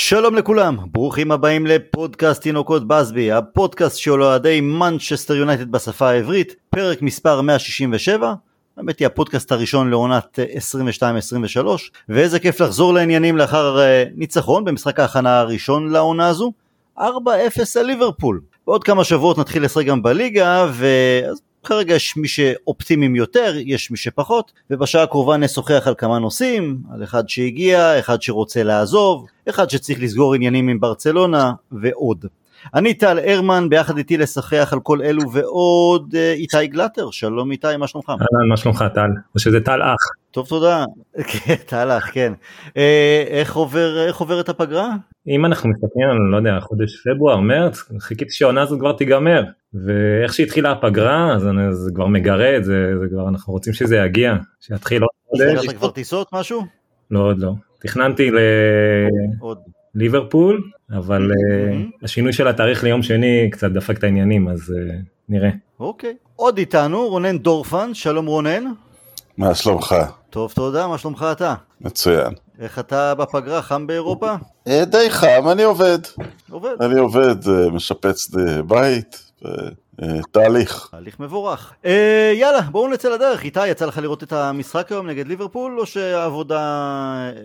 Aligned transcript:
שלום 0.00 0.34
לכולם, 0.34 0.76
ברוכים 0.92 1.32
הבאים 1.32 1.66
לפודקאסט 1.66 2.42
תינוקות 2.42 2.88
בסבי, 2.88 3.32
הפודקאסט 3.32 3.98
של 3.98 4.22
אוהדי 4.22 4.60
מנצ'סטר 4.60 5.34
יונייטד 5.34 5.70
בשפה 5.72 6.08
העברית, 6.08 6.54
פרק 6.70 7.02
מספר 7.02 7.40
167, 7.40 8.34
האמת 8.76 8.98
היא 8.98 9.06
הפודקאסט 9.06 9.52
הראשון 9.52 9.90
לעונת 9.90 10.38
22-23, 11.60 11.66
ואיזה 12.08 12.38
כיף 12.38 12.60
לחזור 12.60 12.94
לעניינים 12.94 13.36
לאחר 13.36 13.80
אה, 13.80 14.04
ניצחון 14.14 14.64
במשחק 14.64 15.00
ההכנה 15.00 15.40
הראשון 15.40 15.90
לעונה 15.90 16.28
הזו, 16.28 16.52
4-0 16.98 17.00
על 17.80 17.86
ליברפול. 17.86 18.40
בעוד 18.66 18.84
כמה 18.84 19.04
שבועות 19.04 19.38
נתחיל 19.38 19.64
לשחק 19.64 19.84
גם 19.84 20.02
בליגה, 20.02 20.66
ואז 20.72 21.40
כרגע 21.68 21.94
יש 21.94 22.16
מי 22.16 22.28
שאופטימיים 22.28 23.16
יותר, 23.16 23.54
יש 23.64 23.90
מי 23.90 23.96
שפחות, 23.96 24.52
ובשעה 24.70 25.02
הקרובה 25.02 25.36
נשוחח 25.36 25.82
על 25.86 25.94
כמה 25.98 26.18
נושאים, 26.18 26.78
על 26.94 27.04
אחד 27.04 27.28
שהגיע, 27.28 27.98
אחד 27.98 28.22
שרוצה 28.22 28.62
לעזוב, 28.62 29.26
אחד 29.48 29.70
שצריך 29.70 30.02
לסגור 30.02 30.34
עניינים 30.34 30.68
עם 30.68 30.80
ברצלונה, 30.80 31.52
ועוד. 31.72 32.26
אני 32.74 32.94
טל 32.94 33.18
הרמן, 33.18 33.68
ביחד 33.68 33.98
איתי 33.98 34.16
לשחח 34.16 34.70
על 34.72 34.80
כל 34.80 35.02
אלו 35.02 35.32
ועוד 35.32 36.14
אה, 36.16 36.32
איתי 36.32 36.66
גלטר, 36.66 37.10
שלום 37.10 37.50
איתי, 37.50 37.76
מה 37.78 37.86
שלומך? 37.86 38.08
אהלן, 38.08 38.48
מה 38.50 38.56
שלומך 38.56 38.84
טל? 38.94 39.10
או 39.34 39.40
שזה 39.40 39.60
טל 39.60 39.82
אח. 39.82 39.96
טוב 40.30 40.46
תודה, 40.46 40.84
כן, 41.30 41.54
טל 41.66 41.90
אח, 41.98 42.10
כן. 42.12 42.32
אה, 42.76 43.24
איך 43.28 43.56
עובר, 43.56 44.06
איך 44.06 44.16
עוברת 44.16 44.48
הפגרה? 44.48 44.94
אם 45.28 45.46
אנחנו 45.46 45.70
מסתכלים 45.70 46.08
על, 46.10 46.16
לא 46.30 46.36
יודע, 46.36 46.60
חודש 46.60 47.02
פברואר, 47.04 47.36
מרץ, 47.36 47.82
חיכיתי 48.00 48.30
שהעונה 48.30 48.62
הזאת 48.62 48.80
כבר 48.80 48.92
תיגמר, 48.92 49.42
ואיך 49.74 50.34
שהתחילה 50.34 50.72
הפגרה, 50.72 51.34
אז 51.34 51.42
זה 51.72 51.90
כבר 51.94 52.06
מגרד, 52.06 52.62
זה, 52.62 52.92
זה 53.00 53.06
כבר, 53.10 53.28
אנחנו 53.28 53.52
רוצים 53.52 53.72
שזה 53.72 53.96
יגיע, 53.96 54.34
שיתחיל 54.60 55.02
עוד 55.02 55.10
חודש. 55.28 55.64
אתה 55.64 55.74
כבר 55.74 55.90
טיסות 55.90 56.28
משהו? 56.32 56.62
לא, 57.10 57.20
עוד 57.20 57.38
לא. 57.38 57.52
תכננתי 57.78 58.30
ל... 58.30 58.38
עוד. 59.40 59.58
ליברפול, 59.98 60.70
אבל 60.90 61.30
mm-hmm. 61.30 62.04
השינוי 62.04 62.32
של 62.32 62.48
התאריך 62.48 62.84
ליום 62.84 63.02
שני 63.02 63.48
קצת 63.52 63.70
דפק 63.70 63.98
את 63.98 64.04
העניינים, 64.04 64.48
אז 64.48 64.60
uh, 64.60 64.92
נראה. 65.28 65.50
אוקיי. 65.80 66.10
Okay. 66.10 66.28
עוד 66.36 66.58
איתנו 66.58 67.08
רונן 67.08 67.38
דורפן, 67.38 67.94
שלום 67.94 68.26
רונן. 68.26 68.64
מה 69.38 69.54
שלומך? 69.54 69.94
טוב, 70.30 70.52
תודה, 70.52 70.86
מה 70.86 70.98
שלומך 70.98 71.26
אתה? 71.32 71.54
מצוין. 71.80 72.32
איך 72.60 72.78
אתה 72.78 73.14
בפגרה, 73.14 73.62
חם 73.62 73.86
באירופה? 73.86 74.34
אה, 74.68 74.84
די 74.84 75.10
חם, 75.10 75.48
אני 75.52 75.62
עובד. 75.62 75.98
עובד. 76.50 76.74
אני 76.80 76.98
עובד, 76.98 77.36
משפץ 77.72 78.30
בית. 78.66 79.32
תהליך. 80.32 80.88
תהליך 80.90 81.20
מבורך. 81.20 81.74
אה, 81.84 82.32
יאללה, 82.34 82.60
בואו 82.60 82.88
נצא 82.88 83.14
לדרך. 83.14 83.44
איתי, 83.44 83.68
יצא 83.68 83.86
לך 83.86 83.98
לראות 83.98 84.22
את 84.22 84.32
המשחק 84.32 84.92
היום 84.92 85.06
נגד 85.06 85.28
ליברפול, 85.28 85.80
או 85.80 85.86
שהעבודה 85.86 86.60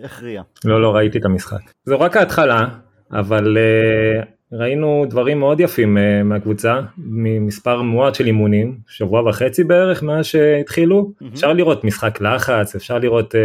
הכריעה? 0.04 0.44
לא, 0.64 0.82
לא, 0.82 0.94
ראיתי 0.94 1.18
את 1.18 1.24
המשחק. 1.24 1.60
זו 1.84 2.00
רק 2.00 2.16
ההתחלה, 2.16 2.64
אבל 3.12 3.56
אה, 3.58 4.22
ראינו 4.52 5.04
דברים 5.08 5.38
מאוד 5.38 5.60
יפים 5.60 5.98
אה, 5.98 6.22
מהקבוצה, 6.22 6.80
ממספר 6.98 7.82
מועט 7.82 8.14
של 8.14 8.26
אימונים, 8.26 8.78
שבוע 8.88 9.28
וחצי 9.28 9.64
בערך 9.64 10.02
מאז 10.02 10.24
שהתחילו. 10.24 11.10
Mm-hmm. 11.10 11.26
אפשר 11.34 11.52
לראות 11.52 11.84
משחק 11.84 12.20
לחץ, 12.20 12.74
אפשר 12.74 12.98
לראות 12.98 13.34
אה, 13.34 13.40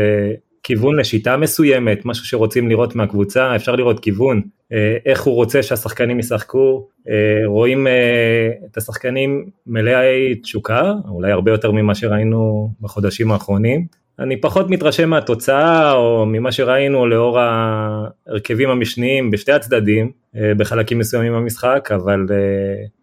כיוון 0.63 0.99
לשיטה 0.99 1.38
מסוימת, 1.38 2.05
משהו 2.05 2.25
שרוצים 2.25 2.69
לראות 2.69 2.95
מהקבוצה, 2.95 3.55
אפשר 3.55 3.75
לראות 3.75 3.99
כיוון, 3.99 4.41
אה, 4.73 4.97
איך 5.05 5.23
הוא 5.23 5.35
רוצה 5.35 5.63
שהשחקנים 5.63 6.19
ישחקו, 6.19 6.88
אה, 7.09 7.45
רואים 7.45 7.88
אה, 7.88 8.49
את 8.71 8.77
השחקנים 8.77 9.49
מלאי 9.67 10.35
תשוקה, 10.35 10.93
אולי 11.09 11.31
הרבה 11.31 11.51
יותר 11.51 11.71
ממה 11.71 11.95
שראינו 11.95 12.71
בחודשים 12.81 13.31
האחרונים. 13.31 13.85
אני 14.20 14.42
פחות 14.42 14.70
מתרשם 14.70 15.09
מהתוצאה 15.09 15.92
או 15.92 16.25
ממה 16.25 16.52
שראינו 16.52 17.08
לאור 17.08 17.39
ההרכבים 17.39 18.70
המשניים 18.70 19.31
בשתי 19.31 19.52
הצדדים 19.52 20.12
בחלקים 20.58 21.00
מסוימים 21.00 21.34
במשחק, 21.34 21.89
אבל 21.95 22.25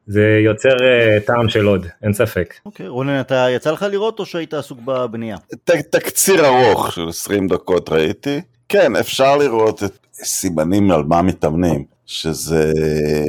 זה 0.07 0.41
יוצר 0.45 0.77
טעם 1.27 1.49
של 1.49 1.67
עוד, 1.67 1.87
אין 2.03 2.13
ספק. 2.13 2.55
אוקיי, 2.67 2.87
okay, 2.87 2.89
רונן, 2.89 3.21
אתה 3.21 3.47
יצא 3.51 3.71
לך 3.71 3.87
לראות 3.91 4.19
או 4.19 4.27
שהיית 4.27 4.55
עסוק 4.55 4.79
בבנייה? 4.85 5.37
תקציר 5.91 6.47
ארוך 6.47 6.93
של 6.93 7.09
20 7.09 7.49
דקות 7.49 7.89
ראיתי. 7.89 8.41
כן, 8.69 8.97
אפשר 8.97 9.37
לראות 9.37 9.83
את 9.83 10.07
סימנים 10.13 10.91
על 10.91 11.03
מה 11.03 11.23
מתאמנים, 11.23 11.85
שזה 12.07 12.73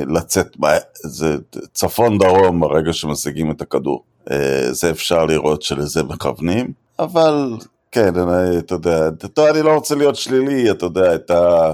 לצאת, 0.07 0.57
זה 1.03 1.37
צפון 1.73 2.17
דרום 2.17 2.59
ברגע 2.59 2.93
שמשיגים 2.93 3.51
את 3.51 3.61
הכדור. 3.61 4.03
אה, 4.31 4.73
זה 4.73 4.91
אפשר 4.91 5.25
לראות 5.25 5.61
שלזה 5.61 6.03
מכוונים, 6.03 6.71
אבל 6.99 7.57
כן, 7.91 8.13
אתה 8.59 8.73
יודע, 8.73 9.07
אתה, 9.07 9.49
אני 9.49 9.61
לא 9.61 9.73
רוצה 9.73 9.95
להיות 9.95 10.15
שלילי, 10.15 10.71
אתה 10.71 10.85
יודע, 10.85 11.15
את 11.15 11.31
ה... 11.31 11.73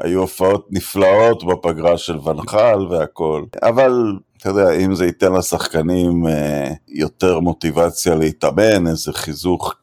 היו 0.00 0.20
הופעות 0.20 0.66
נפלאות 0.70 1.44
בפגרה 1.44 1.98
של 1.98 2.18
ונחל 2.18 2.86
והכל, 2.90 3.44
אבל 3.62 4.16
אתה 4.36 4.48
יודע, 4.48 4.72
אם 4.72 4.94
זה 4.94 5.06
ייתן 5.06 5.32
לשחקנים 5.32 6.26
אה, 6.26 6.72
יותר 6.88 7.40
מוטיבציה 7.40 8.14
להתאמן, 8.14 8.86
איזה 8.86 9.12
חיזוק 9.12 9.80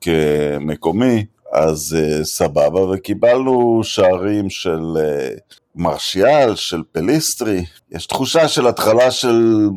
מקומי, 0.59 1.25
אז 1.53 1.97
uh, 1.99 2.23
סבבה, 2.23 2.81
וקיבלנו 2.81 3.81
שערים 3.83 4.49
של 4.49 4.81
uh, 4.95 5.41
מרשיאל, 5.75 6.55
של 6.55 6.81
פליסטרי. 6.91 7.65
יש 7.91 8.05
תחושה 8.05 8.47
של 8.47 8.67
התחלה 8.67 9.11
של 9.11 9.67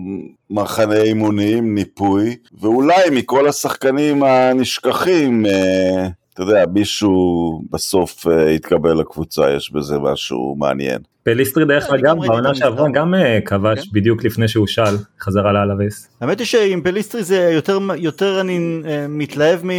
מחנה 0.50 1.02
אימונים, 1.02 1.74
ניפוי, 1.74 2.36
ואולי 2.60 3.02
מכל 3.12 3.48
השחקנים 3.48 4.22
הנשכחים, 4.22 5.46
uh, 5.46 5.48
אתה 6.34 6.42
יודע, 6.42 6.64
מישהו 6.72 7.62
בסוף 7.70 8.26
uh, 8.26 8.30
יתקבל 8.48 9.00
לקבוצה, 9.00 9.50
יש 9.50 9.72
בזה 9.72 9.98
משהו 9.98 10.56
מעניין. 10.58 10.98
פליסטרי 11.22 11.64
דרך 11.64 11.90
אגב 11.90 12.26
בעונה 12.26 12.54
שעברה 12.54 12.88
גם 12.94 13.14
כבש 13.44 13.78
כן. 13.78 13.90
בדיוק 13.92 14.24
לפני 14.24 14.48
שהושאל 14.48 14.96
חזרה 15.20 15.52
לאלאבס. 15.52 16.08
האמת 16.20 16.38
היא 16.38 16.46
שעם 16.46 16.82
פליסטרי 16.82 17.24
זה 17.24 17.60
יותר 17.96 18.40
אני 18.40 18.58
מתלהב 19.08 19.60
מ... 19.64 19.70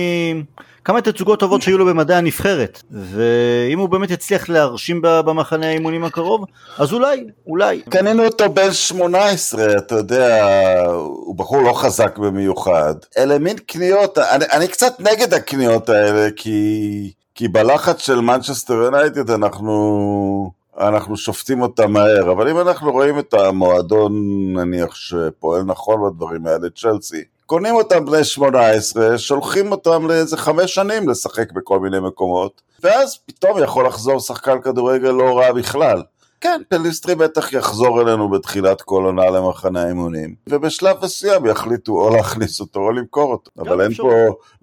כמה 0.87 1.01
תצוגות 1.01 1.39
טובות 1.39 1.61
שהיו 1.61 1.77
לו 1.77 1.85
במדי 1.85 2.17
הנבחרת 2.17 2.81
ואם 2.91 3.79
הוא 3.79 3.89
באמת 3.89 4.11
יצליח 4.11 4.49
להרשים 4.49 5.01
במחנה 5.01 5.67
האימונים 5.67 6.03
הקרוב 6.03 6.45
אז 6.77 6.93
אולי, 6.93 7.25
אולי. 7.47 7.81
קנינו 7.89 8.25
אותו 8.25 8.49
בן 8.49 8.71
18 8.71 9.77
אתה 9.77 9.95
יודע 9.95 10.45
הוא 10.91 11.35
בחור 11.35 11.61
לא 11.61 11.73
חזק 11.73 12.17
במיוחד 12.17 12.95
אלה 13.17 13.39
מין 13.39 13.57
קניות 13.57 14.17
אני, 14.17 14.45
אני 14.51 14.67
קצת 14.67 14.99
נגד 14.99 15.33
הקניות 15.33 15.89
האלה 15.89 16.29
כי, 16.35 17.11
כי 17.35 17.47
בלחץ 17.47 17.99
של 17.99 18.19
מנצ'סטר 18.21 18.73
יונייטד 18.73 19.31
אנחנו 19.31 20.51
אנחנו 20.79 21.17
שופטים 21.17 21.61
אותה 21.61 21.87
מהר, 21.87 22.31
אבל 22.31 22.49
אם 22.49 22.59
אנחנו 22.59 22.91
רואים 22.91 23.19
את 23.19 23.33
המועדון 23.33 24.13
נניח 24.53 24.95
שפועל 24.95 25.63
נכון 25.63 26.09
בדברים 26.09 26.47
האלה, 26.47 26.69
צ'לסי, 26.75 27.23
קונים 27.47 27.75
אותם 27.75 28.05
בני 28.05 28.23
18, 28.23 29.17
שולחים 29.17 29.71
אותם 29.71 30.07
לאיזה 30.07 30.37
חמש 30.37 30.75
שנים 30.75 31.09
לשחק 31.09 31.51
בכל 31.51 31.79
מיני 31.79 31.99
מקומות, 31.99 32.61
ואז 32.83 33.17
פתאום 33.25 33.63
יכול 33.63 33.87
לחזור 33.87 34.19
שחקן 34.19 34.61
כדורגל 34.61 35.09
לא 35.09 35.37
רע 35.37 35.51
בכלל. 35.51 36.01
כן, 36.41 36.61
פליסטרי 36.69 37.15
בטח 37.15 37.53
יחזור 37.53 38.01
אלינו 38.01 38.29
בתחילת 38.29 38.81
כל 38.81 39.03
עונה 39.03 39.29
למחנה 39.29 39.83
האימונים, 39.83 40.35
ובשלב 40.49 40.97
מסוים 41.03 41.45
יחליטו 41.45 41.91
או 41.91 42.15
להכניס 42.15 42.59
אותו 42.59 42.79
או 42.79 42.91
למכור 42.91 43.31
אותו. 43.31 43.51
אבל 43.59 43.81
אין 43.81 43.93
פה, 43.93 44.11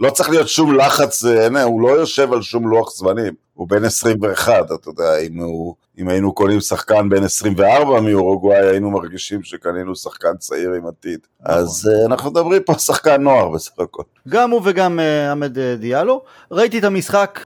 לא 0.01 0.11
צריך 0.11 0.31
להיות 0.31 0.49
שום 0.49 0.75
לחץ, 0.75 1.25
הנה, 1.25 1.63
הוא 1.63 1.81
לא 1.81 1.89
יושב 1.89 2.33
על 2.33 2.43
שום 2.43 2.69
לוח 2.69 2.97
זמנים. 2.97 3.44
הוא 3.55 3.69
בן 3.69 3.85
21, 3.85 4.53
אתה 4.65 4.91
יודע, 4.91 5.19
אם, 5.19 5.39
הוא, 5.39 5.75
אם 5.99 6.09
היינו 6.09 6.33
קונים 6.33 6.61
שחקן 6.61 7.09
בן 7.09 7.25
24 7.25 8.01
מאורוגוואי, 8.01 8.69
היינו 8.69 8.91
מרגישים 8.91 9.43
שקנינו 9.43 9.97
שחקן 9.97 10.37
צעיר 10.39 10.73
עם 10.73 10.87
עתיד. 10.87 11.21
נכון. 11.41 11.55
אז 11.55 11.91
uh, 11.91 12.07
אנחנו 12.07 12.31
מדברים 12.31 12.63
פה 12.63 12.73
על 12.73 12.79
שחקן 12.79 13.23
נוער 13.23 13.49
בסך 13.49 13.73
הכל. 13.79 14.03
גם 14.29 14.51
הוא 14.51 14.61
וגם 14.65 14.99
uh, 14.99 15.31
עמד 15.31 15.57
uh, 15.57 15.61
דיאלו. 15.81 16.23
ראיתי 16.51 16.79
את 16.79 16.85
המשחק, 16.85 17.45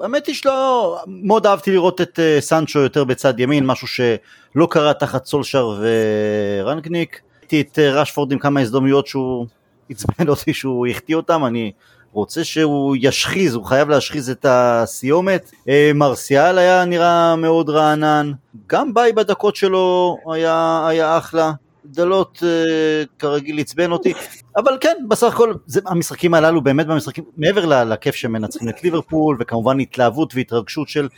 האמת 0.00 0.26
היא 0.26 0.34
שלא, 0.34 0.98
מאוד 1.06 1.46
אהבתי 1.46 1.70
לראות 1.70 2.00
את 2.00 2.18
uh, 2.18 2.40
סנצ'ו 2.40 2.78
יותר 2.78 3.04
בצד 3.04 3.40
ימין, 3.40 3.66
משהו 3.66 3.88
שלא 3.88 4.68
קרה 4.70 4.94
תחת 4.94 5.24
סולשר 5.24 5.80
ורנקניק. 6.62 7.20
ראיתי 7.40 7.60
את 7.60 7.78
uh, 7.78 7.80
רשפורד 7.80 8.32
עם 8.32 8.38
כמה 8.38 8.60
הזדמנויות 8.60 9.06
שהוא 9.06 9.46
עצבן 9.90 10.28
אותי 10.28 10.54
שהוא 10.54 10.86
החטיא 10.86 11.16
אותם, 11.16 11.44
אני 11.44 11.72
רוצה 12.14 12.44
שהוא 12.44 12.96
ישחיז, 13.00 13.54
הוא 13.54 13.64
חייב 13.64 13.88
להשחיז 13.88 14.30
את 14.30 14.46
הסיומת. 14.48 15.50
אה, 15.68 15.90
מרסיאל 15.94 16.58
היה 16.58 16.84
נראה 16.84 17.36
מאוד 17.36 17.70
רענן, 17.70 18.32
גם 18.66 18.94
ביי 18.94 19.12
בדקות 19.12 19.56
שלו 19.56 20.16
היה, 20.32 20.84
היה 20.88 21.18
אחלה. 21.18 21.52
דלות 21.86 22.42
אה, 22.42 23.02
כרגיל 23.18 23.58
עצבן 23.60 23.92
אותי, 23.92 24.12
אבל 24.56 24.78
כן, 24.80 24.96
בסך 25.08 25.34
הכל 25.34 25.54
זה, 25.66 25.80
המשחקים 25.86 26.34
הללו 26.34 26.60
באמת 26.62 26.86
במשחקים, 26.86 27.24
מעבר 27.36 27.84
לכיף 27.84 28.14
שמנצחים 28.14 28.68
את 28.68 28.84
ליברפול, 28.84 29.36
וכמובן 29.40 29.80
התלהבות 29.80 30.34
והתרגשות 30.34 30.88
של, 30.88 31.08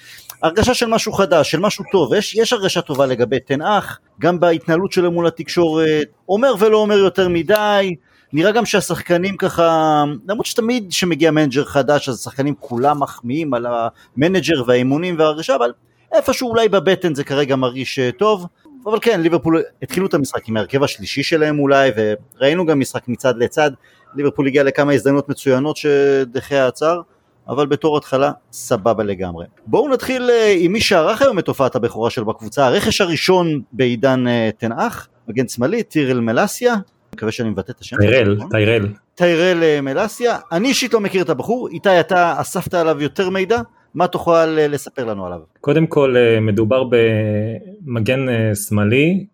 הרגשה 0.42 0.74
של 0.74 0.86
משהו 0.86 1.12
חדש, 1.12 1.50
של 1.50 1.60
משהו 1.60 1.84
טוב, 1.92 2.14
יש, 2.14 2.34
יש 2.34 2.52
הרגשה 2.52 2.80
טובה 2.80 3.06
לגבי 3.06 3.40
טן 3.40 3.59
האח, 3.59 3.98
גם 4.20 4.40
בהתנהלות 4.40 4.92
שלו 4.92 5.12
מול 5.12 5.26
התקשורת, 5.26 6.06
אומר 6.28 6.54
ולא 6.58 6.78
אומר 6.78 6.98
יותר 6.98 7.28
מדי, 7.28 7.94
נראה 8.32 8.52
גם 8.52 8.64
שהשחקנים 8.64 9.36
ככה, 9.36 10.04
למרות 10.28 10.46
שתמיד 10.46 10.86
כשמגיע 10.90 11.30
מנג'ר 11.30 11.64
חדש 11.64 12.08
אז 12.08 12.14
השחקנים 12.14 12.54
כולם 12.60 13.02
מחמיאים 13.02 13.54
על 13.54 13.66
המנג'ר 13.66 14.62
והאימונים 14.66 15.18
וההרגשה, 15.18 15.54
אבל 15.54 15.72
איפשהו 16.12 16.48
אולי 16.48 16.68
בבטן 16.68 17.14
זה 17.14 17.24
כרגע 17.24 17.56
מרגיש 17.56 17.98
טוב, 18.18 18.46
אבל 18.86 18.98
כן, 19.02 19.20
ליברפול 19.20 19.62
התחילו 19.82 20.06
את 20.06 20.14
המשחק 20.14 20.48
עם 20.48 20.56
ההרכב 20.56 20.82
השלישי 20.82 21.22
שלהם 21.22 21.58
אולי, 21.58 21.90
וראינו 21.96 22.66
גם 22.66 22.80
משחק 22.80 23.08
מצד 23.08 23.36
לצד, 23.36 23.70
ליברפול 24.14 24.46
הגיע 24.46 24.62
לכמה 24.62 24.92
הזדמנות 24.92 25.28
מצוינות 25.28 25.76
שדה 25.76 26.23
חאה 26.23 26.58
עצר, 26.58 27.00
אבל 27.48 27.66
בתור 27.66 27.96
התחלה 27.96 28.32
סבבה 28.52 29.04
לגמרי. 29.04 29.46
בואו 29.66 29.88
נתחיל 29.88 30.30
עם 30.58 30.72
מי 30.72 30.80
שערך 30.80 31.22
היום 31.22 31.38
את 31.38 31.48
הופעת 31.48 31.76
הבכורה 31.76 32.10
שלו 32.10 32.24
בקבוצה, 32.24 32.66
הרכש 32.66 33.00
הראשון 33.00 33.60
בעידן 33.72 34.24
תנאך, 34.58 35.08
מגן 35.28 35.48
שמאלי, 35.48 35.82
טירל 35.82 36.20
מלאסיה, 36.20 36.74
מקווה 37.16 37.32
שאני 37.32 37.50
מבטא 37.50 37.72
את 37.72 37.80
השם. 37.80 37.96
טיירל, 37.96 38.38
טיירל. 38.50 38.88
טיירל 39.14 39.80
מלאסיה, 39.80 40.38
אני 40.52 40.68
אישית 40.68 40.94
לא 40.94 41.00
מכיר 41.00 41.22
את 41.22 41.30
הבחור, 41.30 41.68
איתי 41.68 42.00
אתה 42.00 42.34
אספת 42.40 42.74
עליו 42.74 43.02
יותר 43.02 43.30
מידע, 43.30 43.60
מה 43.94 44.06
תוכל 44.06 44.46
לספר 44.46 45.04
לנו 45.04 45.26
עליו? 45.26 45.38
קודם 45.60 45.86
כל 45.86 46.14
מדובר 46.40 46.84
במגן 46.84 48.26
שמאלי 48.54 49.26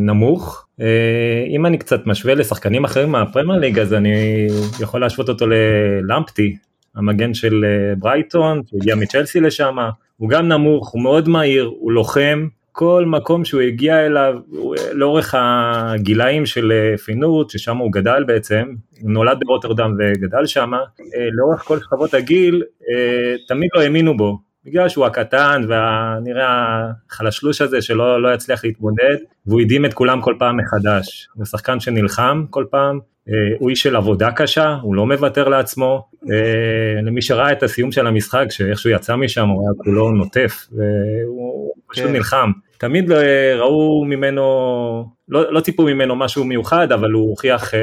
נמוך, 0.00 0.66
אם 1.48 1.66
אני 1.66 1.78
קצת 1.78 2.06
משווה 2.06 2.34
לשחקנים 2.34 2.84
אחרים 2.84 3.10
מהפרמייר 3.10 3.60
ליג 3.60 3.78
אז 3.78 3.94
אני 3.94 4.46
יכול 4.80 5.00
להשוות 5.00 5.28
אותו 5.28 5.46
ללמפטי, 5.46 6.56
המגן 6.96 7.34
של 7.34 7.64
ברייטון, 7.98 8.62
שהגיע 8.70 8.94
מצ'לסי 8.94 9.40
לשם, 9.40 9.76
הוא 10.16 10.28
גם 10.28 10.48
נמוך, 10.48 10.90
הוא 10.90 11.02
מאוד 11.02 11.28
מהיר, 11.28 11.70
הוא 11.78 11.92
לוחם, 11.92 12.46
כל 12.76 13.04
מקום 13.06 13.44
שהוא 13.44 13.60
הגיע 13.60 14.06
אליו 14.06 14.34
לאורך 14.92 15.34
הגילאים 15.38 16.46
של 16.46 16.72
פינורט, 17.04 17.50
ששם 17.50 17.76
הוא 17.76 17.92
גדל 17.92 18.24
בעצם, 18.26 18.64
הוא 19.00 19.10
נולד 19.10 19.38
ברוטרדם 19.44 19.96
וגדל 19.98 20.46
שם, 20.46 20.70
לאורך 21.32 21.60
כל 21.60 21.78
שכבות 21.78 22.14
הגיל 22.14 22.62
תמיד 23.48 23.70
לא 23.74 23.80
האמינו 23.80 24.16
בו, 24.16 24.38
בגלל 24.64 24.88
שהוא 24.88 25.06
הקטן 25.06 25.62
והנראה 25.68 26.76
החלשלוש 27.10 27.60
הזה 27.60 27.82
שלא 27.82 28.22
לא 28.22 28.34
יצליח 28.34 28.64
להתמודד, 28.64 29.16
והוא 29.46 29.60
הדהים 29.60 29.84
את 29.84 29.94
כולם 29.94 30.20
כל 30.20 30.34
פעם 30.38 30.56
מחדש, 30.56 31.28
הוא 31.34 31.44
שחקן 31.44 31.80
שנלחם 31.80 32.44
כל 32.50 32.64
פעם, 32.70 32.98
הוא 33.58 33.70
איש 33.70 33.82
של 33.82 33.96
עבודה 33.96 34.30
קשה, 34.32 34.76
הוא 34.82 34.94
לא 34.94 35.06
מוותר 35.06 35.48
לעצמו, 35.48 36.08
למי 37.02 37.22
שראה 37.22 37.52
את 37.52 37.62
הסיום 37.62 37.92
של 37.92 38.06
המשחק, 38.06 38.46
שאיך 38.50 38.78
שהוא 38.78 38.92
יצא 38.92 39.16
משם 39.16 39.48
הוא 39.48 39.62
היה 39.62 39.84
כולו 39.84 40.10
נוטף, 40.10 40.66
והוא 40.72 41.72
פשוט 41.92 42.10
נלחם. 42.10 42.50
תמיד 42.78 43.12
ראו 43.58 44.04
ממנו, 44.04 44.42
לא, 45.28 45.52
לא 45.52 45.60
ציפו 45.60 45.82
ממנו 45.82 46.16
משהו 46.16 46.44
מיוחד, 46.44 46.92
אבל 46.92 47.10
הוא 47.10 47.28
הוכיח 47.30 47.74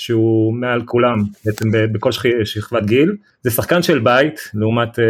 שהוא 0.00 0.54
מעל 0.54 0.82
כולם 0.84 1.18
בעצם 1.44 1.68
בכל 1.92 2.10
שכבת 2.44 2.84
גיל. 2.84 3.16
זה 3.42 3.50
שחקן 3.50 3.82
של 3.82 3.98
בית, 3.98 4.50
לעומת 4.54 4.98
uh, 4.98 5.02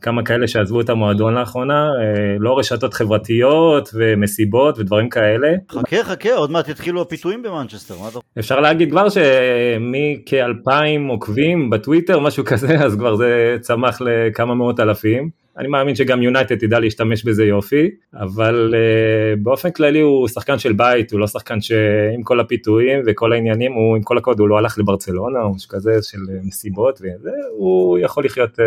כמה 0.00 0.22
כאלה 0.22 0.48
שעזבו 0.48 0.80
את 0.80 0.90
המועדון 0.90 1.34
לאחרונה, 1.34 1.88
uh, 1.88 1.92
לא 2.40 2.58
רשתות 2.58 2.94
חברתיות 2.94 3.88
ומסיבות 3.94 4.78
ודברים 4.78 5.08
כאלה. 5.08 5.48
חכה 5.70 6.04
חכה, 6.04 6.34
עוד 6.34 6.50
מעט 6.50 6.68
יתחילו 6.68 7.02
הפיתויים 7.02 7.42
במנצ'סטר. 7.42 7.94
אפשר 8.38 8.60
להגיד 8.60 8.90
כבר 8.90 9.06
שמכאלפיים 9.08 11.06
עוקבים 11.08 11.70
בטוויטר, 11.70 12.18
משהו 12.18 12.44
כזה, 12.44 12.74
אז 12.84 12.94
כבר 12.94 13.16
זה 13.16 13.56
צמח 13.60 14.00
לכמה 14.00 14.54
מאות 14.54 14.80
אלפים. 14.80 15.30
אני 15.58 15.68
מאמין 15.68 15.94
שגם 15.94 16.22
יונייטד 16.22 16.58
תדע 16.58 16.78
להשתמש 16.78 17.24
בזה 17.24 17.44
יופי, 17.44 17.90
אבל 18.14 18.74
uh, 18.74 19.40
באופן 19.42 19.70
כללי 19.70 20.00
הוא 20.00 20.28
שחקן 20.28 20.58
של 20.58 20.72
בית, 20.72 21.12
הוא 21.12 21.20
לא 21.20 21.26
שחקן 21.26 21.60
שעם 21.60 22.22
כל 22.22 22.40
הפיתויים 22.40 23.02
וכל 23.06 23.32
העניינים, 23.32 23.72
הוא 23.72 23.96
עם 23.96 24.02
כל 24.02 24.18
הכבוד 24.18 24.40
הוא 24.40 24.48
לא 24.48 24.58
הלך 24.58 24.78
לברצלונה 24.78 25.42
או 25.42 25.54
משהו 25.54 25.68
כזה 25.68 25.90
של 26.02 26.18
מסיבות, 26.42 27.00
וזה, 27.00 27.30
הוא 27.50 27.98
יכול 27.98 28.24
לחיות 28.24 28.58
uh, 28.58 28.62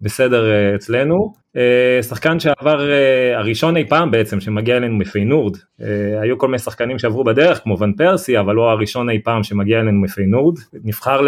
בסדר 0.00 0.44
uh, 0.44 0.76
אצלנו. 0.76 1.32
Uh, 1.56 2.02
שחקן 2.02 2.40
שעבר 2.40 2.80
uh, 2.80 3.38
הראשון 3.38 3.76
אי 3.76 3.88
פעם 3.88 4.10
בעצם 4.10 4.40
שמגיע 4.40 4.76
אלינו 4.76 4.98
מפיינורד, 4.98 5.56
היו 6.22 6.38
כל 6.38 6.46
מיני 6.46 6.58
שחקנים 6.58 6.98
שעברו 6.98 7.24
בדרך 7.24 7.62
כמו 7.62 7.78
ון 7.78 7.92
פרסי 7.92 8.38
אבל 8.38 8.54
לא 8.54 8.70
הראשון 8.70 9.10
אי 9.10 9.22
פעם 9.24 9.42
שמגיע 9.42 9.80
אלינו 9.80 10.00
מפיינורד, 10.00 10.58
נבחר 10.84 11.20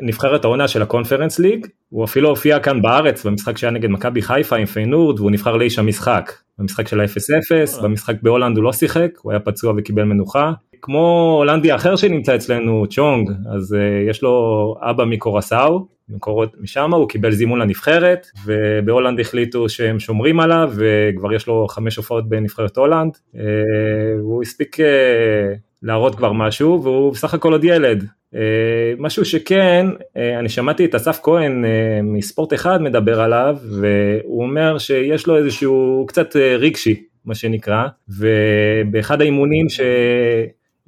לנבחרת 0.00 0.44
העונה 0.44 0.68
של 0.68 0.82
הקונפרנס 0.82 1.38
ליג, 1.38 1.66
הוא 1.88 2.04
אפילו 2.04 2.28
הופיע 2.28 2.58
כאן 2.58 2.82
בארץ 2.82 3.26
במשחק 3.26 3.58
שהיה 3.58 3.70
נגד 3.70 3.90
מכבי 3.90 4.22
חיפה 4.22 4.56
עם 4.56 4.66
פיינורד 4.66 5.20
והוא 5.20 5.30
נבחר 5.30 5.56
לאיש 5.56 5.78
המשחק, 5.78 6.32
במשחק 6.58 6.88
של 6.88 7.00
ה-0-0, 7.00 7.82
במשחק 7.82 8.14
בהולנד 8.22 8.56
הוא 8.56 8.64
לא 8.64 8.72
שיחק, 8.72 9.10
הוא 9.22 9.32
היה 9.32 9.40
פצוע 9.40 9.74
וקיבל 9.76 10.02
מנוחה, 10.02 10.52
כמו 10.82 11.34
הולנדי 11.38 11.74
אחר 11.74 11.96
שנמצא 11.96 12.34
אצלנו 12.34 12.84
צ'ונג, 12.90 13.30
אז 13.54 13.72
uh, 13.72 14.10
יש 14.10 14.22
לו 14.22 14.74
אבא 14.80 15.04
מקורסאו, 15.04 15.86
מקורות 16.08 16.56
משם, 16.60 16.94
הוא 16.94 17.08
קיבל 17.08 17.30
זימון 17.30 17.58
לנבחרת, 17.58 18.26
ובהולנד 18.44 19.20
החליטו 19.20 19.68
שהם 19.68 20.00
שומרים 20.00 20.40
עליו, 20.40 20.72
וכבר 20.74 21.32
יש 21.32 21.46
לו 21.46 21.66
חמש 21.68 21.96
הופעות 21.96 22.28
בנבחרת 22.28 22.76
הולנד, 22.76 23.12
uh, 23.34 23.38
והוא 24.18 24.42
הספיק 24.42 24.76
uh, 24.80 24.82
להראות 25.82 26.14
כבר 26.14 26.32
משהו, 26.32 26.82
והוא 26.82 27.12
בסך 27.12 27.34
הכל 27.34 27.52
עוד 27.52 27.64
ילד. 27.64 28.04
Uh, 28.34 28.36
משהו 28.98 29.24
שכן, 29.24 29.86
uh, 29.90 30.38
אני 30.38 30.48
שמעתי 30.48 30.84
את 30.84 30.94
אסף 30.94 31.20
כהן 31.22 31.64
uh, 31.64 31.66
מספורט 32.02 32.52
אחד 32.54 32.82
מדבר 32.82 33.20
עליו, 33.20 33.56
והוא 33.80 34.42
אומר 34.42 34.78
שיש 34.78 35.26
לו 35.26 35.36
איזשהו 35.36 36.04
קצת 36.08 36.36
uh, 36.36 36.38
רגשי, 36.38 37.02
מה 37.24 37.34
שנקרא, 37.34 37.84
ובאחד 38.08 39.20
האימונים 39.20 39.68
ש... 39.68 39.80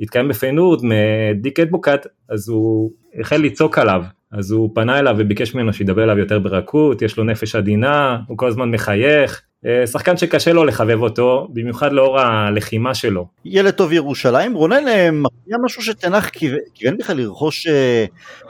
התקיים 0.02 0.28
בפיינורד 0.28 0.80
מדיק 0.82 1.60
אדבוקט, 1.60 2.06
אז 2.28 2.48
הוא 2.48 2.90
החל 3.20 3.36
לצעוק 3.36 3.78
עליו, 3.78 4.02
אז 4.32 4.50
הוא 4.50 4.70
פנה 4.74 4.98
אליו 4.98 5.14
וביקש 5.18 5.54
ממנו 5.54 5.72
שידבר 5.72 6.04
אליו 6.04 6.18
יותר 6.18 6.38
ברכות, 6.38 7.02
יש 7.02 7.16
לו 7.16 7.24
נפש 7.24 7.54
עדינה, 7.54 8.18
הוא 8.28 8.38
כל 8.38 8.48
הזמן 8.48 8.70
מחייך, 8.70 9.42
שחקן 9.86 10.16
שקשה 10.16 10.52
לו 10.52 10.64
לחבב 10.64 11.02
אותו, 11.02 11.48
במיוחד 11.52 11.92
לאור 11.92 12.20
הלחימה 12.20 12.94
שלו. 12.94 13.26
ילד 13.44 13.70
טוב 13.70 13.92
ירושלים, 13.92 14.54
רונן 14.54 14.84
מפתיע 15.12 15.56
משהו 15.64 15.82
שתנח 15.82 16.28
כיוון 16.74 16.96
בכלל 16.98 17.16
לרכוש 17.16 17.66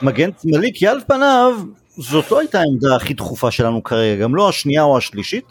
מגן 0.02 0.30
שמאלי, 0.42 0.70
כי 0.74 0.86
על 0.86 0.98
פניו 1.06 1.52
זאת 1.96 2.30
לא 2.30 2.40
הייתה 2.40 2.58
העמדה 2.60 2.96
הכי 2.96 3.14
דחופה 3.14 3.50
שלנו 3.50 3.82
כרגע, 3.82 4.22
גם 4.22 4.34
לא 4.34 4.48
השנייה 4.48 4.82
או 4.82 4.96
השלישית. 4.96 5.44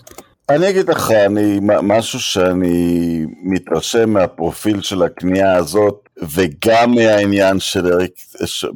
אני 0.55 0.69
אגיד 0.69 0.89
לך, 0.89 1.11
אני, 1.11 1.59
משהו 1.61 2.19
שאני 2.19 3.25
מתרשם 3.43 4.09
מהפרופיל 4.09 4.81
של 4.81 5.03
הקנייה 5.03 5.55
הזאת, 5.55 6.09
וגם 6.35 6.91
מהעניין 6.91 7.59
של 7.59 7.93
אריק, 7.93 8.11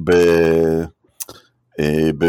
ב, 0.03 0.11
אה, 1.79 2.09
ב, 2.17 2.25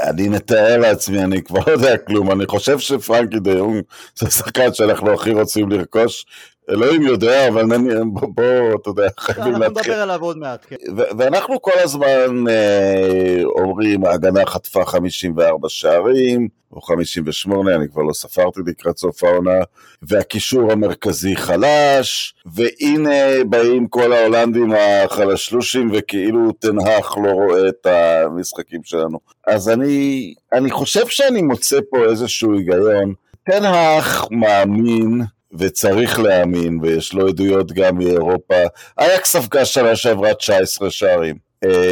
אני 0.00 0.28
מתאר 0.28 0.76
לעצמי, 0.78 1.22
אני 1.24 1.42
כבר 1.42 1.60
לא 1.66 1.72
יודע 1.72 1.96
כלום, 1.96 2.30
אני 2.30 2.46
חושב 2.46 2.78
שפרנקי 2.78 3.38
דה 3.38 3.50
יונג 3.50 3.82
זה 4.18 4.30
שחקן 4.30 4.74
שאנחנו 4.74 5.12
הכי 5.12 5.32
רוצים 5.32 5.70
לרכוש, 5.70 6.26
אלוהים 6.72 7.02
יודע, 7.02 7.48
אבל 7.48 7.64
בוא, 8.04 8.28
בוא 8.34 8.76
אתה 8.82 8.90
יודע, 8.90 9.08
חייבים 9.18 9.52
להתחיל. 9.52 9.62
אנחנו 9.62 9.80
נדבר 9.80 10.02
עליו 10.02 10.22
עוד 10.22 10.38
מעט, 10.38 10.66
כן. 10.68 10.76
ואנחנו 11.18 11.62
כל 11.62 11.78
הזמן 11.84 12.48
אה, 12.48 13.42
אומרים, 13.44 14.04
ההגנה 14.04 14.46
חטפה 14.46 14.84
54 14.84 15.68
שערים, 15.68 16.48
או 16.72 16.80
58, 16.80 17.74
אני 17.74 17.88
כבר 17.88 18.02
לא 18.02 18.12
ספרתי 18.12 18.60
לקראת 18.66 18.98
סוף 18.98 19.24
העונה, 19.24 19.58
והקישור 20.02 20.72
המרכזי 20.72 21.36
חלש, 21.36 22.34
והנה 22.46 23.44
באים 23.48 23.88
כל 23.88 24.12
ההולנדים 24.12 24.72
החלשלושים, 24.78 25.90
וכאילו 25.92 26.52
תנהך 26.52 27.18
לא 27.24 27.30
רואה 27.30 27.68
את 27.68 27.86
המשחקים 27.86 28.80
שלנו. 28.84 29.18
אז 29.46 29.68
אני, 29.68 30.34
אני 30.52 30.70
חושב 30.70 31.06
שאני 31.06 31.42
מוצא 31.42 31.78
פה 31.90 32.04
איזשהו 32.04 32.54
היגיון. 32.54 33.14
תנהך 33.44 34.26
מאמין 34.30 35.22
וצריך 35.58 36.18
להאמין, 36.18 36.78
ויש 36.82 37.12
לו 37.12 37.28
עדויות 37.28 37.72
גם 37.72 37.98
מאירופה. 37.98 38.54
אייקס 38.98 39.32
ספגה 39.32 39.64
שנה 39.64 39.96
שעברה 39.96 40.34
19 40.34 40.90
שערים. 40.90 41.36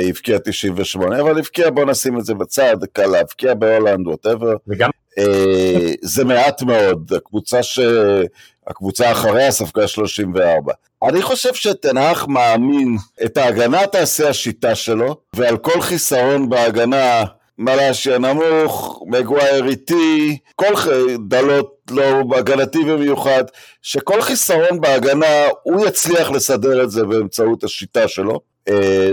הבקיע 0.09 0.39
98, 0.39 1.21
אבל 1.21 1.39
הבקיע, 1.39 1.71
בוא 1.71 1.85
נשים 1.85 2.19
את 2.19 2.25
זה 2.25 2.35
בצד, 2.35 2.77
קל 2.93 3.07
להבקיע 3.07 3.55
בהולנד, 3.55 4.07
ווטאבר. 4.07 4.57
וגם... 4.69 4.91
זה 6.03 6.25
מעט 6.25 6.63
מאוד, 6.63 7.13
הקבוצה, 7.17 7.63
ש... 7.63 7.81
הקבוצה 8.67 9.13
אחריה 9.13 9.51
ספגה 9.51 9.89
34. 9.89 10.73
אני 11.03 11.23
חושב 11.23 11.55
שתנח 11.55 12.27
מאמין 12.29 12.97
את 13.25 13.37
ההגנה 13.37 13.87
תעשה 13.87 14.29
השיטה 14.29 14.75
שלו, 14.75 15.17
ועל 15.37 15.57
כל 15.57 15.81
חיסרון 15.81 16.49
בהגנה 16.49 17.25
מלאשיה 17.59 18.19
נמוך, 18.19 19.03
מגווייר 19.07 19.69
איטי, 19.69 20.39
כל 20.57 20.75
דלות 21.29 21.80
לא 21.91 22.23
הגנתי 22.37 22.85
במיוחד, 22.85 23.45
שכל 23.83 24.23
חיסרון 24.23 24.81
בהגנה 24.81 25.47
הוא 25.63 25.87
יצליח 25.87 26.31
לסדר 26.31 26.83
את 26.83 26.91
זה 26.91 27.05
באמצעות 27.05 27.65
השיטה 27.65 28.09
שלו, 28.09 28.41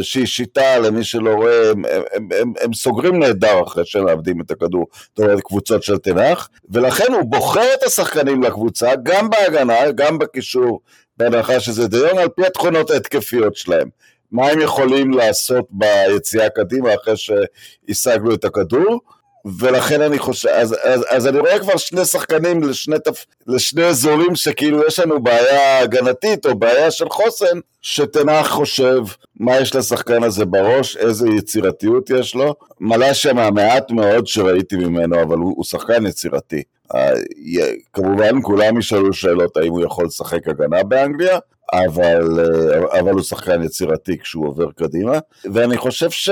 שהיא 0.01 0.25
שיטה 0.25 0.79
למי 0.79 1.03
שלא 1.03 1.29
רואה, 1.29 1.71
הם, 1.71 1.85
הם, 1.85 2.29
הם, 2.41 2.53
הם 2.61 2.73
סוגרים 2.73 3.19
נהדר 3.19 3.63
אחרי 3.63 3.85
שהם 3.85 4.05
מאבדים 4.05 4.41
את 4.41 4.51
הכדור, 4.51 4.87
זאת 4.93 5.19
אומרת 5.19 5.39
קבוצות 5.41 5.83
של 5.83 5.97
תנח, 5.97 6.49
ולכן 6.69 7.13
הוא 7.13 7.23
בוחר 7.23 7.73
את 7.73 7.83
השחקנים 7.83 8.43
לקבוצה, 8.43 8.91
גם 9.03 9.29
בהגנה, 9.29 9.91
גם 9.91 10.19
בקישור, 10.19 10.81
בהנחה 11.17 11.59
שזה 11.59 11.87
דיון 11.87 12.17
על 12.17 12.29
פי 12.29 12.45
התכונות 12.45 12.91
ההתקפיות 12.91 13.55
שלהם. 13.55 13.89
מה 14.31 14.47
הם 14.47 14.61
יכולים 14.61 15.11
לעשות 15.11 15.65
ביציאה 15.69 16.49
קדימה 16.49 16.89
אחרי 16.95 17.13
שהשגנו 17.17 18.33
את 18.33 18.45
הכדור, 18.45 18.99
ולכן 19.59 20.01
אני 20.01 20.19
חושב, 20.19 20.49
אז, 20.49 20.75
אז, 20.83 21.05
אז 21.09 21.27
אני 21.27 21.39
רואה 21.39 21.59
כבר 21.59 21.77
שני 21.77 22.05
שחקנים 22.05 22.63
לשני, 22.63 22.99
תפ, 22.99 23.25
לשני 23.47 23.85
אזורים 23.85 24.35
שכאילו 24.35 24.87
יש 24.87 24.99
לנו 24.99 25.23
בעיה 25.23 25.79
הגנתית 25.79 26.45
או 26.45 26.55
בעיה 26.55 26.91
של 26.91 27.09
חוסן, 27.09 27.59
שתנח 27.81 28.47
חושב 28.47 28.99
מה 29.39 29.57
יש 29.57 29.75
לשחקן 29.75 30.23
הזה 30.23 30.45
בראש, 30.45 30.97
איזה 30.97 31.29
יצירתיות 31.29 32.09
יש 32.09 32.35
לו. 32.35 32.55
מלאשיה 32.79 33.33
מהמעט 33.33 33.91
מאוד 33.91 34.27
שראיתי 34.27 34.75
ממנו, 34.75 35.21
אבל 35.21 35.37
הוא, 35.37 35.53
הוא 35.55 35.65
שחקן 35.65 36.05
יצירתי. 36.05 36.63
כמובן 37.93 38.41
כולם 38.41 38.79
ישאלו 38.79 39.13
שאלות 39.13 39.57
האם 39.57 39.71
הוא 39.71 39.83
יכול 39.83 40.05
לשחק 40.05 40.47
הגנה 40.47 40.83
באנגליה, 40.83 41.39
אבל, 41.73 42.39
אבל 42.99 43.11
הוא 43.11 43.21
שחקן 43.21 43.63
יצירתי 43.63 44.17
כשהוא 44.17 44.47
עובר 44.47 44.71
קדימה, 44.71 45.19
ואני 45.53 45.77
חושב 45.77 46.09
ש, 46.09 46.29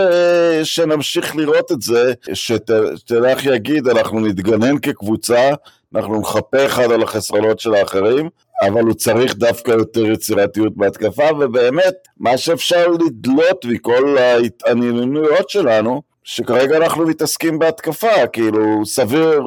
שנמשיך 0.64 1.36
לראות 1.36 1.72
את 1.72 1.82
זה, 1.82 2.14
שתלך 2.34 3.46
יגיד, 3.46 3.88
אנחנו 3.88 4.20
נתגנן 4.20 4.80
כקבוצה, 4.80 5.50
אנחנו 5.96 6.22
נחפה 6.22 6.66
אחד 6.66 6.92
על 6.92 7.04
החסרונות 7.04 7.60
של 7.60 7.74
האחרים, 7.74 8.30
אבל 8.62 8.82
הוא 8.82 8.94
צריך 8.94 9.36
דווקא 9.36 9.72
יותר 9.72 10.06
יצירתיות 10.06 10.78
בהתקפה, 10.78 11.24
ובאמת, 11.40 11.96
מה 12.20 12.38
שאפשר 12.38 12.88
לדלות 12.88 13.66
מכל 13.66 14.18
ההתעניינויות 14.18 15.50
שלנו, 15.50 16.02
שכרגע 16.24 16.78
אנחנו 16.78 17.08
מתעסקים 17.08 17.60
בהתקפה, 17.60 18.28
כאילו, 18.34 18.86
סביר, 18.86 19.42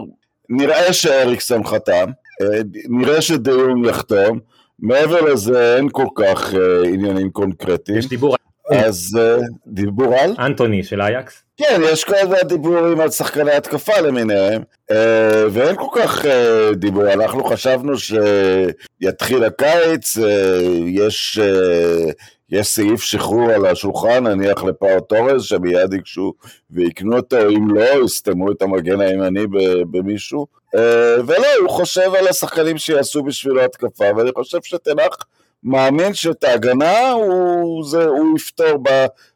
נראה 0.49 0.93
שאריקסון 0.93 1.65
חתם, 1.65 2.11
אה, 2.43 2.61
נראה 2.89 3.21
שדיון 3.23 3.85
יחתום, 3.85 4.39
מעבר 4.79 5.21
לזה 5.21 5.77
אין 5.77 5.89
כל 5.93 6.07
כך 6.15 6.53
uh, 6.53 6.87
עניינים 6.87 7.31
קונקרטיים. 7.31 7.99
יש 7.99 8.09
דיבור 8.09 8.37
אז 8.71 9.19
uh, 9.19 9.45
דיבור 9.67 10.15
על? 10.15 10.35
אנטוני 10.39 10.85
של 10.85 11.01
אייקס. 11.01 11.43
כן, 11.57 11.81
יש 11.85 12.05
כל 12.05 12.15
הזמן 12.15 12.37
דיבורים 12.49 13.01
על 13.01 13.11
שחקני 13.11 13.53
התקפה 13.53 14.01
למיניהם, 14.01 14.63
uh, 14.63 14.95
ואין 15.51 15.77
כל 15.77 16.01
כך 16.01 16.25
uh, 16.25 16.75
דיבור. 16.75 17.13
אנחנו 17.13 17.45
חשבנו 17.45 17.93
שיתחיל 17.99 19.45
הקיץ, 19.45 20.19
uh, 20.19 20.23
יש... 20.87 21.39
Uh, 21.39 22.13
יש 22.51 22.67
סעיף 22.67 23.03
שחרור 23.03 23.51
על 23.51 23.67
השולחן, 23.67 24.27
נניח 24.27 24.65
לפאו 24.65 25.01
טורז, 25.01 25.43
שמיד 25.43 25.93
ייגשו 25.93 26.33
ויקנו 26.71 27.17
אותו, 27.17 27.49
אם 27.49 27.75
לא, 27.75 28.05
יסתמו 28.05 28.53
את 28.53 28.63
המגן 28.63 29.01
הימני 29.01 29.47
במישהו. 29.91 30.47
אה, 30.75 31.15
ולא, 31.27 31.47
הוא 31.61 31.71
חושב 31.71 32.15
על 32.19 32.29
השחקנים 32.29 32.79
שיעשו 32.79 33.23
בשבילו 33.23 33.61
התקפה, 33.61 34.05
ואני 34.17 34.31
חושב 34.35 34.59
שתנח 34.63 35.17
מאמין 35.63 36.15
שאת 36.15 36.45
ההגנה 36.45 37.11
הוא, 37.11 37.85
זה, 37.85 38.05
הוא 38.05 38.37
יפתור 38.37 38.79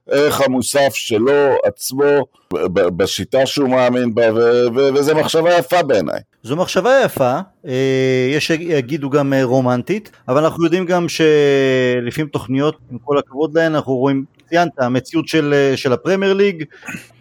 בערך 0.06 0.40
המוסף 0.40 0.94
שלו 0.94 1.56
עצמו, 1.64 2.26
בשיטה 2.72 3.46
שהוא 3.46 3.68
מאמין 3.68 4.14
בה, 4.14 4.34
ו, 4.34 4.38
וזו 4.74 5.14
מחשבה 5.14 5.58
יפה 5.58 5.82
בעיניי. 5.82 6.20
זו 6.42 6.56
מחשבה 6.56 7.00
יפה, 7.04 7.38
אה, 7.66 8.28
יש 8.30 8.46
שיגידו 8.46 9.10
גם 9.10 9.32
אה, 9.32 9.44
רומנטית, 9.44 10.10
אבל 10.28 10.44
אנחנו 10.44 10.64
יודעים 10.64 10.86
גם 10.86 11.06
שלפעמים 11.08 12.28
תוכניות, 12.28 12.76
עם 12.90 12.98
כל 12.98 13.18
הכבוד 13.18 13.58
להן, 13.58 13.74
אנחנו 13.74 13.94
רואים 13.94 14.24
ציינת, 14.52 14.72
המציאות 14.78 15.28
של, 15.28 15.54
אה, 15.56 15.76
של 15.76 15.92
הפרמייר 15.92 16.32
ליג, 16.32 16.64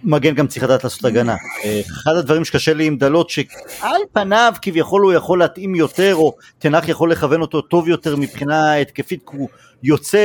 מגן 0.03 0.35
גם 0.35 0.47
צריך 0.47 0.63
לדעת 0.63 0.83
לעשות 0.83 1.05
הגנה. 1.05 1.35
אה, 1.63 1.81
אחד 1.85 2.15
הדברים 2.15 2.45
שקשה 2.45 2.73
לי 2.73 2.85
עם 2.85 2.97
דלות, 2.97 3.29
שעל 3.29 4.01
פניו 4.13 4.53
כביכול 4.61 5.01
הוא 5.01 5.13
יכול 5.13 5.39
להתאים 5.39 5.75
יותר, 5.75 6.15
או 6.15 6.35
תנח 6.59 6.88
יכול 6.88 7.11
לכוון 7.11 7.41
אותו 7.41 7.61
טוב 7.61 7.89
יותר 7.89 8.15
מבחינה 8.15 8.75
התקפית, 8.75 9.29
כי 9.31 9.38
הוא 9.38 9.50
יוצא 9.83 10.19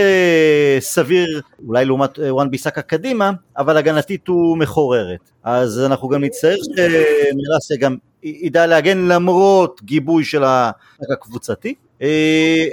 סביר, 0.80 1.40
אולי 1.66 1.84
לעומת 1.84 2.18
אה, 2.18 2.34
וואן 2.34 2.50
ביסאקה 2.50 2.82
קדימה, 2.82 3.30
אבל 3.58 3.76
הגנתית 3.76 4.28
הוא 4.28 4.58
מחוררת. 4.58 5.30
אז 5.44 5.80
אנחנו 5.86 6.08
גם 6.08 6.25
נצטרך 6.25 6.58
שמרסיה 6.64 7.76
גם 7.80 7.96
ידע 8.26 8.66
להגן 8.66 8.99
למרות 8.99 9.80
גיבוי 9.85 10.25
של 10.25 10.45
הקבוצתי. 11.12 11.75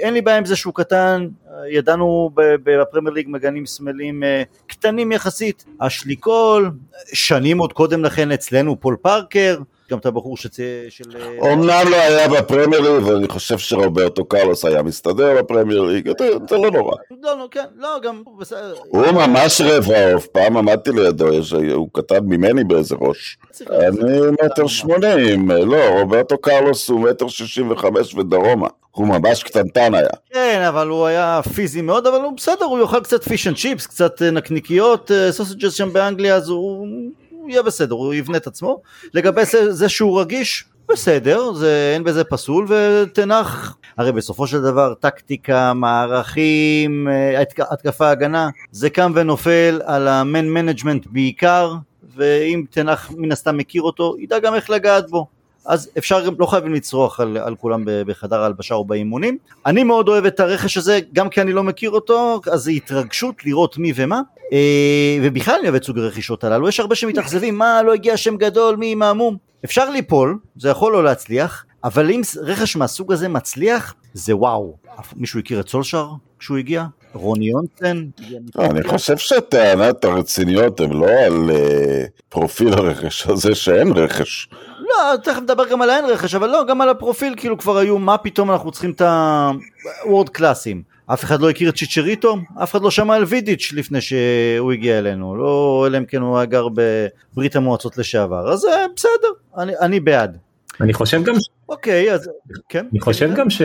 אין 0.02 0.14
לי 0.14 0.22
בעיה 0.22 0.38
עם 0.38 0.44
זה 0.44 0.56
שהוא 0.56 0.74
קטן, 0.74 1.28
ידענו 1.70 2.30
בפרמייר 2.34 3.14
ליג 3.14 3.26
מגנים 3.28 3.66
שמאליים 3.66 4.22
אה, 4.22 4.42
קטנים 4.66 5.12
יחסית, 5.12 5.64
אשלי 5.78 6.16
קול, 6.16 6.70
שנים 7.12 7.58
עוד 7.58 7.72
קודם 7.72 8.04
לכן 8.04 8.32
אצלנו 8.32 8.80
פול 8.80 8.96
פארקר, 9.02 9.58
גם 9.90 9.98
את 9.98 10.06
הבחור 10.06 10.36
שצ... 10.36 10.56
של... 10.88 11.04
אה, 11.16 11.50
אומנם 11.50 11.84
לא 11.90 11.96
היה 11.96 12.28
בפרמייר 12.28 12.80
ליג, 12.80 13.02
אבל 13.02 13.16
אני 13.16 13.28
חושב 13.28 13.58
שרוברטו 13.58 14.24
קרלוס 14.24 14.64
היה 14.64 14.82
מסתדר 14.82 15.42
בפרמייר 15.42 15.82
ליג, 15.82 16.10
זה 16.48 16.56
לא 16.56 16.70
נורא. 16.70 16.96
לא, 17.22 17.38
לא, 17.38 17.48
כן, 17.50 17.64
לא, 17.76 17.98
גם... 18.02 18.22
הוא 18.88 19.06
ממש 19.12 19.60
רבע 19.60 20.12
עוף, 20.12 20.26
פעם 20.26 20.56
עמדתי 20.56 20.90
לידו, 20.92 21.26
הוא 21.72 21.88
קטן 21.92 22.24
ממני 22.24 22.64
באיזה 22.64 22.94
ראש. 23.00 23.38
אני 23.70 24.20
מטר 24.44 24.66
שמונים, 24.66 25.50
לא, 25.50 25.88
רוברטו 26.00 26.38
קרלוס 26.38 26.88
הוא 26.88 27.00
מטר 27.00 27.28
שישים 27.28 27.70
וחמש 27.70 28.14
ודרומה. 28.14 28.68
הוא 28.90 29.06
ממש 29.06 29.42
קטנטן 29.42 29.94
היה. 29.94 30.08
כן, 30.32 30.62
אבל 30.68 30.88
הוא 30.88 31.06
היה 31.06 31.40
פיזי 31.54 31.82
מאוד, 31.82 32.06
אבל 32.06 32.20
הוא 32.20 32.32
בסדר, 32.36 32.64
הוא 32.64 32.78
יאכל 32.78 33.00
קצת 33.00 33.24
fish 33.24 33.46
and 33.46 33.56
chips, 33.56 33.86
קצת 33.86 34.22
אה, 34.22 34.30
נקניקיות, 34.30 35.10
sausages 35.30 35.72
שם 35.72 35.92
באנגליה, 35.92 36.36
אז 36.36 36.48
הוא... 36.48 36.86
הוא 37.44 37.50
יהיה 37.50 37.62
בסדר, 37.62 37.94
הוא 37.94 38.14
יבנה 38.14 38.36
את 38.36 38.46
עצמו. 38.46 38.82
לגבי 39.14 39.44
זה, 39.44 39.72
זה 39.72 39.88
שהוא 39.88 40.20
רגיש, 40.20 40.64
בסדר, 40.88 41.52
זה, 41.52 41.92
אין 41.94 42.04
בזה 42.04 42.24
פסול, 42.24 42.66
וטן 42.68 43.14
האח, 43.14 43.76
הרי 43.96 44.12
בסופו 44.12 44.46
של 44.46 44.62
דבר 44.62 44.94
טקטיקה, 44.94 45.72
מערכים, 45.74 47.08
אה, 47.08 47.42
התקפה 47.70 48.10
הגנה, 48.10 48.48
זה 48.70 48.90
קם 48.90 49.12
ונופל 49.14 49.80
על 49.84 50.08
ה 50.08 50.18
man 50.18 50.48
management 50.48 51.06
בעיקר, 51.10 51.74
ואם 52.16 52.64
תנח 52.70 53.10
מן 53.16 53.32
הסתם 53.32 53.56
מכיר 53.56 53.82
אותו, 53.82 54.14
ידע 54.18 54.38
גם 54.38 54.54
איך 54.54 54.70
לגעת 54.70 55.10
בו. 55.10 55.26
אז 55.66 55.90
אפשר 55.98 56.26
גם, 56.26 56.34
לא 56.38 56.46
חייבים 56.46 56.74
לצרוח 56.74 57.20
על, 57.20 57.36
על 57.36 57.54
כולם 57.56 57.84
בחדר 57.86 58.40
ההלבשה 58.40 58.74
או 58.74 58.84
באימונים. 58.84 59.38
אני 59.66 59.84
מאוד 59.84 60.08
אוהב 60.08 60.24
את 60.24 60.40
הרכש 60.40 60.76
הזה, 60.76 61.00
גם 61.12 61.28
כי 61.28 61.40
אני 61.40 61.52
לא 61.52 61.62
מכיר 61.62 61.90
אותו, 61.90 62.40
אז 62.52 62.60
זה 62.60 62.70
התרגשות 62.70 63.44
לראות 63.44 63.78
מי 63.78 63.92
ומה. 63.96 64.20
אה, 64.52 65.18
ובכלל 65.22 65.54
אני 65.54 65.62
אוהב 65.62 65.74
את 65.74 65.84
סוג 65.84 65.98
הרכישות 65.98 66.44
הללו, 66.44 66.68
יש 66.68 66.80
הרבה 66.80 66.94
שמתאכזבים, 66.94 67.58
מה, 67.58 67.82
לא 67.82 67.94
הגיע 67.94 68.16
שם 68.16 68.36
גדול, 68.36 68.76
מי 68.76 68.94
מהמום. 68.94 69.36
אפשר 69.64 69.90
ליפול, 69.90 70.38
זה 70.56 70.68
יכול 70.68 70.92
לא 70.92 71.04
להצליח, 71.04 71.64
אבל 71.84 72.10
אם 72.10 72.20
רכש 72.42 72.76
מהסוג 72.76 73.12
הזה 73.12 73.28
מצליח, 73.28 73.94
זה 74.14 74.36
וואו. 74.36 74.76
מישהו 75.16 75.40
הכיר 75.40 75.60
את 75.60 75.68
סולשר 75.68 76.08
כשהוא 76.38 76.58
הגיע? 76.58 76.84
רוני 77.12 77.46
יונסן? 77.46 78.04
לא, 78.56 78.64
אני 78.64 78.82
חושב 78.82 79.16
שהטענת 79.16 80.04
הרציניות 80.04 80.80
הן 80.80 80.92
לא 80.92 81.06
על 81.06 81.50
אה, 81.50 82.04
פרופיל 82.28 82.72
הרכש 82.72 83.26
הזה 83.26 83.54
שאין 83.54 83.92
רכש. 83.92 84.48
לא, 84.94 85.16
תכף 85.16 85.40
נדבר 85.42 85.68
גם 85.68 85.82
על 85.82 85.90
האין 85.90 86.04
רכש, 86.04 86.34
אבל 86.34 86.50
לא, 86.50 86.64
גם 86.68 86.80
על 86.80 86.88
הפרופיל 86.88 87.34
כאילו 87.36 87.58
כבר 87.58 87.76
היו, 87.78 87.98
מה 87.98 88.18
פתאום 88.18 88.50
אנחנו 88.50 88.70
צריכים 88.70 88.90
את 88.90 89.02
ה 90.04 90.08
world 90.08 90.28
class 90.28 90.62
ים. 90.62 90.82
אף 91.06 91.24
אחד 91.24 91.40
לא 91.40 91.50
הכיר 91.50 91.68
את 91.68 91.76
צ'יצ'ריטו, 91.76 92.36
אף 92.62 92.70
אחד 92.70 92.82
לא 92.82 92.90
שמע 92.90 93.14
על 93.14 93.24
וידיץ' 93.24 93.72
לפני 93.76 94.00
שהוא 94.00 94.72
הגיע 94.72 94.98
אלינו, 94.98 95.36
לא 95.36 95.84
אלא 95.86 95.98
אם 95.98 96.04
כן 96.04 96.20
הוא 96.20 96.38
היה 96.38 96.46
גר 96.46 96.66
בברית 97.32 97.56
המועצות 97.56 97.98
לשעבר, 97.98 98.52
אז 98.52 98.64
אה, 98.64 98.86
בסדר, 98.96 99.32
אני, 99.58 99.72
אני 99.80 100.00
בעד. 100.00 100.38
אני 100.80 100.92
חושב 100.92 101.24
גם... 101.24 101.34
אוקיי, 101.68 102.12
אז 102.12 102.30
כן. 102.68 102.86
אני 102.92 103.00
חושב 103.00 103.34
גם 103.34 103.50
ש... 103.50 103.62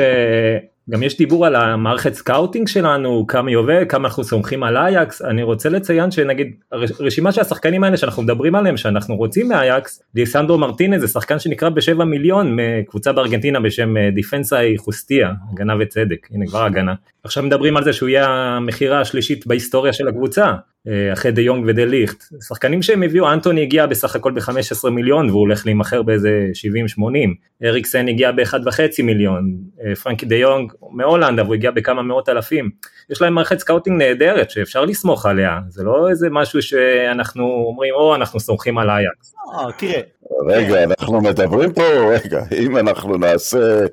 גם 0.90 1.04
יש 1.04 1.18
דיבור 1.18 1.46
על 1.46 1.56
המערכת 1.56 2.14
scouting 2.14 2.68
שלנו, 2.68 3.28
כמה 3.28 3.52
עובדת, 3.56 3.90
כמה 3.90 4.08
אנחנו 4.08 4.24
סומכים 4.24 4.64
על 4.64 4.78
אייקס, 4.78 5.22
אני 5.22 5.44
רוצה 5.44 5.70
לציין 5.70 6.12
שנגיד 6.12 6.52
רשימה 7.00 7.32
של 7.32 7.42
השחקנים 7.42 7.84
האלה 7.84 7.98
שאנחנו 7.98 8.24
מדברים 8.24 8.56
עליהם 8.56 8.78
שאנחנו 8.78 9.16
רוצים 9.16 9.50
מאייקס, 9.50 10.04
ליסנדרו 10.16 10.58
מרטינז 10.58 11.02
זה 11.02 11.08
שחקן 11.08 11.40
שנקרא 11.40 11.70
בשבע 11.70 12.06
מיליון 12.06 12.56
מקבוצה 12.56 13.14
בארגנטינה 13.14 13.60
בשם 13.60 13.98
אה, 13.98 14.10
דיפנסה 14.12 14.78
אי 14.78 14.88
חוסטיסיה, 14.88 15.32
הגנה 15.54 15.74
וצדק, 15.80 16.28
הנה 16.32 16.46
כבר 16.48 16.64
הגנה. 16.64 16.94
עכשיו 17.24 17.44
מדברים 17.44 17.78
על 17.78 17.84
זה 17.84 17.94
שהוא 17.94 18.10
יהיה 18.10 18.28
המכירה 18.28 19.02
השלישית 19.02 19.48
בהיסטוריה 19.48 19.94
של 19.94 20.08
הקבוצה, 20.08 20.54
אחרי 21.14 21.32
דה 21.32 21.42
יונג 21.42 21.64
ודה 21.68 21.86
ליכט. 21.86 22.24
שחקנים 22.48 22.82
שהם 22.82 23.04
הביאו, 23.04 23.34
אנטוני 23.34 23.62
הגיע 23.62 23.86
בסך 23.86 24.16
הכל 24.16 24.32
ב-15 24.32 24.90
מיליון 24.90 25.30
והוא 25.30 25.40
הולך 25.40 25.66
להימכר 25.66 26.02
באיזה 26.02 26.30
70-80, 26.98 27.02
אריקסן 27.64 28.08
הגיע 28.08 28.32
ב-1.5 28.32 29.04
מיליון, 29.04 29.54
אה, 29.86 29.96
פרנקי 29.96 30.26
דה 30.26 30.36
יונג 30.36 30.74
מהולנד 30.92 31.40
אבל 31.40 31.48
הוא 31.48 31.56
הגיע 31.56 31.72
בכמה 31.72 32.02
מאות 32.02 32.30
אלפים. 32.30 32.70
יש 33.10 33.22
להם 33.22 33.34
מערכת 33.34 33.60
scouting 33.60 33.98
נהדרת 33.98 34.50
שאפשר 34.52 34.86
לסמוך 34.86 35.26
עליה, 35.26 35.60
זה 35.68 35.84
לא 35.84 36.10
איזה 36.10 36.28
משהו 36.32 36.62
שאנחנו 36.62 37.44
אומרים 37.68 37.94
או 37.94 38.16
אנחנו 38.16 38.40
סומכים 38.40 38.78
על 38.78 38.90
אייקס. 38.90 39.36
אה, 39.56 39.72
תראה. 39.78 40.02
רגע, 40.48 40.84
אנחנו 40.84 41.22
מדברים 41.22 41.74
פה, 41.74 41.84
רגע, 41.84 42.44
אם 42.58 42.78
אנחנו 42.78 43.18
נעשה, 43.18 43.86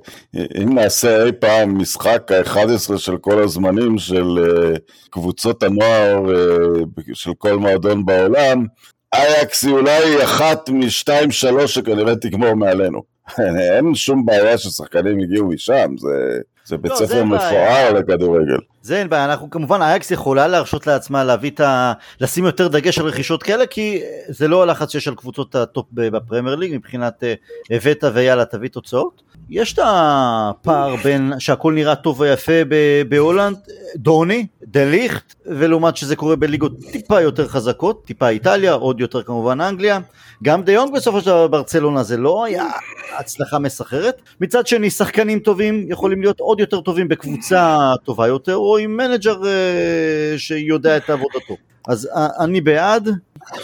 אם 0.63 0.75
נעשה 0.75 1.25
אי 1.25 1.33
פעם 1.33 1.79
משחק 1.79 2.33
ה-11 2.33 2.99
של 2.99 3.17
כל 3.17 3.43
הזמנים 3.43 3.99
של 3.99 4.39
קבוצות 5.11 5.63
הנוער 5.63 6.23
של 7.13 7.31
כל 7.39 7.57
מועדון 7.57 8.07
בעולם, 8.07 8.67
אייקס 9.15 9.65
היא 9.65 9.73
אולי 9.73 10.25
אחת 10.25 10.71
משתיים 10.71 11.31
שלוש 11.31 11.75
שכנראה 11.75 12.17
תגמור 12.17 12.55
מעלינו. 12.55 13.03
אין 13.77 13.95
שום 13.95 14.27
בעיה 14.27 14.59
ששחקנים 14.59 15.19
הגיעו 15.21 15.49
משם, 15.49 15.95
זה... 15.99 16.41
זה 16.67 16.77
בית 16.77 16.93
לא, 16.93 16.97
ספר 16.97 17.25
מפואר. 17.25 17.93
לכדורגל. 17.93 18.59
זה 18.87 18.99
אין 18.99 19.09
בעיה, 19.09 19.25
אנחנו 19.25 19.51
כמובן 19.51 19.83
אייקס 19.83 20.11
יכולה 20.11 20.47
להרשות 20.47 20.87
לעצמה 20.87 21.25
להביא 21.25 21.51
את 21.51 21.61
ה... 21.61 21.93
לשים 22.21 22.45
יותר 22.45 22.69
דגש 22.69 22.99
על 22.99 23.07
רכישות 23.07 23.43
כאלה 23.43 23.67
כי 23.67 24.01
זה 24.29 24.49
לא 24.49 24.63
הלחץ 24.63 24.93
שיש 24.93 25.09
על 25.09 25.15
קבוצות 25.15 25.55
הטופ 25.55 25.87
בפרמייר 25.93 26.57
ליג 26.57 26.75
מבחינת 26.75 27.25
אה, 27.25 27.35
הבאת 27.71 28.05
ויאללה 28.15 28.45
תביא 28.45 28.69
תוצאות. 28.69 29.23
יש 29.51 29.73
את 29.73 29.79
הפער 29.85 30.97
בין 30.97 31.33
שהכל 31.39 31.73
נראה 31.73 31.95
טוב 31.95 32.21
ויפה 32.21 32.53
בהולנד, 33.09 33.57
דוני, 34.77 34.85
דה 34.85 34.97
ליכט, 34.97 35.35
ולעומת 35.47 35.97
שזה 35.97 36.17
קורה 36.17 36.37
בליגות 36.37 36.73
טיפה 36.93 37.21
יותר 37.21 37.49
חזקות, 37.49 38.05
טיפה 38.05 38.29
איטליה, 38.29 38.73
עוד 38.73 39.01
יותר 39.01 39.23
כמובן 39.23 39.61
אנגליה. 39.61 39.99
גם 40.45 40.63
דה 40.63 40.74
יונג 40.74 40.95
בסופו 40.95 41.21
של 41.21 41.27
דבר 41.27 41.49
ברצלונה 41.49 42.03
זה 42.03 42.17
לא 42.17 42.45
היה 42.45 42.67
הצלחה 43.19 43.59
מסחררת. 43.59 44.23
מצד 44.41 44.67
שני 44.67 44.91
שחקנים 44.91 45.39
טובים 45.39 45.87
יכולים 45.89 46.21
להיות 46.21 46.41
עוד 46.41 46.61
יותר 46.61 46.81
טובים 46.81 47.09
בקבוצה 47.09 47.79
טובה 48.05 48.27
יותר 48.27 48.57
או 48.57 48.79
עם 48.79 48.97
מנג'ר 48.97 49.47
אה, 49.47 50.39
שיודע 50.39 50.97
את 50.97 51.11
עבודתו. 51.11 51.57
אז 51.87 52.09
אה, 52.17 52.29
אני 52.45 52.61
בעד, 52.61 53.09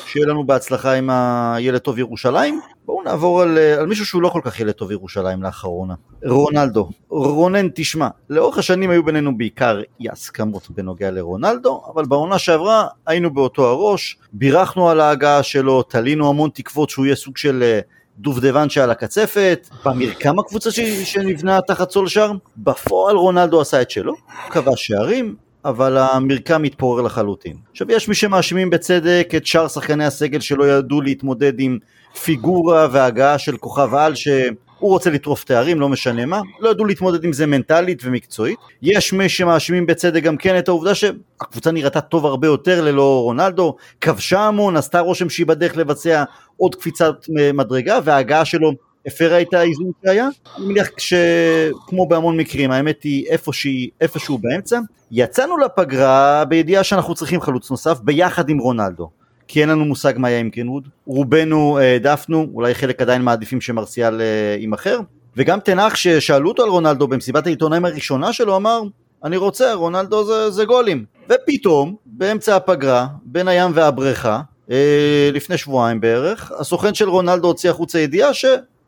שיהיה 0.07 0.27
לנו 0.27 0.47
בהצלחה 0.47 0.93
עם 0.93 1.11
הילד 1.11 1.79
טוב 1.79 1.99
ירושלים. 1.99 2.61
בואו 2.85 3.03
נעבור 3.03 3.43
על, 3.43 3.59
אה, 3.59 3.81
על 3.81 3.87
מישהו 3.87 4.07
שהוא 4.07 4.23
לא 4.23 4.29
כל 4.29 4.41
כך 4.45 4.61
ילד 4.61 4.73
טוב 4.73 4.91
ירושלים 4.91 5.43
לאחרונה. 5.43 5.95
רונלדו. 6.25 6.91
רונן, 7.09 7.69
תשמע, 7.75 8.09
לאורך 8.31 8.59
השנים 8.59 8.91
היו 8.91 9.05
בינינו 9.05 9.39
בעיקר 9.39 9.81
אי 10.01 10.11
הסכמות 10.11 10.71
בנוגע 10.71 11.11
לרונלדו, 11.11 11.83
אבל 11.95 12.05
בעונה 12.05 12.39
שעברה 12.39 12.87
היינו 13.07 13.35
באותו 13.35 13.67
הראש, 13.69 14.19
בירכנו 14.33 14.89
על 14.89 15.01
ההגעה 15.01 15.43
שלו, 15.43 15.83
תלינו 15.83 16.29
המון 16.29 16.51
תקוות 16.55 16.91
שהוא 16.91 17.07
יהיה 17.07 17.17
סוג 17.17 17.37
של... 17.37 17.63
אה, 17.63 17.81
דובדבן 18.19 18.69
שעל 18.69 18.91
הקצפת, 18.91 19.69
במרקם 19.85 20.39
הקבוצה 20.39 20.71
שנבנה 21.05 21.61
תחת 21.61 21.91
סולשר, 21.91 22.33
בפועל 22.57 23.17
רונלדו 23.17 23.61
עשה 23.61 23.83
את 23.83 23.91
שלו, 23.91 24.15
כבש 24.51 24.87
שערים, 24.87 25.37
אבל 25.65 25.99
המרקם 25.99 26.63
מתפורר 26.63 27.03
לחלוטין. 27.03 27.57
עכשיו 27.71 27.93
יש 27.93 28.09
מי 28.09 28.15
שמאשימים 28.15 28.71
בצדק 28.71 29.33
את 29.37 29.47
שאר 29.47 29.69
שחקני 29.69 30.05
הסגל 30.05 30.41
שלא 30.41 30.65
ידעו 30.65 31.01
להתמודד 31.01 31.61
עם 31.61 31.79
פיגורה 32.25 32.89
והגעה 32.93 33.39
של 33.39 33.57
כוכב 33.57 33.95
על 33.95 34.15
שהוא 34.15 34.55
רוצה 34.81 35.11
לטרוף 35.11 35.45
תארים, 35.45 35.81
לא 35.81 35.89
משנה 35.89 36.27
מה, 36.27 36.41
לא 36.61 36.69
ידעו 36.69 36.85
להתמודד 36.85 37.25
עם 37.25 37.33
זה 37.33 37.47
מנטלית 37.47 38.03
ומקצועית. 38.05 38.59
יש 38.83 39.13
מי 39.13 39.29
שמאשימים 39.29 39.87
בצדק 39.87 40.23
גם 40.23 40.37
כן 40.37 40.59
את 40.59 40.69
העובדה 40.69 40.95
שהקבוצה 40.95 41.73
נראתה 41.73 42.01
טוב 42.01 42.27
הרבה 42.27 42.47
יותר 42.47 42.85
ללא 42.85 43.23
רונלדו, 43.23 43.77
כבשה 44.01 44.41
המון, 44.41 44.77
עשתה 44.77 45.01
רושם 45.01 45.31
שהיא 45.31 45.47
בדרך 45.47 45.77
לבצע 45.77 46.25
עוד 46.57 46.75
קפיצת 46.75 47.15
מדרגה, 47.55 47.99
וההגעה 48.05 48.45
שלו 48.45 48.73
הפרה 49.07 49.41
את 49.41 49.55
האיזון 49.55 49.91
שהיה. 50.05 50.29
אני 50.57 50.67
מניח 50.67 50.89
שכמו 50.99 52.09
בהמון 52.09 52.37
מקרים, 52.37 52.71
האמת 52.71 53.03
היא 53.03 53.27
איפושהי, 53.29 53.91
איפשהו 54.01 54.39
באמצע. 54.39 54.81
יצאנו 55.11 55.59
לפגרה 55.59 56.45
בידיעה 56.45 56.85
שאנחנו 56.85 57.15
צריכים 57.15 57.41
חלוץ 57.41 57.71
נוסף 57.71 58.01
ביחד 58.01 58.49
עם 58.49 58.59
רונלדו. 58.59 59.11
כי 59.49 59.61
אין 59.61 59.69
לנו 59.69 59.85
מושג 59.85 60.13
מה 60.17 60.31
יהיה 60.31 60.41
עם 60.41 60.49
גרינווד. 60.49 60.89
רובנו 61.07 61.79
העדפנו, 61.79 62.49
אולי 62.55 62.75
חלק 62.75 63.03
עדיין 63.03 63.23
מעדיפים 63.23 63.61
שמרסיאל 63.61 64.21
אה, 64.21 64.57
יימכר. 64.59 65.01
וגם 65.37 65.61
תנח 65.61 65.95
ששאלו 65.95 66.49
אותו 66.49 66.63
על 66.63 66.69
רונלדו 66.69 67.09
במסיבת 67.09 67.47
העיתונאים 67.47 67.85
הראשונה 67.85 68.33
שלו 68.33 68.57
אמר 68.57 68.83
אני 69.25 69.37
רוצה, 69.37 69.75
רונלדו 69.75 70.25
זה, 70.25 70.51
זה 70.51 70.65
גולים. 70.65 71.05
ופתאום, 71.29 71.97
באמצע 72.07 72.57
הפגרה, 72.57 73.07
בין 73.23 73.49
הים 73.49 73.71
והבריכה, 73.75 74.41
אה, 74.71 75.31
לפני 75.33 75.59
שבועיים 75.59 76.01
בערך, 76.01 76.53
הסוכן 76.59 76.95
של 76.95 77.09
רונלדו 77.09 77.49
הוציא 77.49 77.71
החוצה 77.71 77.99
ידיעה 77.99 78.35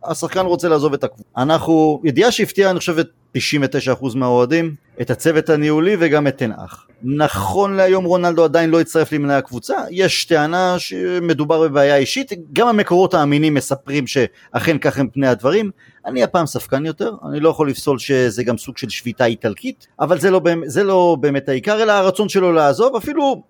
שהשחקן 0.08 0.46
רוצה 0.46 0.68
לעזוב 0.68 0.92
את 0.94 1.04
הקבוצה. 1.04 1.28
אנחנו, 1.37 2.00
ידיעה 2.04 2.30
שהפתיעה 2.30 2.70
אני 2.70 2.78
חושב 2.78 2.99
את 2.99 3.08
99% 3.37 4.16
מהאוהדים, 4.16 4.75
את 5.00 5.11
הצוות 5.11 5.49
הניהולי 5.49 5.96
וגם 6.00 6.26
את 6.26 6.38
תנח. 6.38 6.87
נכון 7.02 7.76
להיום 7.76 8.04
רונלדו 8.04 8.44
עדיין 8.44 8.70
לא 8.70 8.80
הצטרף 8.80 9.12
למנהי 9.12 9.37
הקבוצה, 9.37 9.75
יש 9.90 10.25
טענה 10.25 10.78
שמדובר 10.78 11.62
בבעיה 11.62 11.96
אישית, 11.96 12.32
גם 12.52 12.68
המקורות 12.68 13.14
האמינים 13.14 13.54
מספרים 13.54 14.06
שאכן 14.06 14.78
כך 14.78 14.99
הם 14.99 15.08
פני 15.08 15.26
הדברים. 15.26 15.70
אני 16.06 16.23
הפעם 16.23 16.46
ספקן 16.46 16.87
יותר, 16.87 17.12
אני 17.28 17.40
לא 17.40 17.49
יכול 17.49 17.70
לפסול 17.70 17.99
שזה 17.99 18.44
גם 18.44 18.58
סוג 18.58 18.78
של 18.78 18.88
שביתה 18.88 19.25
איטלקית, 19.25 19.87
אבל 20.00 20.20
זה 20.20 20.30
לא, 20.30 20.40
זה 20.66 20.84
לא 20.84 21.16
באמת 21.20 21.49
העיקר, 21.49 21.82
אלא 21.82 21.93
הרצון 21.93 22.28
שלו 22.28 22.52
לעזוב, 22.52 22.97
אפילו 22.97 23.43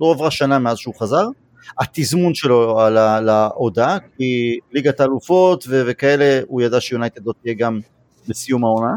לא 0.00 0.10
עברה 0.10 0.30
שנה 0.30 0.58
מאז 0.58 0.78
שהוא 0.78 0.94
חזר. 0.94 1.26
התזמון 1.80 2.34
שלו 2.34 2.80
על 2.80 3.28
ההודעה, 3.28 3.98
כי 4.16 4.58
ליגת 4.72 5.00
האלופות 5.00 5.64
וכאלה, 5.70 6.40
הוא 6.46 6.62
ידע 6.62 6.80
שיונייטד 6.80 7.26
לא 7.26 7.32
תהיה 7.42 7.54
גם 7.54 7.80
בסיום 8.28 8.64
העונה. 8.64 8.92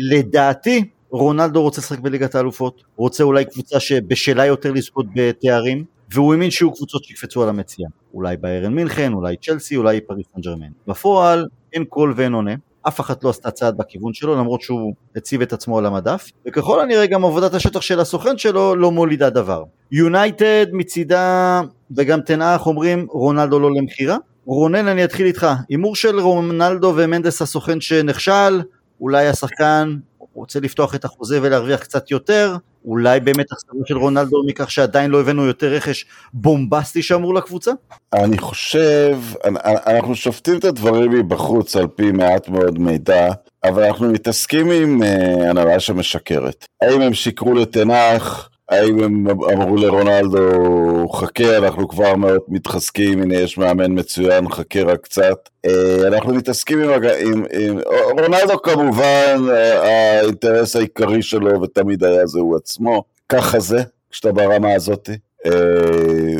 לדעתי, 0.00 0.84
רונלדו 1.10 1.62
רוצה 1.62 1.80
לשחק 1.80 1.98
בליגת 1.98 2.34
האלופות, 2.34 2.82
רוצה 2.96 3.24
אולי 3.24 3.44
קבוצה 3.44 3.80
שבשלה 3.80 4.46
יותר 4.46 4.72
לזכות 4.72 5.06
בתארים, 5.14 5.84
והוא 6.12 6.32
האמין 6.32 6.50
שיהיו 6.50 6.72
קבוצות 6.72 7.04
שיקפצו 7.04 7.42
על 7.42 7.48
המציאה. 7.48 7.88
אולי 8.14 8.36
ביירן 8.36 8.74
מינכן, 8.74 9.12
אולי 9.12 9.36
צ'לסי, 9.36 9.76
אולי 9.76 10.00
פריס 10.00 10.26
סן 10.34 10.40
ג'רמן. 10.40 10.66
בפועל, 10.86 11.46
אין 11.72 11.84
קול 11.84 12.14
ואין 12.16 12.32
עונה. 12.32 12.54
אף 12.88 13.00
אחת 13.00 13.24
לא 13.24 13.30
עשתה 13.30 13.50
צעד 13.50 13.76
בכיוון 13.76 14.14
שלו 14.14 14.34
למרות 14.34 14.60
שהוא 14.60 14.94
הציב 15.16 15.42
את 15.42 15.52
עצמו 15.52 15.78
על 15.78 15.86
המדף 15.86 16.30
וככל 16.46 16.80
הנראה 16.80 17.06
גם 17.06 17.24
עבודת 17.24 17.54
השטח 17.54 17.80
של 17.80 18.00
הסוכן 18.00 18.38
שלו 18.38 18.76
לא 18.76 18.90
מולידה 18.90 19.30
דבר. 19.30 19.64
יונייטד 19.92 20.66
מצידה 20.72 21.60
וגם 21.96 22.20
תנאך 22.20 22.66
אומרים 22.66 23.06
רונלדו 23.10 23.60
לא 23.60 23.70
למכירה. 23.74 24.16
רונן 24.46 24.88
אני 24.88 25.04
אתחיל 25.04 25.26
איתך, 25.26 25.46
הימור 25.68 25.96
של 25.96 26.20
רונלדו 26.20 26.92
ומנדס 26.96 27.42
הסוכן 27.42 27.80
שנכשל, 27.80 28.62
אולי 29.00 29.26
השחקן 29.26 29.96
רוצה 30.34 30.60
לפתוח 30.60 30.94
את 30.94 31.04
החוזה 31.04 31.38
ולהרוויח 31.42 31.80
קצת 31.80 32.10
יותר, 32.10 32.56
אולי 32.84 33.20
באמת 33.20 33.52
החסרה 33.52 33.80
של 33.86 33.96
רונלדו 33.96 34.42
מכך 34.46 34.70
שעדיין 34.70 35.10
לא 35.10 35.20
הבאנו 35.20 35.44
יותר 35.44 35.72
רכש 35.72 36.06
בומבסטי 36.32 37.02
שאמור 37.02 37.34
לקבוצה? 37.34 37.70
אני 38.12 38.38
חושב, 38.38 39.18
אנחנו 39.86 40.14
שופטים 40.14 40.58
את 40.58 40.64
הדברים 40.64 41.10
מבחוץ 41.10 41.76
על 41.76 41.86
פי 41.86 42.12
מעט 42.12 42.48
מאוד 42.48 42.78
מידע, 42.78 43.28
אבל 43.64 43.82
אנחנו 43.82 44.08
מתעסקים 44.12 44.70
עם 44.70 45.02
הנהלה 45.50 45.80
שמשקרת. 45.80 46.66
האם 46.82 47.00
הם 47.00 47.14
שיקרו 47.14 47.54
לתנח? 47.54 48.50
האם 48.68 49.02
הם 49.02 49.26
אמרו 49.52 49.76
לרונלדו, 49.76 51.08
חכה, 51.12 51.56
אנחנו 51.56 51.88
כבר 51.88 52.14
מאוד 52.14 52.40
מתחזקים, 52.48 53.22
הנה 53.22 53.34
יש 53.34 53.58
מאמן 53.58 53.98
מצוין, 53.98 54.48
חכה 54.48 54.82
רק 54.82 55.00
קצת. 55.00 55.48
אנחנו 56.06 56.34
מתעסקים 56.34 56.80
עם, 56.80 56.92
עם, 57.20 57.44
עם... 57.52 57.78
רונלדו 58.10 58.62
כמובן, 58.62 59.36
האינטרס 59.82 60.76
העיקרי 60.76 61.22
שלו, 61.22 61.62
ותמיד 61.62 62.04
היה 62.04 62.26
זה 62.26 62.38
הוא 62.38 62.56
עצמו. 62.56 63.04
ככה 63.28 63.60
זה, 63.60 63.82
כשאתה 64.10 64.32
ברמה 64.32 64.74
הזאת. 64.74 65.10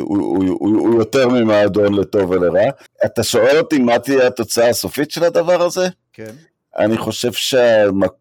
הוא, 0.00 0.18
הוא, 0.18 0.44
הוא, 0.58 0.78
הוא 0.78 0.98
יותר 0.98 1.28
ממועדון 1.28 1.94
לטוב 1.94 2.30
ולרע. 2.30 2.70
אתה 3.04 3.22
שואל 3.22 3.58
אותי 3.58 3.78
מה 3.78 3.98
תהיה 3.98 4.26
התוצאה 4.26 4.68
הסופית 4.68 5.10
של 5.10 5.24
הדבר 5.24 5.62
הזה? 5.62 5.88
כן. 6.12 6.30
אני 6.78 6.98
חושב 6.98 7.32
שהמק... 7.32 8.12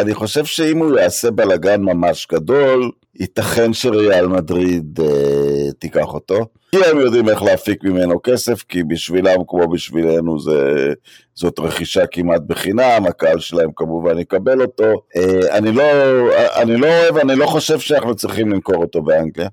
אני 0.00 0.14
חושב 0.14 0.44
שאם 0.44 0.78
הוא 0.78 0.98
יעשה 0.98 1.30
בלאגן 1.30 1.80
ממש 1.82 2.26
גדול, 2.32 2.90
ייתכן 3.14 3.72
שריאל 3.72 4.26
מדריד 4.26 5.00
אה, 5.00 5.72
תיקח 5.78 6.14
אותו. 6.14 6.46
כי 6.84 6.90
הם 6.90 7.00
יודעים 7.00 7.28
איך 7.28 7.42
להפיק 7.42 7.84
ממנו 7.84 8.22
כסף, 8.22 8.62
כי 8.68 8.82
בשבילם 8.82 9.36
כמו 9.48 9.68
בשבילנו 9.68 10.40
זה, 10.40 10.92
זאת 11.34 11.58
רכישה 11.58 12.06
כמעט 12.06 12.42
בחינם, 12.46 13.04
הקהל 13.08 13.38
שלהם 13.38 13.70
כמובן 13.76 14.18
יקבל 14.18 14.62
אותו. 14.62 15.02
אה, 15.16 15.58
אני, 15.58 15.72
לא, 15.72 15.82
אני 16.56 16.76
לא 16.76 16.86
אוהב, 16.86 17.16
אני 17.16 17.36
לא 17.36 17.46
חושב 17.46 17.78
שאנחנו 17.78 18.14
צריכים 18.14 18.50
למכור 18.50 18.76
אותו 18.76 19.02
באנגליה. 19.02 19.48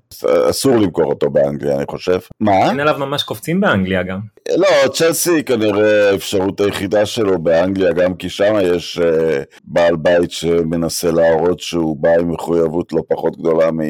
אסור 0.50 0.76
למכור 0.76 1.04
אותו 1.04 1.30
באנגליה, 1.30 1.76
אני 1.76 1.84
חושב. 1.90 2.18
מה? 2.40 2.70
אין 2.70 2.80
עליו 2.80 2.98
ממש 2.98 3.22
קופצים 3.22 3.60
באנגליה 3.60 4.02
גם. 4.02 4.18
לא, 4.56 4.88
צ'לסי 4.92 5.42
כנראה 5.44 6.10
האפשרות 6.10 6.60
היחידה 6.60 7.06
שלו 7.06 7.38
באנגליה, 7.38 7.92
גם 7.92 8.14
כי 8.14 8.28
שם 8.28 8.54
יש 8.62 8.98
אה, 8.98 9.42
בעל 9.64 9.96
בית 9.96 10.30
שמנסה 10.30 11.10
להראות 11.10 11.60
שהוא 11.60 11.96
בא 11.96 12.10
עם 12.20 12.30
מחויבות 12.30 12.92
לא 12.92 13.02
פחות 13.08 13.36
גדולה 13.36 13.70
מ... 13.70 13.80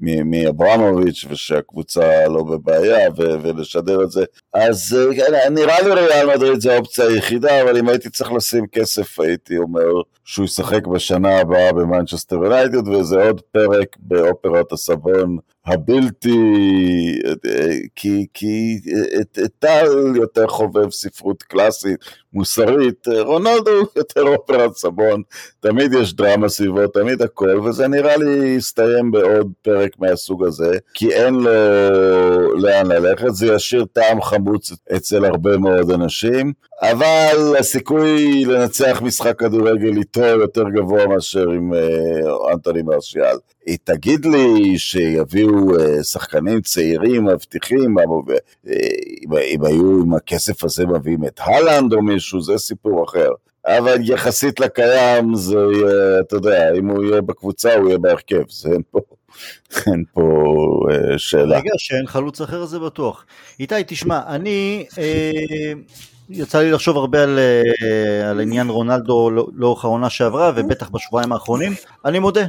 מאברמוביץ' 0.00 1.24
ושהקבוצה 1.28 2.28
לא 2.28 2.42
בבעיה 2.42 3.10
ו- 3.10 3.42
ולשדר 3.42 4.02
את 4.02 4.10
זה. 4.10 4.24
אז 4.54 4.96
נראה 5.50 5.80
לי 5.82 5.90
ריאל 5.90 6.36
מדריד 6.36 6.60
זה 6.60 6.74
האופציה 6.74 7.04
היחידה 7.04 7.62
אבל 7.62 7.78
אם 7.78 7.88
הייתי 7.88 8.10
צריך 8.10 8.32
לשים 8.32 8.66
כסף 8.66 9.20
הייתי 9.20 9.56
אומר 9.58 9.86
שהוא 10.24 10.44
ישחק 10.44 10.86
בשנה 10.86 11.38
הבאה 11.38 11.72
במנצ'סטר 11.72 12.36
יונייטד 12.36 12.88
וזה 12.88 13.22
עוד 13.22 13.40
פרק 13.40 13.96
באופרת 13.98 14.72
הסבון 14.72 15.38
הבלתי, 15.68 16.38
כי, 17.94 18.26
כי 18.34 18.80
טל 19.58 20.16
יותר 20.16 20.46
חובב 20.46 20.90
ספרות 20.90 21.42
קלאסית, 21.42 21.98
מוסרית, 22.32 23.08
רונלדו 23.20 23.70
יותר 23.96 24.22
אופרת 24.22 24.76
סבון, 24.76 25.22
תמיד 25.60 25.92
יש 25.92 26.14
דרמה 26.14 26.48
סביבו, 26.48 26.86
תמיד 26.86 27.22
הכל, 27.22 27.60
וזה 27.60 27.88
נראה 27.88 28.16
לי 28.16 28.54
יסתיים 28.58 29.10
בעוד 29.10 29.52
פרק 29.62 29.90
מהסוג 29.98 30.44
הזה, 30.44 30.78
כי 30.94 31.12
אין 31.12 31.34
לו 31.34 31.50
לאן 32.54 32.86
ללכת, 32.86 33.34
זה 33.34 33.46
ישאיר 33.46 33.84
טעם 33.92 34.22
חמוץ 34.22 34.72
אצל 34.96 35.24
הרבה 35.24 35.58
מאוד 35.58 35.90
אנשים, 35.90 36.52
אבל 36.82 37.56
הסיכוי 37.58 38.44
לנצח 38.44 39.00
משחק 39.02 39.38
כדורגל 39.38 39.96
איתו 39.96 40.24
יותר 40.24 40.64
גבוה 40.68 41.06
מאשר 41.06 41.50
עם 41.50 41.74
אה, 41.74 42.52
אנטוני 42.52 42.82
מרשיאל. 42.82 43.36
תגיד 43.76 44.26
לי 44.26 44.78
שיביאו 44.78 45.80
אה, 45.80 46.02
שחקנים 46.02 46.60
צעירים, 46.60 47.24
מבטיחים, 47.24 47.98
אה, 47.98 48.04
אם 49.44 49.64
היו 49.64 50.02
עם 50.02 50.14
הכסף 50.14 50.64
הזה 50.64 50.86
מביאים 50.86 51.24
את 51.24 51.40
הלנד 51.44 51.92
או 51.92 52.02
מישהו, 52.02 52.40
זה 52.40 52.58
סיפור 52.58 53.04
אחר. 53.04 53.30
אבל 53.66 53.96
יחסית 54.02 54.60
לקיים, 54.60 55.34
זה 55.34 55.56
יהיה, 55.72 56.20
אתה 56.20 56.36
יודע, 56.36 56.74
אם 56.78 56.88
הוא 56.88 57.04
יהיה 57.04 57.20
בקבוצה, 57.20 57.74
הוא 57.74 57.88
יהיה 57.88 57.98
בהרכב, 57.98 58.42
זה 58.48 58.68
אין 58.72 58.82
פה, 58.90 59.00
אין 59.92 60.04
פה 60.12 60.22
אה, 60.90 61.18
שאלה. 61.18 61.58
רגע, 61.58 61.70
שאין 61.78 62.06
חלוץ 62.06 62.40
אחר 62.40 62.64
זה 62.64 62.78
בטוח. 62.78 63.24
איתי, 63.60 63.74
תשמע, 63.86 64.20
אני, 64.26 64.86
אה, 64.98 65.72
יצא 66.30 66.58
לי 66.58 66.70
לחשוב 66.70 66.96
הרבה 66.96 67.22
על, 67.22 67.38
אה, 67.38 68.30
על 68.30 68.40
עניין 68.40 68.68
רונלדו 68.68 69.30
לא, 69.30 69.46
לאורך 69.54 69.84
העונה 69.84 70.10
שעברה, 70.10 70.52
ובטח 70.56 70.88
בשבועיים 70.88 71.32
האחרונים. 71.32 71.72
אני 72.04 72.18
מודה, 72.18 72.40
אה, 72.40 72.46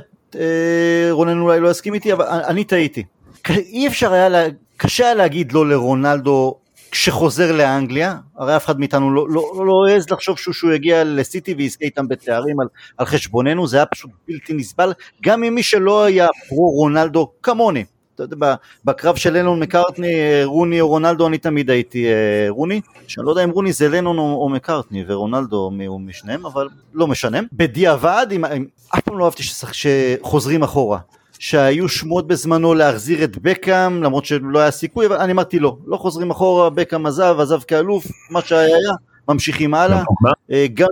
רונן 1.12 1.40
אולי 1.40 1.60
לא 1.60 1.70
יסכים 1.70 1.94
איתי, 1.94 2.14
אבל 2.14 2.26
אני 2.26 2.64
טעיתי. 2.64 3.04
אי 3.50 3.88
אפשר 3.88 4.14
היה, 4.14 4.30
לה, 4.30 4.46
קשה 4.78 5.06
היה 5.06 5.14
להגיד 5.14 5.52
לא 5.52 5.70
לרונלדו 5.70 6.56
כשחוזר 6.92 7.52
לאנגליה, 7.52 8.16
הרי 8.38 8.56
אף 8.56 8.66
אחד 8.66 8.80
מאיתנו 8.80 9.14
לא, 9.14 9.30
לא, 9.30 9.54
לא, 9.58 9.66
לא 9.66 9.74
העז 9.90 10.10
לחשוב 10.10 10.38
שהוא, 10.38 10.54
שהוא 10.54 10.72
יגיע 10.72 11.04
לסיטי 11.04 11.54
ויזכה 11.54 11.86
איתם 11.86 12.08
בתארים 12.08 12.60
על, 12.60 12.68
על 12.98 13.06
חשבוננו, 13.06 13.68
זה 13.68 13.78
היה 13.78 13.86
פשוט 13.86 14.12
בלתי 14.28 14.54
נסבל, 14.54 14.94
גם 15.22 15.42
ממי 15.42 15.64
שלא 15.64 16.04
היה 16.04 16.28
פרו 16.50 16.70
רונלדו 16.70 17.32
כמוני. 17.44 17.86
אתה 18.24 18.36
יודע, 18.36 18.56
בקרב 18.86 19.16
של 19.16 19.38
לנון 19.38 19.60
מקארטני, 19.60 20.44
רוני 20.44 20.82
או 20.82 20.88
רונלדו, 20.88 21.28
אני 21.28 21.38
תמיד 21.38 21.70
הייתי 21.70 22.08
אה, 22.08 22.46
רוני, 22.50 22.82
שאני 23.08 23.26
לא 23.26 23.32
יודע 23.32 23.44
אם 23.44 23.50
רוני 23.50 23.74
זה 23.74 23.90
לנון 23.90 24.18
או, 24.18 24.42
או 24.42 24.50
מקארטני 24.50 25.04
ורונלדו 25.08 25.72
הוא 25.88 26.02
משניהם, 26.02 26.46
אבל 26.46 26.68
לא 26.94 27.08
משנה. 27.08 27.40
בדיעבד, 27.54 28.28
אם, 28.32 28.46
אם, 28.46 28.66
אף 28.96 29.02
פעם 29.02 29.18
לא 29.18 29.26
אהבתי 29.26 29.44
שחוזרים 29.72 30.64
אחורה. 30.64 31.00
שהיו 31.40 31.90
שמועות 31.90 32.28
בזמנו 32.28 32.74
להחזיר 32.74 33.24
את 33.24 33.38
בקאם, 33.38 34.04
למרות 34.04 34.26
שלא 34.26 34.60
היה 34.60 34.72
סיכוי, 34.72 35.06
אבל 35.06 35.16
אני 35.18 35.32
אמרתי 35.32 35.60
לא, 35.60 35.78
לא 35.88 35.98
חוזרים 35.98 36.32
אחורה, 36.32 36.70
בקאם 36.70 37.06
עזב, 37.06 37.36
עזב 37.40 37.62
כאלוף, 37.62 38.06
מה 38.30 38.42
שהיה 38.42 38.76
היה, 38.76 38.94
ממשיכים 39.30 39.74
הלאה. 39.74 40.04
אה, 40.52 40.66
גם 40.74 40.88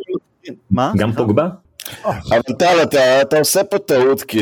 מה? 0.72 0.92
גם 0.98 1.14
פוגבה? 1.14 1.48
אבל 2.06 2.42
טל, 2.60 2.84
אתה, 2.84 3.22
אתה 3.22 3.40
עושה 3.40 3.64
פה 3.64 3.78
טעות, 3.80 4.22
כי 4.22 4.42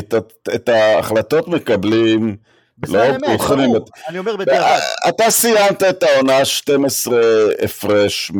את 0.55 0.69
ההחלטות 0.69 1.47
מקבלים... 1.47 2.35
בסדר, 2.77 3.11
לא 3.11 3.15
אמת, 3.15 3.39
ברור, 3.49 3.85
אני 4.09 4.19
אומר 4.19 4.35
בדיעבד. 4.35 4.79
אתה 5.09 5.29
סיימת 5.29 5.83
את 5.83 6.03
העונה 6.03 6.45
12 6.45 7.19
הפרש 7.63 8.31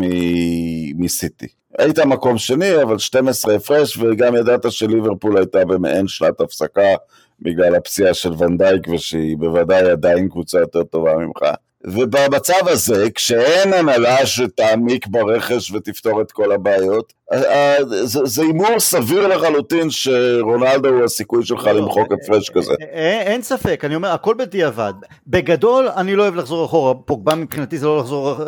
מסיטי. 0.96 1.48
היית 1.80 2.00
מקום 2.00 2.38
שני, 2.38 2.82
אבל 2.82 2.98
12 2.98 3.56
הפרש, 3.56 3.98
וגם 3.98 4.36
ידעת 4.36 4.72
שליברפול 4.72 5.38
הייתה 5.38 5.66
במעין 5.66 6.08
שנת 6.08 6.42
הפסקה 6.42 6.96
בגלל 7.40 7.76
הפציעה 7.76 8.14
של 8.14 8.32
ונדייק, 8.38 8.88
ושהיא 8.88 9.38
בוודאי 9.38 9.92
עדיין 9.92 10.30
קבוצה 10.30 10.60
יותר 10.60 10.84
טובה 10.84 11.16
ממך. 11.18 11.42
ובמצב 11.88 12.68
הזה, 12.68 13.10
כשאין 13.16 13.74
הנהלה 13.74 14.26
שתעמיק 14.26 15.08
ברכש 15.08 15.72
ותפתור 15.72 16.22
את 16.22 16.32
כל 16.32 16.52
הבעיות, 16.52 17.14
אה, 17.34 17.44
אה, 17.44 17.78
זה 18.04 18.42
הימור 18.42 18.80
סביר 18.80 19.28
לחלוטין 19.28 19.90
שרונלדו 19.90 20.90
הוא 20.90 21.04
הסיכוי 21.04 21.46
שלך 21.46 21.66
לא, 21.66 21.72
למחוק 21.72 22.08
הפרש 22.12 22.50
כזה. 22.50 22.74
אה, 22.94 23.22
אין 23.22 23.42
ספק, 23.42 23.82
אני 23.86 23.96
אומר, 23.96 24.12
הכל 24.12 24.36
בדיעבד. 24.38 24.94
בגדול, 25.28 25.88
אני 25.96 26.16
לא 26.16 26.24
אוהב 26.24 26.36
לחזור 26.36 26.66
אחורה, 26.66 26.94
פוגבה 26.94 27.36
מבחינתי 27.36 27.78
זה 27.78 27.86
לא 27.86 28.00
לחזור, 28.00 28.42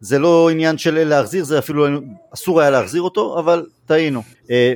זה 0.00 0.18
לא 0.18 0.50
עניין 0.50 0.78
של 0.78 1.04
להחזיר, 1.04 1.44
זה 1.44 1.58
אפילו 1.58 1.86
אסור 2.34 2.60
היה 2.60 2.70
להחזיר 2.70 3.02
אותו, 3.02 3.38
אבל 3.38 3.66
טעינו. 3.86 4.22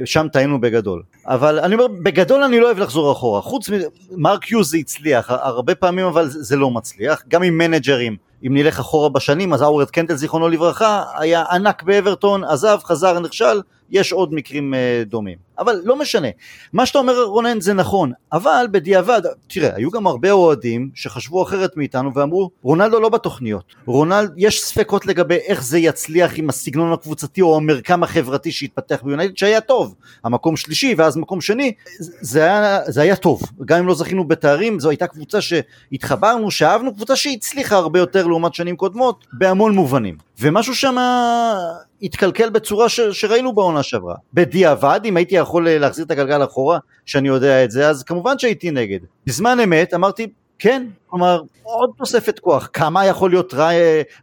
שם 0.04 0.26
טעינו 0.32 0.60
בגדול. 0.60 1.02
אבל 1.26 1.58
אני 1.58 1.74
אומר, 1.74 1.86
בגדול 1.88 2.42
אני 2.42 2.60
לא 2.60 2.66
אוהב 2.66 2.78
לחזור 2.78 3.12
אחורה. 3.12 3.40
חוץ 3.40 3.68
ממרק 4.10 4.50
יוז 4.50 4.70
זה 4.70 4.76
הצליח, 4.76 5.30
הרבה 5.30 5.74
פעמים 5.74 6.06
אבל 6.06 6.28
זה 6.28 6.56
לא 6.56 6.70
מצליח, 6.70 7.22
גם 7.28 7.42
עם 7.42 7.58
מנג'רים. 7.58 8.16
אם 8.46 8.54
נלך 8.54 8.78
אחורה 8.78 9.08
בשנים, 9.08 9.52
אז 9.52 9.62
האוורד 9.62 9.90
קנטל 9.90 10.14
זיכרונו 10.14 10.48
לברכה 10.48 11.04
היה 11.18 11.44
ענק 11.50 11.82
באברטון, 11.82 12.44
עזב, 12.44 12.78
חזר, 12.84 13.20
נכשל, 13.20 13.60
יש 13.92 14.12
עוד 14.12 14.34
מקרים 14.34 14.74
uh, 14.74 15.08
דומים. 15.08 15.52
אבל 15.58 15.80
לא 15.84 15.96
משנה. 15.96 16.28
מה 16.72 16.86
שאתה 16.86 16.98
אומר 16.98 17.22
רונן 17.24 17.60
זה 17.60 17.74
נכון, 17.74 18.12
אבל 18.32 18.66
בדיעבד, 18.70 19.22
תראה, 19.46 19.70
היו 19.76 19.90
גם 19.90 20.06
הרבה 20.06 20.30
אוהדים 20.30 20.90
שחשבו 20.94 21.42
אחרת 21.42 21.76
מאיתנו 21.76 22.14
ואמרו, 22.14 22.50
רונלדו 22.62 23.00
לא 23.00 23.08
בתוכניות. 23.08 23.74
רונלד, 23.86 24.32
יש 24.36 24.62
ספקות 24.64 25.06
לגבי 25.06 25.34
איך 25.34 25.62
זה 25.62 25.78
יצליח 25.78 26.32
עם 26.38 26.48
הסגנון 26.48 26.92
הקבוצתי 26.92 27.42
או 27.42 27.56
המרקם 27.56 28.02
החברתי 28.02 28.52
שהתפתח 28.52 29.02
ביונייטד, 29.02 29.36
שהיה 29.36 29.60
טוב. 29.60 29.94
המקום 30.24 30.56
שלישי 30.56 30.94
ואז 30.98 31.16
מקום 31.16 31.40
שני, 31.40 31.72
זה 31.98 32.44
היה, 32.44 32.80
זה 32.86 33.02
היה 33.02 33.16
טוב. 33.16 33.42
גם 33.64 33.78
אם 33.78 33.86
לא 33.86 33.94
זכינו 33.94 34.24
בתארים, 34.24 34.80
זו 34.80 34.90
הייתה 34.90 35.06
קבוצה 35.06 35.38
שהתחברנו, 35.40 36.50
שאהבנו, 36.50 36.94
קבוצה 36.94 37.16
שהצליחה 37.16 37.76
הרבה 37.76 37.98
יותר 37.98 38.26
לעומת 38.26 38.54
שנים 38.54 38.76
קודמות, 38.76 39.26
בהמון 39.32 39.74
מובנים. 39.74 40.16
ומשהו 40.40 40.74
שם 40.74 40.96
התקלקל 42.02 42.50
בצורה 42.50 42.88
ש, 42.88 43.00
שראינו 43.00 43.52
בעונה 43.52 43.82
שעברה. 43.82 44.14
בדיעבד, 44.34 45.00
אם 45.04 45.16
הייתי 45.16 45.34
יכול 45.34 45.68
להחזיר 45.70 46.04
את 46.04 46.10
הגלגל 46.10 46.44
אחורה, 46.44 46.78
שאני 47.06 47.28
יודע 47.28 47.64
את 47.64 47.70
זה, 47.70 47.88
אז 47.88 48.02
כמובן 48.02 48.38
שהייתי 48.38 48.70
נגד. 48.70 48.98
בזמן 49.26 49.60
אמת 49.60 49.94
אמרתי, 49.94 50.26
כן, 50.58 50.86
כלומר, 51.06 51.42
עוד 51.62 51.90
תוספת 51.98 52.38
כוח. 52.38 52.68
כמה 52.72 53.06
יכול 53.06 53.30
להיות 53.30 53.54
רע 53.54 53.70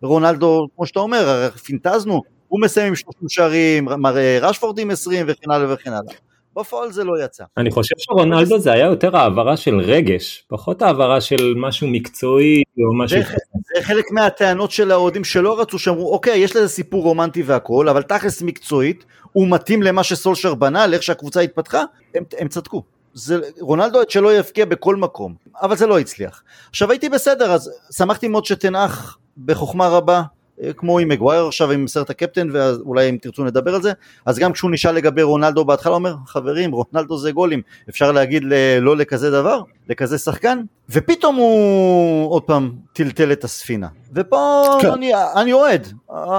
רונלדו, 0.04 0.68
כמו 0.76 0.86
שאתה 0.86 1.00
אומר, 1.00 1.50
פינטזנו, 1.64 2.22
הוא 2.48 2.62
מסיים 2.62 2.88
עם 2.88 2.96
30 2.96 3.30
שערים, 3.30 3.86
מראה 3.86 4.40
רשפורד 4.42 4.80
עם 4.80 4.92
20 4.92 5.26
וכן 5.30 5.52
הלאה 5.52 5.74
וכן 5.74 5.94
הלאה. 5.94 6.14
בפועל 6.60 6.92
זה 6.92 7.04
לא 7.04 7.24
יצא. 7.24 7.44
אני 7.58 7.72
חושב 7.72 7.96
שרונלדו 7.98 8.60
זה 8.60 8.72
היה 8.72 8.86
יותר 8.86 9.18
העברה 9.18 9.58
של 9.58 9.80
רגש, 9.80 10.46
פחות 10.48 10.82
העברה 10.82 11.22
של 11.22 11.54
משהו 11.58 11.88
מקצועי 11.88 12.64
או 12.78 12.98
משהו... 12.98 13.20
זה, 13.22 13.84
חלק 13.84 14.06
מהטענות 14.12 14.72
של 14.72 14.92
האוהדים 14.92 15.24
שלא 15.24 15.62
רצו, 15.62 15.80
שאמרו 15.80 16.14
אוקיי 16.14 16.38
יש 16.38 16.56
לזה 16.56 16.68
סיפור 16.68 17.04
רומנטי 17.04 17.44
והכל, 17.44 17.90
אבל 17.90 18.02
תכלס 18.02 18.42
מקצועית, 18.42 19.06
הוא 19.32 19.48
מתאים 19.50 19.84
למה 19.84 20.04
שסולשר 20.04 20.56
בנה, 20.56 20.88
לאיך 20.88 21.04
שהקבוצה 21.04 21.42
התפתחה, 21.42 21.84
הם, 22.16 22.24
הם 22.40 22.48
צדקו. 22.48 22.84
זה, 23.14 23.40
רונלדו 23.60 24.02
את 24.02 24.12
שלא 24.12 24.38
יבקיע 24.38 24.66
בכל 24.66 24.96
מקום, 24.96 25.36
אבל 25.62 25.76
זה 25.76 25.88
לא 25.88 26.00
הצליח. 26.00 26.44
עכשיו 26.70 26.92
הייתי 26.92 27.10
בסדר, 27.10 27.52
אז 27.52 27.72
שמחתי 27.98 28.28
מאוד 28.28 28.46
שתנח 28.46 29.18
בחוכמה 29.46 29.88
רבה 29.88 30.22
כמו 30.78 31.00
עם 31.00 31.08
מגווייר 31.08 31.48
עכשיו 31.48 31.72
עם 31.72 31.88
סרט 31.88 32.10
הקפטן 32.10 32.48
ואולי 32.54 33.10
אם 33.10 33.18
תרצו 33.22 33.44
נדבר 33.44 33.76
על 33.76 33.82
זה. 33.82 33.92
אז 34.26 34.40
גם 34.40 34.54
כשהוא 34.54 34.72
נשאל 34.72 34.96
לגבי 34.96 35.22
רונלדו 35.22 35.66
בהתחלה 35.66 35.96
אומר 35.96 36.16
חברים 36.28 36.72
רונלדו 36.72 37.18
זה 37.18 37.32
גולים. 37.32 37.62
אפשר 37.90 38.12
להגיד 38.12 38.44
לא 38.82 38.98
לכזה 38.98 39.32
דבר 39.32 39.62
לכזה 39.90 40.18
שחקן 40.18 40.62
ופתאום 40.90 41.36
הוא 41.36 42.32
עוד 42.32 42.44
פעם 42.44 42.72
טלטל 42.94 43.32
את 43.32 43.44
הספינה. 43.44 43.88
ופה 44.14 44.64
כן. 44.82 44.92
אני, 44.92 45.12
אני 45.36 45.54
אוהד. 45.54 45.88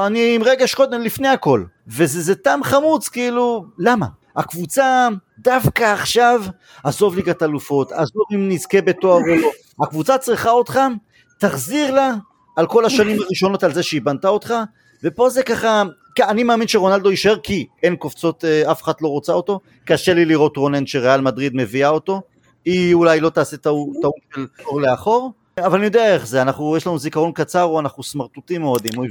אני 0.06 0.34
עם 0.34 0.42
רגש 0.42 0.74
קודם 0.74 1.00
לפני 1.00 1.28
הכל. 1.28 1.64
וזה 1.88 2.34
טעם 2.34 2.64
חמוץ 2.64 3.08
כאילו 3.08 3.64
למה? 3.78 4.06
הקבוצה 4.36 5.08
דווקא 5.38 5.84
עכשיו 5.84 6.42
עזוב 6.84 7.16
ליגת 7.16 7.42
אלופות 7.42 7.92
עזוב 7.92 8.24
אם 8.34 8.48
נזכה 8.48 8.80
בתואר 8.80 9.18
לא 9.18 9.50
הקבוצה 9.84 10.18
צריכה 10.18 10.50
אותך 10.50 10.80
תחזיר 11.38 11.94
לה 11.94 12.12
על 12.56 12.66
כל 12.66 12.84
השנים 12.84 13.16
הראשונות 13.20 13.64
על 13.64 13.74
זה 13.74 13.82
שהיא 13.82 14.02
בנתה 14.02 14.28
אותך, 14.28 14.54
ופה 15.04 15.30
זה 15.30 15.42
ככה, 15.42 15.82
אני 16.20 16.42
מאמין 16.42 16.68
שרונלדו 16.68 17.10
יישאר 17.10 17.36
כי 17.42 17.66
אין 17.82 17.96
קופצות, 17.96 18.44
אה, 18.44 18.70
אף 18.70 18.82
אחת 18.82 19.02
לא 19.02 19.08
רוצה 19.08 19.32
אותו, 19.32 19.60
קשה 19.84 20.14
לי 20.14 20.24
לראות 20.24 20.56
רונן 20.56 20.86
שריאל 20.86 21.20
מדריד 21.20 21.52
מביאה 21.56 21.88
אותו, 21.88 22.22
היא 22.64 22.94
אולי 22.94 23.20
לא 23.20 23.28
תעשה 23.30 23.56
טעות 23.56 23.88
של 24.34 24.46
אור 24.66 24.80
לאחור, 24.80 25.32
אבל 25.66 25.76
אני 25.78 25.84
יודע 25.84 26.14
איך 26.14 26.26
זה, 26.26 26.42
אנחנו, 26.42 26.76
יש 26.76 26.86
לנו 26.86 26.98
זיכרון 26.98 27.32
קצר 27.32 27.62
או 27.62 27.80
אנחנו 27.80 28.02
סמרטוטים 28.02 28.60
מאוד, 28.60 28.82
אם 28.92 28.98
הוא 28.98 29.06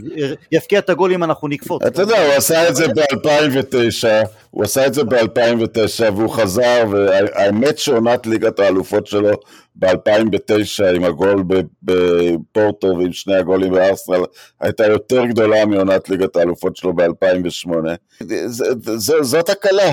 יפקיע 0.52 0.80
את 0.80 0.90
הגול 0.90 1.14
אם 1.14 1.24
אנחנו 1.24 1.48
נקפוץ. 1.48 1.84
אתה 1.84 2.02
יודע, 2.02 2.26
הוא 2.26 2.34
עשה 2.34 2.70
את 2.70 2.76
זה 2.76 2.88
ב-2009, 2.88 4.28
הוא 4.52 4.64
עשה 4.64 4.88
את 4.88 4.94
זה 4.94 5.04
ב-2009 5.04 6.12
והוא 6.16 6.30
חזר, 6.30 6.84
והאמת 6.92 7.78
שעונת 7.78 8.28
ליגת 8.28 8.60
האלופות 8.60 9.08
שלו 9.08 9.30
ב-2009 9.76 10.96
עם 10.96 11.04
הגול 11.04 11.44
בפורטו 11.84 12.88
ועם 12.88 13.14
שני 13.14 13.36
הגולים 13.36 13.72
בארסנל 13.72 14.24
הייתה 14.60 14.86
יותר 14.86 15.26
גדולה 15.26 15.66
מעונת 15.66 16.10
ליגת 16.10 16.36
האלופות 16.36 16.78
שלו 16.78 16.94
ב-2008. 16.94 17.70
זאת 19.22 19.50
הקלה. 19.50 19.92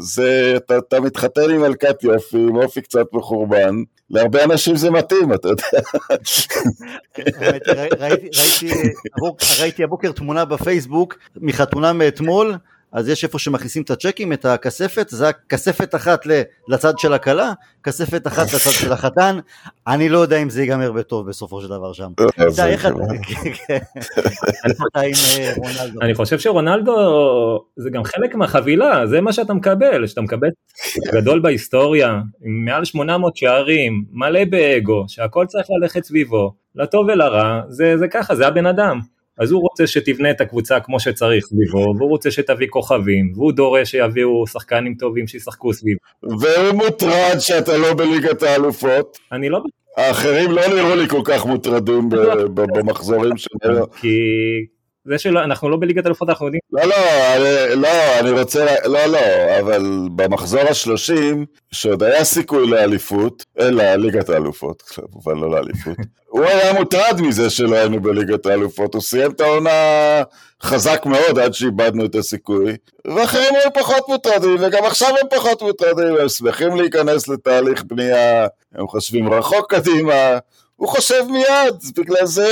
זה, 0.00 0.52
אתה, 0.56 0.78
אתה 0.78 1.00
מתחתן 1.00 1.50
עם 1.50 1.60
מלכת 1.60 2.04
יופי, 2.04 2.36
עם 2.36 2.56
אופי 2.56 2.80
קצת 2.80 3.06
מחורבן, 3.12 3.74
להרבה 4.10 4.44
אנשים 4.44 4.76
זה 4.76 4.90
מתאים, 4.90 5.32
אתה 5.32 5.48
יודע. 5.48 5.62
ראיתי 9.60 9.84
הבוקר 9.84 10.12
תמונה 10.12 10.44
בפייסבוק 10.44 11.18
מחתונה 11.36 11.92
מאתמול, 11.92 12.54
אז 12.92 13.08
יש 13.08 13.24
איפה 13.24 13.38
שמכניסים 13.38 13.82
את 13.82 13.90
הצ'קים, 13.90 14.32
את 14.32 14.44
הכספת, 14.44 15.08
זה 15.08 15.28
הכספת 15.28 15.94
אחת 15.94 16.26
לצד 16.68 16.98
של 16.98 17.12
הכלה, 17.12 17.52
כספת 17.82 18.26
אחת 18.26 18.46
לצד 18.46 18.70
של 18.70 18.92
החתן, 18.92 19.38
אני 19.86 20.08
לא 20.08 20.18
יודע 20.18 20.36
אם 20.36 20.50
זה 20.50 20.60
ייגמר 20.60 20.92
בטוב 20.92 21.28
בסופו 21.28 21.60
של 21.60 21.68
דבר 21.68 21.92
שם. 21.92 22.10
אה, 24.96 25.02
אני 26.02 26.14
חושב 26.14 26.38
שרונלדו 26.38 26.94
זה 27.76 27.90
גם 27.90 28.04
חלק 28.04 28.34
מהחבילה, 28.34 29.06
זה 29.06 29.20
מה 29.20 29.32
שאתה 29.32 29.54
מקבל, 29.54 30.06
שאתה 30.06 30.20
מקבל 30.20 30.48
גדול 31.12 31.40
בהיסטוריה, 31.40 32.20
עם 32.44 32.64
מעל 32.64 32.84
800 32.84 33.36
שערים, 33.36 34.04
מלא 34.12 34.44
באגו, 34.44 35.04
שהכל 35.08 35.46
צריך 35.46 35.66
ללכת 35.80 36.04
סביבו, 36.04 36.54
לטוב 36.74 37.06
ולרע, 37.08 37.60
זה 37.68 38.06
ככה, 38.10 38.34
זה 38.34 38.46
הבן 38.46 38.66
אדם. 38.66 39.00
אז 39.40 39.50
הוא 39.50 39.60
רוצה 39.60 39.86
שתבנה 39.86 40.30
את 40.30 40.40
הקבוצה 40.40 40.80
כמו 40.80 41.00
שצריך 41.00 41.44
סביבו, 41.46 41.94
והוא 41.98 42.10
רוצה 42.10 42.30
שתביא 42.30 42.66
כוכבים, 42.70 43.32
והוא 43.34 43.52
דורש 43.52 43.90
שיביאו 43.90 44.46
שחקנים 44.46 44.94
טובים 44.94 45.26
שישחקו 45.26 45.72
סביבו. 45.72 45.98
והוא 46.22 46.72
מוטרד 46.74 47.36
שאתה 47.38 47.76
לא 47.76 47.94
בליגת 47.94 48.42
האלופות. 48.42 49.18
אני 49.32 49.48
לא... 49.48 49.60
האחרים 49.96 50.50
לא 50.50 50.62
נראו 50.74 50.96
לי 50.96 51.08
כל 51.08 51.20
כך 51.24 51.46
מוטרדים 51.46 52.08
במחזורים 52.54 53.36
שלנו. 53.36 53.90
כי 53.90 54.18
זה 55.04 55.18
שאנחנו 55.18 55.68
לא 55.68 55.76
בליגת 55.76 56.06
אלופות 56.06 56.28
אנחנו 56.28 56.46
יודעים. 56.46 56.60
לא, 56.72 56.84
לא, 56.84 56.96
אני, 57.36 57.82
לא, 57.82 57.88
אני 58.20 58.30
רוצה, 58.30 58.66
לא, 58.84 59.06
לא, 59.06 59.18
אבל 59.60 60.08
במחזור 60.16 60.60
השלושים, 60.60 61.46
שעוד 61.72 62.02
היה 62.02 62.24
סיכוי 62.24 62.70
לאליפות, 62.70 63.44
אלא 63.60 63.94
ליגת 63.94 64.28
האלופות, 64.28 64.82
כמובן 64.82 65.40
לא 65.40 65.50
לאליפות, 65.50 65.96
הוא 66.28 66.44
היה 66.44 66.72
מוטרד 66.72 67.20
מזה 67.20 67.50
שלא 67.50 67.76
היינו 67.76 68.00
בליגת 68.00 68.46
האלופות, 68.46 68.94
הוא 68.94 69.02
סיים 69.02 69.30
את 69.30 69.40
העונה 69.40 69.70
חזק 70.62 71.02
מאוד 71.06 71.38
עד 71.38 71.54
שאיבדנו 71.54 72.04
את 72.04 72.14
הסיכוי, 72.14 72.76
ואחרים 73.04 73.54
היו 73.54 73.70
פחות 73.74 74.08
מוטרדים, 74.08 74.56
וגם 74.60 74.84
עכשיו 74.84 75.08
הם 75.08 75.28
פחות 75.30 75.62
מוטרדים, 75.62 76.16
הם 76.20 76.28
שמחים 76.28 76.76
להיכנס 76.76 77.28
לתהליך 77.28 77.84
בנייה, 77.84 78.46
הם 78.74 78.86
חושבים 78.88 79.32
רחוק 79.32 79.74
קדימה. 79.74 80.38
הוא 80.80 80.88
חושב 80.88 81.22
מיד, 81.30 81.74
בגלל 81.96 82.26
זה 82.26 82.48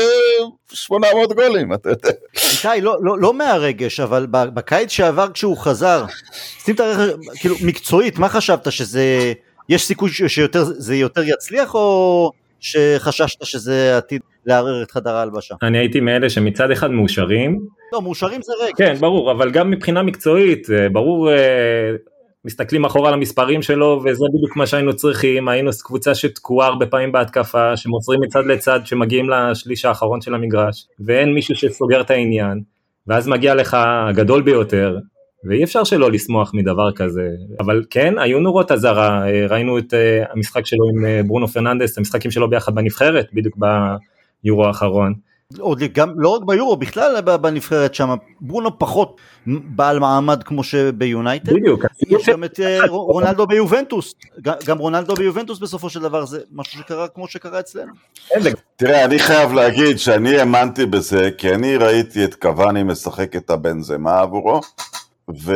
800 0.72 1.32
גולים, 1.32 1.74
אתה 1.74 1.88
יודע. 1.88 2.08
איתי, 2.34 2.80
לא, 2.80 2.96
לא, 3.00 3.18
לא 3.18 3.34
מהרגש, 3.34 4.00
אבל 4.00 4.26
בקיץ 4.30 4.90
שעבר 4.90 5.26
כשהוא 5.34 5.56
חזר, 5.56 6.04
שים 6.64 6.74
את 6.74 6.80
הרכב, 6.80 7.16
כאילו, 7.40 7.54
מקצועית, 7.64 8.18
מה 8.18 8.28
חשבת, 8.28 8.72
שזה, 8.72 9.32
יש 9.68 9.84
סיכוי 9.84 10.10
שזה 10.10 10.96
יותר 10.96 11.22
יצליח, 11.22 11.74
או 11.74 12.30
שחששת 12.60 13.44
שזה 13.44 13.96
עתיד 13.96 14.20
לערער 14.46 14.82
את 14.82 14.90
חדר 14.90 15.16
ההלבשה? 15.16 15.54
אני 15.62 15.78
הייתי 15.78 16.00
מאלה 16.00 16.30
שמצד 16.30 16.70
אחד 16.70 16.90
מאושרים. 16.90 17.60
לא, 17.92 18.02
מאושרים 18.02 18.42
זה 18.42 18.52
ריק. 18.64 18.76
כן, 18.76 18.94
ברור, 19.00 19.32
אבל 19.32 19.50
גם 19.50 19.70
מבחינה 19.70 20.02
מקצועית, 20.02 20.66
ברור... 20.92 21.30
מסתכלים 22.48 22.84
אחורה 22.84 23.08
על 23.08 23.14
המספרים 23.14 23.62
שלו 23.62 24.02
וזה 24.04 24.24
בדיוק 24.34 24.56
מה 24.56 24.66
שהיינו 24.66 24.96
צריכים, 24.96 25.48
היינו 25.48 25.70
קבוצה 25.82 26.14
שתקועה 26.14 26.68
הרבה 26.68 26.86
פעמים 26.86 27.12
בהתקפה, 27.12 27.76
שמוסרים 27.76 28.20
מצד 28.20 28.46
לצד 28.46 28.80
שמגיעים 28.84 29.30
לשליש 29.30 29.84
האחרון 29.84 30.20
של 30.20 30.34
המגרש, 30.34 30.86
ואין 31.00 31.34
מישהו 31.34 31.56
שסוגר 31.56 32.00
את 32.00 32.10
העניין, 32.10 32.60
ואז 33.06 33.28
מגיע 33.28 33.54
לך 33.54 33.76
הגדול 34.08 34.42
ביותר, 34.42 34.98
ואי 35.44 35.64
אפשר 35.64 35.84
שלא 35.84 36.10
לשמוח 36.10 36.54
מדבר 36.54 36.92
כזה, 36.92 37.28
אבל 37.60 37.84
כן, 37.90 38.18
היו 38.18 38.40
נורות 38.40 38.72
אזהרה, 38.72 39.24
ראינו 39.48 39.78
את 39.78 39.94
אה, 39.94 40.24
המשחק 40.32 40.66
שלו 40.66 40.84
עם 40.94 41.04
אה, 41.04 41.20
ברונו 41.26 41.48
פרננדס, 41.48 41.98
המשחקים 41.98 42.30
שלו 42.30 42.50
ביחד 42.50 42.74
בנבחרת, 42.74 43.26
בדיוק 43.32 43.56
ביורו 44.42 44.66
האחרון. 44.66 45.14
עוד 45.58 45.82
גם 45.92 46.20
לא 46.20 46.28
רק 46.28 46.42
ביורו 46.42 46.76
בכלל 46.76 47.20
בנבחרת 47.20 47.94
שם 47.94 48.14
ברונו 48.40 48.78
פחות 48.78 49.20
בעל 49.46 49.98
מעמד 49.98 50.42
כמו 50.42 50.64
שביונייטד. 50.64 51.52
בדיוק. 51.52 51.84
יש 52.08 52.28
גם 52.28 52.44
את 52.44 52.60
אה, 52.60 52.86
רונלדו 52.88 53.46
ביובנטוס 53.46 54.14
גם 54.42 54.78
רונלדו 54.78 55.14
ביובנטוס 55.14 55.58
בסופו 55.58 55.90
של 55.90 56.00
דבר 56.00 56.26
זה 56.26 56.40
משהו 56.52 56.78
שקרה 56.78 57.08
כמו 57.08 57.28
שקרה 57.28 57.60
אצלנו. 57.60 57.92
תראה 58.76 59.04
אני 59.04 59.18
חייב 59.18 59.52
להגיד 59.52 59.98
שאני 59.98 60.38
האמנתי 60.38 60.86
בזה 60.86 61.30
כי 61.38 61.54
אני 61.54 61.76
ראיתי 61.76 62.24
את 62.24 62.34
קוואני 62.34 62.82
משחק 62.82 63.36
את 63.36 63.50
הבנזמה 63.50 64.20
עבורו 64.20 64.60
ו... 65.44 65.54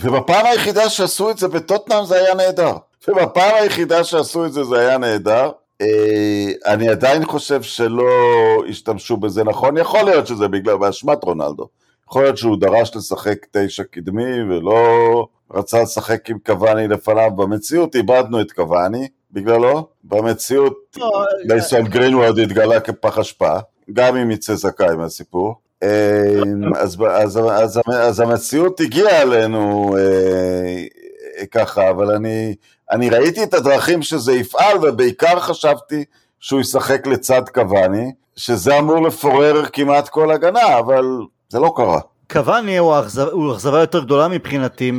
ובפעם 0.00 0.46
היחידה 0.46 0.88
שעשו 0.90 1.30
את 1.30 1.38
זה 1.38 1.48
בטוטנאם 1.48 2.04
זה 2.04 2.16
היה 2.16 2.34
נהדר. 2.34 2.76
ובפעם 3.08 3.54
היחידה 3.54 4.04
שעשו 4.04 4.46
את 4.46 4.52
זה 4.52 4.64
זה 4.64 4.80
היה 4.80 4.98
נהדר. 4.98 5.50
אה, 5.82 6.72
אני 6.72 6.88
עדיין 6.88 7.24
חושב 7.24 7.62
שלא 7.62 8.08
השתמשו 8.68 9.16
בזה 9.16 9.44
נכון, 9.44 9.76
יכול 9.76 10.02
להיות 10.02 10.26
שזה 10.26 10.48
בגלל, 10.48 10.76
באשמת 10.76 11.24
רונלדו. 11.24 11.68
יכול 12.08 12.22
להיות 12.22 12.38
שהוא 12.38 12.56
דרש 12.60 12.96
לשחק 12.96 13.46
תשע 13.50 13.82
קדמי 13.90 14.42
ולא 14.42 15.26
רצה 15.50 15.82
לשחק 15.82 16.30
עם 16.30 16.38
קוואני 16.46 16.88
לפניו. 16.88 17.30
במציאות 17.36 17.96
איבדנו 17.96 18.40
את 18.40 18.52
קוואני 18.52 19.08
בגללו, 19.32 19.86
במציאות 20.04 20.96
לייסון 21.44 21.80
לא, 21.80 21.84
אה, 21.84 21.90
גרינווד 21.90 22.38
התגלה 22.38 22.80
כפח 22.80 23.18
אשפה, 23.18 23.58
גם 23.92 24.16
אם 24.16 24.30
יצא 24.30 24.54
זכאי 24.54 24.96
מהסיפור. 24.96 25.54
אה, 25.82 26.40
אז, 26.76 26.96
אז, 27.10 27.38
אז, 27.38 27.80
אז 27.88 28.20
המציאות 28.20 28.80
הגיעה 28.80 29.22
אלינו 29.22 29.96
ככה, 31.50 31.90
אבל 31.90 32.10
אני, 32.10 32.54
אני 32.92 33.10
ראיתי 33.10 33.42
את 33.42 33.54
הדרכים 33.54 34.02
שזה 34.02 34.32
יפעל, 34.32 34.78
ובעיקר 34.82 35.40
חשבתי 35.40 36.04
שהוא 36.40 36.60
ישחק 36.60 37.06
לצד 37.06 37.42
קוואני, 37.54 38.12
שזה 38.36 38.78
אמור 38.78 39.02
לפורר 39.02 39.64
כמעט 39.72 40.08
כל 40.08 40.30
הגנה, 40.30 40.78
אבל 40.78 41.04
זה 41.48 41.58
לא 41.58 41.72
קרה. 41.76 42.00
קוואני 42.32 42.76
הוא 42.76 42.94
אכזבה 43.52 43.80
יותר 43.80 44.04
גדולה 44.04 44.28
מבחינתי 44.28 44.92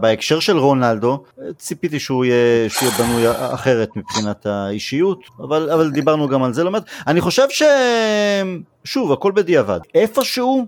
בהקשר 0.00 0.40
של 0.40 0.58
רונלדו, 0.58 1.22
ציפיתי 1.58 2.00
שהוא 2.00 2.24
יהיה, 2.24 2.70
שהוא 2.70 2.88
יהיה 2.88 2.98
בנוי 2.98 3.24
אחרת 3.54 3.88
מבחינת 3.96 4.46
האישיות, 4.46 5.18
אבל, 5.38 5.70
אבל 5.70 5.90
דיברנו 5.90 6.28
גם 6.28 6.42
על 6.42 6.54
זה 6.54 6.64
לא 6.64 6.70
מעט. 6.70 6.84
אני 7.06 7.20
חושב 7.20 7.46
ש... 7.50 7.62
שוב, 8.84 9.12
הכל 9.12 9.32
בדיעבד. 9.32 9.80
איפשהו 9.94 10.66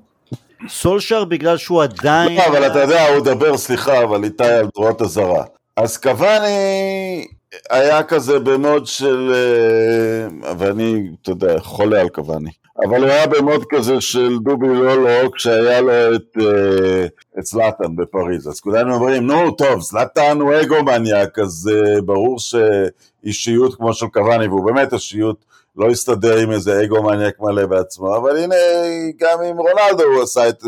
סולשר 0.68 1.24
בגלל 1.24 1.56
שהוא 1.56 1.82
עדיין... 1.82 2.36
לא, 2.36 2.46
אבל 2.46 2.66
אתה 2.66 2.78
יודע, 2.82 3.08
הוא 3.08 3.24
דבר, 3.24 3.56
סליחה, 3.56 4.02
אבל 4.02 4.24
איתי 4.24 4.44
על 4.44 4.66
דרועות 4.74 5.02
אזהרה. 5.02 5.44
אז 5.78 5.96
קוואני 5.96 7.26
היה 7.70 8.02
כזה 8.02 8.38
במוד 8.38 8.86
של, 8.86 9.32
אה, 9.34 10.54
ואני, 10.58 11.10
אתה 11.22 11.30
יודע, 11.30 11.58
חולה 11.58 12.00
על 12.00 12.08
קוואני, 12.08 12.50
אבל 12.86 13.02
הוא 13.02 13.10
היה 13.10 13.26
במוד 13.26 13.64
כזה 13.68 14.00
של 14.00 14.38
דובי 14.38 14.66
לולו 14.66 15.32
כשהיה 15.32 15.80
לו 15.80 16.14
את, 16.14 16.36
אה, 16.40 17.06
את 17.38 17.46
זלאטן 17.46 17.96
בפריז, 17.96 18.48
אז 18.48 18.60
כולנו 18.60 18.94
אומרים, 18.94 19.26
נו 19.26 19.50
טוב, 19.50 19.80
זלאטן 19.80 20.40
הוא 20.40 20.52
אגו 20.62 20.82
מניאק, 20.82 21.38
אז 21.38 21.70
uh, 21.72 22.02
ברור 22.02 22.38
שאישיות 22.38 23.74
כמו 23.74 23.94
של 23.94 24.06
קוואני, 24.06 24.46
והוא 24.46 24.66
באמת 24.66 24.92
אישיות 24.92 25.44
לא 25.78 25.90
הסתדר 25.90 26.36
עם 26.36 26.50
איזה 26.50 26.82
אגו 26.84 27.02
מניאק 27.02 27.40
מלא 27.40 27.66
בעצמו, 27.66 28.16
אבל 28.16 28.36
הנה, 28.36 28.54
גם 29.16 29.42
עם 29.42 29.56
רונלדו 29.58 30.04
הוא 30.14 30.22
עשה 30.22 30.48
את, 30.48 30.62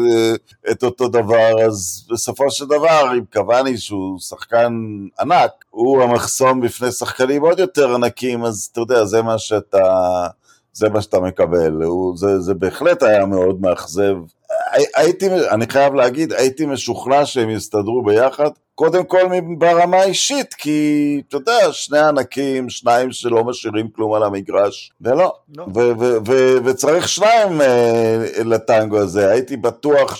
את 0.70 0.82
אותו 0.82 1.08
דבר, 1.08 1.64
אז 1.66 2.06
בסופו 2.10 2.50
של 2.50 2.66
דבר, 2.66 3.10
עם 3.16 3.24
קוואני 3.32 3.78
שהוא 3.78 4.18
שחקן 4.18 4.72
ענק, 5.20 5.50
הוא 5.70 6.02
המחסום 6.02 6.60
בפני 6.60 6.92
שחקנים 6.92 7.42
עוד 7.42 7.58
יותר 7.58 7.94
ענקים, 7.94 8.44
אז 8.44 8.68
אתה 8.72 8.80
יודע, 8.80 9.04
זה 9.04 9.22
מה 9.22 9.38
שאתה... 9.38 9.82
זה 10.72 10.88
מה 10.88 11.02
שאתה 11.02 11.20
מקבל, 11.20 11.82
הוא, 11.82 12.16
זה, 12.16 12.40
זה 12.40 12.54
בהחלט 12.54 13.02
היה 13.02 13.26
מאוד 13.26 13.60
מאכזב. 13.60 14.14
הייתי, 14.96 15.28
אני 15.50 15.66
חייב 15.66 15.94
להגיד, 15.94 16.32
הייתי 16.32 16.66
משוכנע 16.66 17.26
שהם 17.26 17.50
יסתדרו 17.50 18.02
ביחד, 18.04 18.50
קודם 18.80 19.04
כל 19.04 19.22
ברמה 19.58 19.96
האישית, 19.96 20.54
כי 20.54 21.22
אתה 21.28 21.36
יודע, 21.36 21.72
שני 21.72 21.98
ענקים, 21.98 22.70
שניים 22.70 23.12
שלא 23.12 23.44
משאירים 23.44 23.88
כלום 23.88 24.14
על 24.14 24.22
המגרש, 24.22 24.92
ולא, 25.00 25.32
לא. 25.56 25.66
ו- 25.74 25.92
ו- 26.00 26.16
ו- 26.26 26.56
וצריך 26.64 27.08
שניים 27.08 27.60
uh, 27.60 27.64
לטנגו 28.44 28.98
הזה, 28.98 29.30
הייתי 29.30 29.56
בטוח 29.56 30.18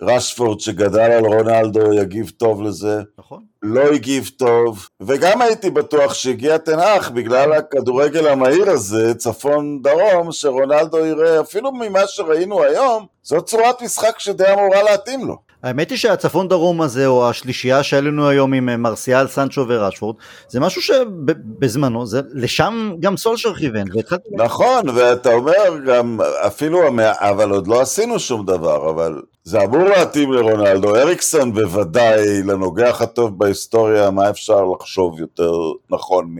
שרשפורד 0.00 0.60
שגדל 0.60 1.10
על 1.10 1.26
רונלדו 1.26 1.92
יגיב 1.92 2.30
טוב 2.36 2.62
לזה, 2.62 3.02
נכון. 3.18 3.42
לא 3.62 3.80
הגיב 3.80 4.30
טוב, 4.36 4.88
וגם 5.00 5.42
הייתי 5.42 5.70
בטוח 5.70 6.14
שהגיע 6.14 6.58
תנח 6.58 7.08
בגלל 7.08 7.52
הכדורגל 7.52 8.26
המהיר 8.26 8.70
הזה, 8.70 9.14
צפון 9.14 9.82
דרום, 9.82 10.32
שרונלדו 10.32 11.06
יראה, 11.06 11.40
אפילו 11.40 11.72
ממה 11.72 12.06
שראינו 12.06 12.62
היום, 12.62 13.06
זאת 13.22 13.46
צורת 13.46 13.82
משחק 13.82 14.18
שדי 14.18 14.52
אמורה 14.52 14.82
להתאים 14.82 15.26
לו. 15.26 15.36
האמת 15.64 15.90
היא 15.90 15.98
שהצפון 15.98 16.48
דרום 16.48 16.82
הזה 16.82 17.06
או 17.06 17.28
השלישייה 17.28 17.82
שהיה 17.82 18.02
לנו 18.02 18.28
היום 18.28 18.52
עם 18.54 18.68
אה, 18.68 18.76
מרסיאל, 18.76 19.26
סנצ'ו 19.26 19.64
ורשפורד 19.68 20.16
זה 20.48 20.60
משהו 20.60 20.82
שבזמנו 20.82 22.06
זה 22.06 22.20
לשם 22.32 22.94
גם 23.00 23.16
סולשר 23.16 23.54
כיוון. 23.54 23.84
נכון 24.32 24.88
ואתה 24.88 25.32
אומר 25.32 25.78
גם 25.86 26.18
אפילו 26.46 26.80
אבל 27.00 27.50
עוד 27.50 27.66
לא 27.66 27.80
עשינו 27.80 28.18
שום 28.18 28.46
דבר 28.46 28.90
אבל 28.90 29.22
זה 29.44 29.62
אמור 29.62 29.84
להתאים 29.84 30.32
לרונלדו 30.32 30.96
אריקסון 30.96 31.54
בוודאי 31.54 32.42
לנוגח 32.42 33.00
הטוב 33.00 33.38
בהיסטוריה 33.38 34.10
מה 34.10 34.30
אפשר 34.30 34.64
לחשוב 34.64 35.20
יותר 35.20 35.52
נכון 35.90 36.34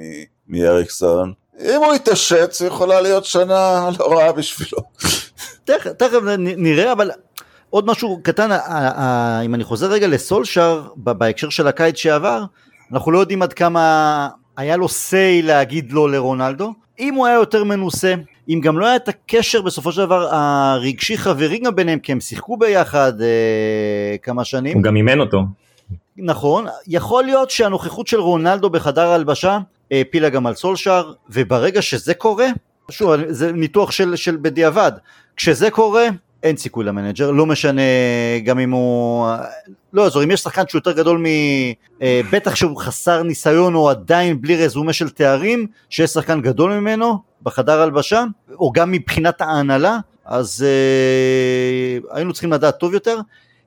מאריקסון. 0.48 1.32
אם 1.60 1.82
הוא 1.84 1.94
יתעשת, 1.94 2.52
זו 2.52 2.66
יכולה 2.66 3.00
להיות 3.00 3.24
שנה 3.24 3.88
לא 3.98 4.18
רעה 4.18 4.32
בשבילו. 4.32 4.78
תכף 5.64 6.20
נראה, 6.56 6.92
אבל 6.92 7.10
עוד 7.74 7.86
משהו 7.86 8.20
קטן, 8.22 8.50
אם 9.44 9.54
אני 9.54 9.64
חוזר 9.64 9.86
רגע 9.90 10.06
לסולשר, 10.06 10.82
בהקשר 10.96 11.48
של 11.48 11.66
הקיץ 11.66 11.96
שעבר, 11.96 12.44
אנחנו 12.92 13.12
לא 13.12 13.18
יודעים 13.18 13.42
עד 13.42 13.52
כמה 13.52 14.28
היה 14.56 14.76
לו 14.76 14.86
say 14.86 15.42
להגיד 15.42 15.92
לא 15.92 16.10
לרונלדו. 16.10 16.72
אם 16.98 17.14
הוא 17.14 17.26
היה 17.26 17.34
יותר 17.34 17.64
מנוסה, 17.64 18.14
אם 18.48 18.60
גם 18.62 18.78
לא 18.78 18.86
היה 18.86 18.96
את 18.96 19.08
הקשר 19.08 19.62
בסופו 19.62 19.92
של 19.92 20.02
דבר 20.04 20.28
הרגשי 20.30 21.18
חברי 21.18 21.58
גם 21.58 21.74
ביניהם, 21.74 21.98
כי 21.98 22.12
הם 22.12 22.20
שיחקו 22.20 22.56
ביחד 22.56 23.20
אה, 23.20 24.16
כמה 24.22 24.44
שנים. 24.44 24.74
הוא 24.74 24.82
גם 24.82 24.96
אימן 24.96 25.20
אותו. 25.20 25.42
נכון, 26.16 26.66
יכול 26.86 27.24
להיות 27.24 27.50
שהנוכחות 27.50 28.06
של 28.06 28.20
רונלדו 28.20 28.70
בחדר 28.70 29.08
ההלבשה 29.08 29.58
העפילה 29.90 30.28
גם 30.28 30.46
על 30.46 30.54
סולשר, 30.54 31.12
וברגע 31.30 31.82
שזה 31.82 32.14
קורה, 32.14 32.46
שוב, 32.90 33.14
זה 33.28 33.52
ניתוח 33.52 33.90
של, 33.90 34.16
של 34.16 34.36
בדיעבד, 34.42 34.92
כשזה 35.36 35.70
קורה, 35.70 36.06
אין 36.44 36.56
סיכוי 36.56 36.84
למנג'ר, 36.84 37.30
לא 37.30 37.46
משנה 37.46 37.82
גם 38.44 38.58
אם 38.58 38.70
הוא, 38.70 39.28
לא 39.92 40.02
יעזור, 40.02 40.24
אם 40.24 40.30
יש 40.30 40.40
שחקן 40.40 40.62
שהוא 40.68 40.78
יותר 40.78 40.92
גדול 40.92 41.18
מ... 41.18 41.26
אה, 42.02 42.20
בטח 42.32 42.54
שהוא 42.54 42.76
חסר 42.76 43.22
ניסיון 43.22 43.74
או 43.74 43.90
עדיין 43.90 44.40
בלי 44.40 44.64
רזומה 44.64 44.92
של 44.92 45.08
תארים, 45.08 45.66
שיש 45.90 46.10
שחקן 46.10 46.40
גדול 46.40 46.72
ממנו 46.72 47.18
בחדר 47.42 47.80
הלבשה, 47.80 48.24
או 48.60 48.72
גם 48.72 48.92
מבחינת 48.92 49.40
ההנהלה, 49.40 49.98
אז 50.24 50.66
אה, 50.66 52.16
היינו 52.16 52.32
צריכים 52.32 52.52
לדעת 52.52 52.78
טוב 52.78 52.94
יותר. 52.94 53.18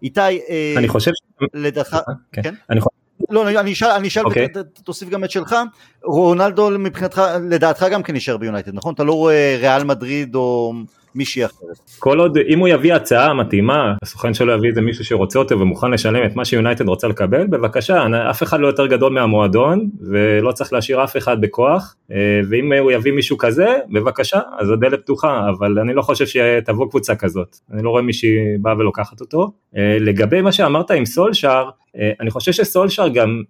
איתי, 0.03 0.21
אה, 0.21 0.73
אני 0.77 0.87
חושב, 0.87 1.11
לדעתך, 1.53 1.97
כן? 2.31 2.41
כן? 2.41 2.53
אני 2.69 2.81
חושב 2.81 2.97
לא, 3.29 3.49
אני 3.49 3.73
אשאל, 3.73 3.89
אני 3.89 4.07
אשאל, 4.07 4.23
okay. 4.23 4.25
אוקיי. 4.25 4.47
תוסיף 4.83 5.09
גם 5.09 5.23
את 5.23 5.31
שלך, 5.31 5.55
רונלדו 6.03 6.69
מבחינתך, 6.79 7.21
לדעתך 7.49 7.85
גם 7.91 8.03
כן 8.03 8.15
יישאר 8.15 8.37
ביונייטד, 8.37 8.73
נכון? 8.73 8.93
אתה 8.93 9.03
לא 9.03 9.13
רואה 9.13 9.57
ריאל 9.59 9.83
מדריד 9.83 10.35
או 10.35 10.73
מישהי 11.17 11.45
אחרת. 11.45 11.79
כל 11.99 12.19
עוד, 12.19 12.37
אם 12.47 12.59
הוא 12.59 12.67
יביא 12.67 12.93
הצעה 12.93 13.33
מתאימה, 13.33 13.93
הסוכן 14.01 14.33
שלו 14.33 14.53
יביא 14.53 14.69
איזה 14.69 14.81
מישהו 14.81 15.05
שרוצה 15.05 15.39
אותו 15.39 15.59
ומוכן 15.59 15.91
לשלם 15.91 16.25
את 16.25 16.35
מה 16.35 16.45
שיונייטד 16.45 16.87
רוצה 16.87 17.07
לקבל, 17.07 17.47
בבקשה, 17.47 18.03
אף 18.29 18.43
אחד 18.43 18.59
לא 18.59 18.67
יותר 18.67 18.87
גדול 18.87 19.13
מהמועדון, 19.13 19.89
ולא 20.01 20.51
צריך 20.51 20.73
להשאיר 20.73 21.03
אף 21.03 21.17
אחד 21.17 21.41
בכוח, 21.41 21.95
אה, 22.11 22.41
ואם 22.49 22.73
הוא 22.73 22.91
יביא 22.91 23.11
מישהו 23.11 23.37
כזה, 23.37 23.75
בבקשה, 23.89 24.39
אז 24.59 24.71
הדלת 24.71 25.01
פתוחה, 25.01 25.49
אבל 25.49 25.79
אני 25.79 25.93
לא 25.93 26.01
חושב 26.01 26.25
שתבוא 26.25 26.89
קבוצה 26.89 27.15
כזאת, 27.15 27.57
אני 27.73 27.83
לא 27.83 27.89
רואה 27.89 28.01
מישהי 28.01 28.37
באה 28.61 28.77
ולוקחת 28.77 29.21
אותו. 29.21 29.51
אה, 29.77 29.97
לגבי 29.99 30.41
מה 30.41 30.51
שאמרת 30.51 30.91
עם 30.91 31.05
סולשאר, 31.05 31.69
אה, 31.97 32.11
אני 32.19 32.31
חושב 32.31 32.51
שסולשאר 32.51 33.07
גם, 33.07 33.43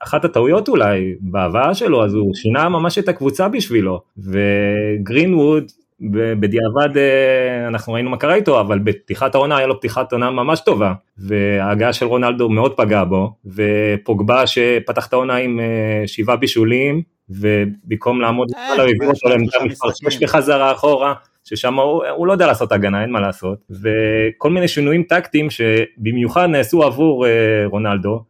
אחת 0.00 0.24
הטעויות 0.24 0.68
אולי 0.68 1.14
בהבאה 1.20 1.74
שלו, 1.74 2.04
אז 2.04 2.14
הוא 2.14 2.34
שינה 2.34 2.68
ממש 2.68 2.98
את 2.98 3.08
הקבוצה 3.08 3.48
בשבילו, 3.48 4.00
וגרינווד 4.18 5.64
בדיעבד 6.10 6.96
אה, 6.96 7.68
אנחנו 7.68 7.92
ראינו 7.92 8.10
מה 8.10 8.16
קרה 8.16 8.34
איתו, 8.34 8.60
אבל 8.60 8.78
בפתיחת 8.78 9.34
העונה 9.34 9.56
היה 9.56 9.66
לו 9.66 9.78
פתיחת 9.78 10.12
עונה 10.12 10.30
ממש 10.30 10.60
טובה, 10.60 10.92
וההגעה 11.18 11.92
של 11.92 12.06
רונלדו 12.06 12.48
מאוד 12.48 12.76
פגעה 12.76 13.04
בו, 13.04 13.32
ופוגבה 13.46 14.46
שפתח 14.46 15.06
את 15.06 15.12
העונה 15.12 15.36
עם 15.36 15.60
אה, 15.60 16.02
שבעה 16.06 16.36
בישולים, 16.36 17.02
ובמקום 17.30 18.20
לעמוד 18.20 18.48
על 18.56 18.80
העביר 18.80 19.08
אותו 19.08 19.28
לעמדה 19.28 19.58
מספר 19.64 19.88
6 20.10 20.22
בחזרה 20.22 20.72
אחורה, 20.72 21.14
ששם 21.44 21.74
הוא, 21.74 22.04
הוא 22.16 22.26
לא 22.26 22.32
יודע 22.32 22.46
לעשות 22.46 22.72
הגנה, 22.72 23.02
אין 23.02 23.10
מה 23.10 23.20
לעשות, 23.20 23.58
וכל 23.70 24.50
מיני 24.50 24.68
שינויים 24.68 25.02
טקטיים 25.02 25.48
שבמיוחד 25.50 26.46
נעשו 26.46 26.82
עבור 26.82 27.26
אה, 27.26 27.30
רונלדו, 27.66 28.24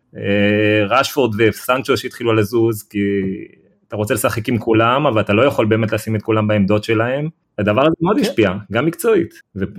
רשפורד 0.88 1.34
וסנצ'ו 1.38 1.96
שהתחילו 1.96 2.34
לזוז, 2.34 2.82
כי 2.82 2.98
אתה 3.88 3.96
רוצה 3.96 4.14
לשחק 4.14 4.48
עם 4.48 4.58
כולם, 4.58 5.06
אבל 5.06 5.20
אתה 5.20 5.32
לא 5.32 5.42
יכול 5.42 5.66
באמת 5.66 5.92
לשים 5.92 6.16
את 6.16 6.22
כולם 6.22 6.48
בעמדות 6.48 6.84
שלהם. 6.84 7.28
הדבר 7.58 7.80
הזה 7.80 7.94
מאוד. 8.00 8.16
כן. 8.16 8.22
השפיע, 8.22 8.50
גם 8.72 8.86
מקצועית. 8.86 9.34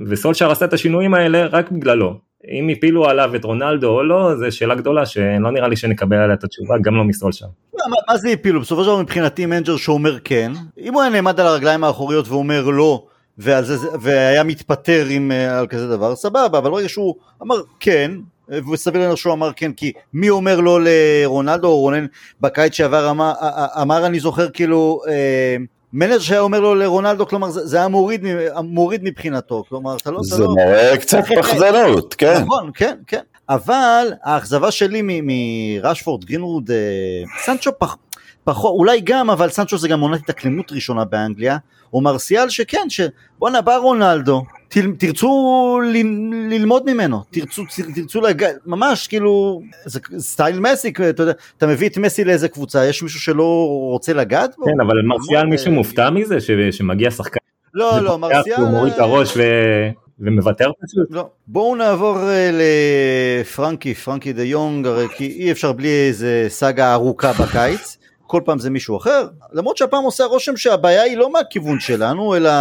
וסולשר 0.07 0.51
עשה 0.51 0.65
את 0.65 0.73
השינויים 0.73 1.13
האלה 1.13 1.45
רק 1.45 1.71
בגללו. 1.71 2.19
אם 2.51 2.69
הפילו 2.77 3.05
עליו 3.05 3.35
את 3.35 3.43
רונלדו 3.43 3.89
או 3.89 4.03
לא, 4.03 4.35
זו 4.35 4.45
שאלה 4.51 4.75
גדולה 4.75 5.05
שלא 5.05 5.51
נראה 5.51 5.67
לי 5.67 5.75
שנקבל 5.75 6.17
עליה 6.17 6.35
את 6.35 6.43
התשובה, 6.43 6.75
גם 6.81 6.95
לא 6.95 7.03
מסולשר. 7.03 7.45
מה, 7.73 7.95
מה 8.07 8.17
זה 8.17 8.29
הפילו? 8.29 8.61
בסופו 8.61 8.83
של 8.83 8.87
דבר 8.87 9.01
מבחינתי 9.01 9.45
מנג'ר 9.45 9.77
שאומר 9.77 10.17
כן, 10.23 10.51
אם 10.79 10.93
הוא 10.93 11.01
היה 11.01 11.11
נעמד 11.11 11.39
על 11.39 11.47
הרגליים 11.47 11.83
האחוריות 11.83 12.27
ואומר 12.27 12.69
לא, 12.69 13.05
זה, 13.37 13.87
והיה 14.01 14.43
מתפטר 14.43 15.05
עם, 15.09 15.31
אה, 15.31 15.59
על 15.59 15.67
כזה 15.67 15.87
דבר, 15.87 16.15
סבבה, 16.15 16.45
אבל 16.45 16.69
ברגע 16.69 16.89
שהוא 16.89 17.15
אמר 17.43 17.55
כן, 17.79 18.11
וסביר 18.71 19.01
לנו 19.07 19.17
שהוא 19.17 19.33
אמר 19.33 19.51
כן, 19.55 19.71
כי 19.71 19.91
מי 20.13 20.29
אומר 20.29 20.59
לא 20.59 20.79
לרונלדו 20.83 21.67
או 21.67 21.79
רונן 21.79 22.05
בקיץ 22.41 22.73
שעבר 22.73 23.09
אמר, 23.09 23.33
אמר 23.81 24.05
אני 24.05 24.19
זוכר 24.19 24.49
כאילו 24.49 25.01
אה, 25.07 25.55
מנג'ר 25.93 26.19
שהיה 26.19 26.39
אומר 26.41 26.59
לו 26.59 26.75
לרונלדו, 26.75 27.27
כלומר 27.27 27.49
זה, 27.49 27.77
היה 27.77 27.87
מוריד, 27.87 28.25
מוריד 28.63 29.01
מבחינתו, 29.03 29.63
כלומר 29.69 29.97
אתה 29.97 30.11
לא... 30.11 30.19
זה 30.23 30.43
לא... 30.43 30.55
מראה 30.55 30.97
קצת 30.97 31.19
פחדנות, 31.37 32.13
כן. 32.13 32.41
נכון, 32.41 32.71
כן, 32.73 32.97
כן. 33.07 33.21
אבל 33.49 34.07
האכזבה 34.23 34.71
שלי 34.71 35.21
מרשפורד, 35.23 36.25
גרינרוד, 36.25 36.71
אה, 36.71 37.41
סנצ'ו 37.45 37.71
פח, 37.79 37.97
פחות, 38.45 38.73
אולי 38.77 39.01
גם, 39.01 39.29
אבל 39.29 39.49
סנצ'ו 39.49 39.77
זה 39.77 39.87
גם 39.87 39.99
עונת 39.99 40.19
התאקלמות 40.19 40.71
ראשונה 40.71 41.05
באנגליה, 41.05 41.57
או 41.93 42.01
מרסיאל 42.01 42.49
שכן, 42.49 42.87
שבואנה 42.89 43.61
בא 43.61 43.77
רונלדו, 43.77 44.43
תרצו 44.97 45.79
ללמוד 46.49 46.93
ממנו, 46.93 47.23
תרצו, 47.31 47.63
תרצו 47.95 48.21
לג... 48.21 48.45
ממש 48.65 49.07
כאילו, 49.07 49.61
זה 49.85 49.99
סטייל 50.17 50.59
מסי, 50.59 50.93
אתה 51.09 51.23
יודע, 51.23 51.33
אתה 51.57 51.67
מביא 51.67 51.89
את 51.89 51.97
מסי 51.97 52.23
לאיזה 52.23 52.47
קבוצה, 52.47 52.85
יש 52.85 53.03
מישהו 53.03 53.19
שלא 53.19 53.67
רוצה 53.91 54.13
לגעת 54.13 54.55
בו? 54.57 54.65
כן, 54.65 54.81
אבל 54.81 55.01
מרסיאל 55.05 55.45
מישהו 55.45 55.71
מופתע 55.71 56.09
מזה 56.09 56.37
שמגיע 56.71 57.11
שחקן? 57.11 57.39
לא, 57.73 57.99
לא, 57.99 58.17
מרסיאל... 58.17 58.55
הוא 58.55 58.69
מוריד 58.69 58.93
את 58.93 58.99
הראש 58.99 59.37
ו... 59.37 59.41
ומוותר 60.19 60.71
פשוט? 60.85 61.07
לא. 61.09 61.27
בואו 61.47 61.75
נעבור 61.75 62.17
אה, 62.17 62.49
לפרנקי, 63.41 63.93
פרנקי 63.93 64.33
דה 64.33 64.43
יונג, 64.43 64.87
הרי 64.87 65.07
כי 65.17 65.25
אי 65.25 65.51
אפשר 65.51 65.71
בלי 65.71 66.07
איזה 66.07 66.45
סאגה 66.49 66.93
ארוכה 66.93 67.33
בקיץ. 67.33 67.97
כל 68.27 68.41
פעם 68.45 68.59
זה 68.59 68.69
מישהו 68.69 68.97
אחר, 68.97 69.27
למרות 69.53 69.77
שהפעם 69.77 70.03
עושה 70.03 70.23
רושם 70.25 70.57
שהבעיה 70.57 71.01
היא 71.01 71.17
לא 71.17 71.31
מהכיוון 71.31 71.79
שלנו, 71.79 72.35
אלא 72.35 72.51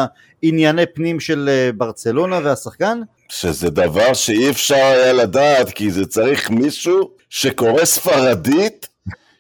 ענייני 0.43 0.87
פנים 0.87 1.21
של 1.21 1.49
אה, 1.49 1.71
ברצלונה 1.73 2.41
והשחקן. 2.43 3.01
שזה 3.29 3.71
דבר 3.71 4.15
שאי 4.15 4.51
אפשר 4.51 4.75
היה 4.75 5.13
לדעת, 5.13 5.71
כי 5.71 5.91
זה 5.91 6.07
צריך 6.07 6.51
מישהו 6.51 7.11
שקורא 7.31 7.85
ספרדית, 7.85 8.89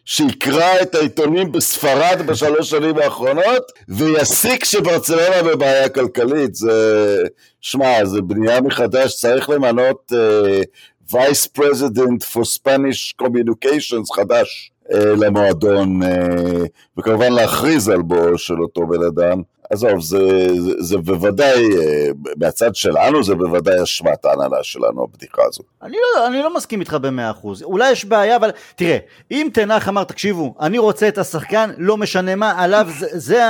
שיקרא 0.04 0.82
את 0.82 0.94
העיתונים 0.94 1.52
בספרד 1.52 2.22
בשלוש 2.26 2.70
שנים 2.70 2.98
האחרונות, 2.98 3.72
ויסיק 3.88 4.64
שברצלונה 4.64 5.42
בבעיה 5.42 5.88
כלכלית. 5.88 6.54
זה, 6.54 7.22
שמע, 7.60 8.04
זה 8.04 8.22
בנייה 8.22 8.60
מחדש, 8.60 9.16
צריך 9.16 9.50
למנות 9.50 10.12
uh, 10.12 11.12
Vice 11.12 11.48
President 11.58 12.22
for 12.32 12.44
Spanish 12.44 13.14
Communications 13.22 14.16
חדש. 14.16 14.70
אה, 14.92 15.14
למועדון, 15.16 16.02
אה, 16.02 16.64
וכמובן 16.98 17.32
להכריז 17.32 17.88
על 17.88 18.02
בואו 18.02 18.38
של 18.38 18.62
אותו 18.62 18.86
בן 18.86 19.02
אדם. 19.02 19.42
עזוב, 19.70 20.00
זה, 20.00 20.48
זה, 20.60 20.72
זה 20.78 20.98
בוודאי, 20.98 21.64
אה, 21.78 22.08
מהצד 22.36 22.74
שלנו 22.74 23.24
זה 23.24 23.34
בוודאי 23.34 23.82
אשמת 23.82 24.24
ההנהלה 24.24 24.62
שלנו, 24.62 25.02
הבדיחה 25.02 25.42
הזאת. 25.48 25.66
אני 25.82 25.96
לא, 25.96 26.26
אני 26.26 26.38
לא 26.38 26.54
מסכים 26.54 26.80
איתך 26.80 26.96
במאה 27.00 27.30
אחוז. 27.30 27.62
אולי 27.62 27.90
יש 27.90 28.04
בעיה, 28.04 28.36
אבל 28.36 28.50
תראה, 28.76 28.98
אם 29.30 29.48
תנח 29.52 29.88
אמר, 29.88 30.04
תקשיבו, 30.04 30.54
אני 30.60 30.78
רוצה 30.78 31.08
את 31.08 31.18
השחקן, 31.18 31.70
לא 31.78 31.96
משנה 31.96 32.34
מה, 32.34 32.62
עליו, 32.62 32.86
זה, 32.98 33.06
זה 33.12 33.42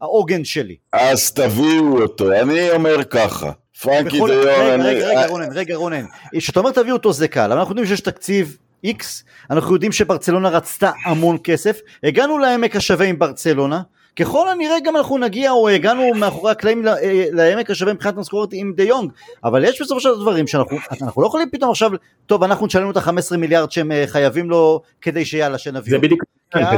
העוגן 0.00 0.44
שלי. 0.44 0.76
אז 0.92 1.32
תביאו 1.32 2.02
אותו, 2.02 2.32
אני 2.32 2.70
אומר 2.70 3.04
ככה. 3.04 3.50
פרנקי 3.82 4.10
דיון, 4.10 4.30
רגע, 4.30 4.74
רגע, 4.76 5.08
רגע, 5.08 5.26
רונן, 5.26 5.52
רגע, 5.52 5.76
רונן. 5.76 6.04
כשאתה 6.38 6.60
אומר 6.60 6.70
תביאו 6.70 6.96
אותו 6.96 7.12
זה 7.12 7.28
קל, 7.28 7.52
אבל 7.52 7.58
אנחנו 7.58 7.72
יודעים 7.72 7.86
שיש 7.86 8.00
תקציב 8.00 8.56
X, 8.86 9.04
אנחנו 9.50 9.74
יודעים 9.74 9.92
שברצלונה 9.92 10.48
רצתה 10.48 10.90
המון 11.04 11.36
כסף, 11.44 11.80
הגענו 12.02 12.38
לעמק 12.38 12.76
השווה 12.76 13.06
עם 13.06 13.18
ברצלונה, 13.18 13.82
ככל 14.16 14.48
הנראה 14.48 14.76
גם 14.84 14.96
אנחנו 14.96 15.18
נגיע 15.18 15.50
או 15.50 15.68
הגענו 15.68 16.14
מאחורי 16.14 16.52
הקלעים 16.52 16.88
אה, 16.88 17.24
לעמק 17.32 17.70
השווה 17.70 17.92
מבחינת 17.92 18.16
משכורת 18.16 18.48
עם 18.52 18.72
דה 18.76 18.82
יונג, 18.82 19.10
אבל 19.44 19.64
יש 19.64 19.82
בסופו 19.82 20.00
של 20.00 20.08
דברים 20.20 20.46
שאנחנו 20.46 21.22
לא 21.22 21.26
יכולים 21.26 21.48
פתאום 21.52 21.70
עכשיו, 21.70 21.90
טוב 22.26 22.42
אנחנו 22.42 22.66
נשלם 22.66 22.90
את 22.90 22.96
ה-15 22.96 23.36
מיליארד 23.36 23.72
שהם 23.72 23.92
אה, 23.92 24.04
חייבים 24.06 24.50
לו 24.50 24.80
כדי 25.00 25.24
שיאללה 25.24 25.58
שנביא 25.58 25.90
זה 25.90 25.98
בדיוק, 25.98 26.22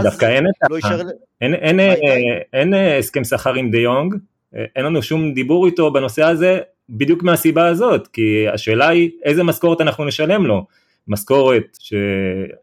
דווקא 0.02 0.26
אין 0.26 0.44
לא 0.70 0.76
אין 2.52 2.74
אה, 2.74 2.98
הסכם 2.98 3.24
שכר 3.24 3.54
עם 3.54 3.70
דה 3.70 3.78
יונג, 3.78 4.14
אין 4.76 4.84
לנו 4.84 5.02
שום 5.02 5.34
דיבור 5.34 5.66
איתו 5.66 5.92
בנושא 5.92 6.22
הזה, 6.22 6.58
בדיוק 6.90 7.22
מהסיבה 7.22 7.66
הזאת, 7.66 8.08
כי 8.08 8.48
השאלה 8.52 8.88
היא 8.88 9.10
איזה 9.24 9.42
משכורת 9.42 9.80
אנחנו 9.80 10.04
נשלם 10.04 10.46
לו. 10.46 10.66
משכורת 11.08 11.76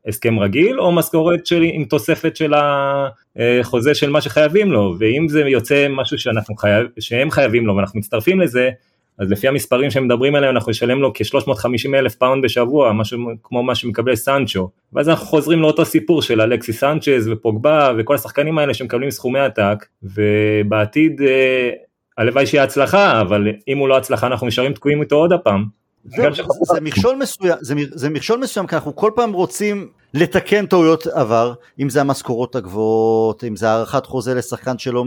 הסכם 0.07 0.39
רגיל 0.39 0.79
או 0.79 0.91
משכורת 0.91 1.45
של, 1.45 1.61
עם 1.61 1.85
תוספת 1.85 2.35
של 2.35 2.53
החוזה 2.55 3.95
של 3.95 4.09
מה 4.09 4.21
שחייבים 4.21 4.71
לו 4.71 4.95
ואם 4.99 5.27
זה 5.27 5.39
יוצא 5.39 5.87
משהו 5.89 6.17
שאנחנו 6.17 6.55
חייב, 6.55 6.87
שהם 6.99 7.31
חייבים 7.31 7.67
לו 7.67 7.75
ואנחנו 7.75 7.99
מצטרפים 7.99 8.41
לזה 8.41 8.69
אז 9.17 9.31
לפי 9.31 9.47
המספרים 9.47 9.91
שמדברים 9.91 10.35
עליהם 10.35 10.55
אנחנו 10.55 10.69
נשלם 10.69 11.01
לו 11.01 11.13
כ-350 11.13 11.95
אלף 11.95 12.15
פאונד 12.15 12.43
בשבוע, 12.43 12.93
משהו 12.93 13.19
כמו 13.43 13.63
מה 13.63 13.75
שמקבל 13.75 14.15
סנצ'ו. 14.15 14.69
ואז 14.93 15.09
אנחנו 15.09 15.25
חוזרים 15.25 15.59
לאותו 15.59 15.85
סיפור 15.85 16.21
של 16.21 16.41
אלכסיס 16.41 16.73
סנצ'ז 16.73 17.27
ופוגבה 17.27 17.91
וכל 17.97 18.15
השחקנים 18.15 18.57
האלה 18.57 18.73
שמקבלים 18.73 19.11
סכומי 19.11 19.39
עתק, 19.39 19.85
ובעתיד 20.03 21.21
אה, 21.21 21.69
הלוואי 22.17 22.45
שיהיה 22.45 22.63
הצלחה, 22.63 23.21
אבל 23.21 23.47
אם 23.67 23.77
הוא 23.77 23.89
לא 23.89 23.97
הצלחה 23.97 24.27
אנחנו 24.27 24.47
נשארים 24.47 24.73
תקועים 24.73 25.01
איתו 25.01 25.15
עוד 25.15 25.33
הפעם. 25.33 25.82
זה 26.05 26.81
מכשול 26.81 27.15
מסוים, 27.15 27.57
זה 27.93 28.09
מכשול 28.09 28.39
מסוים 28.39 28.67
כי 28.67 28.75
אנחנו 28.75 28.95
כל 28.95 29.11
פעם 29.15 29.33
רוצים 29.33 29.89
לתקן 30.13 30.65
טעויות 30.65 31.07
עבר, 31.07 31.53
אם 31.79 31.89
זה 31.89 32.01
המשכורות 32.01 32.55
הגבוהות, 32.55 33.43
אם 33.43 33.55
זה 33.55 33.69
הארכת 33.69 34.05
חוזה 34.05 34.33
לשחקן 34.33 34.77
שלא 34.77 35.05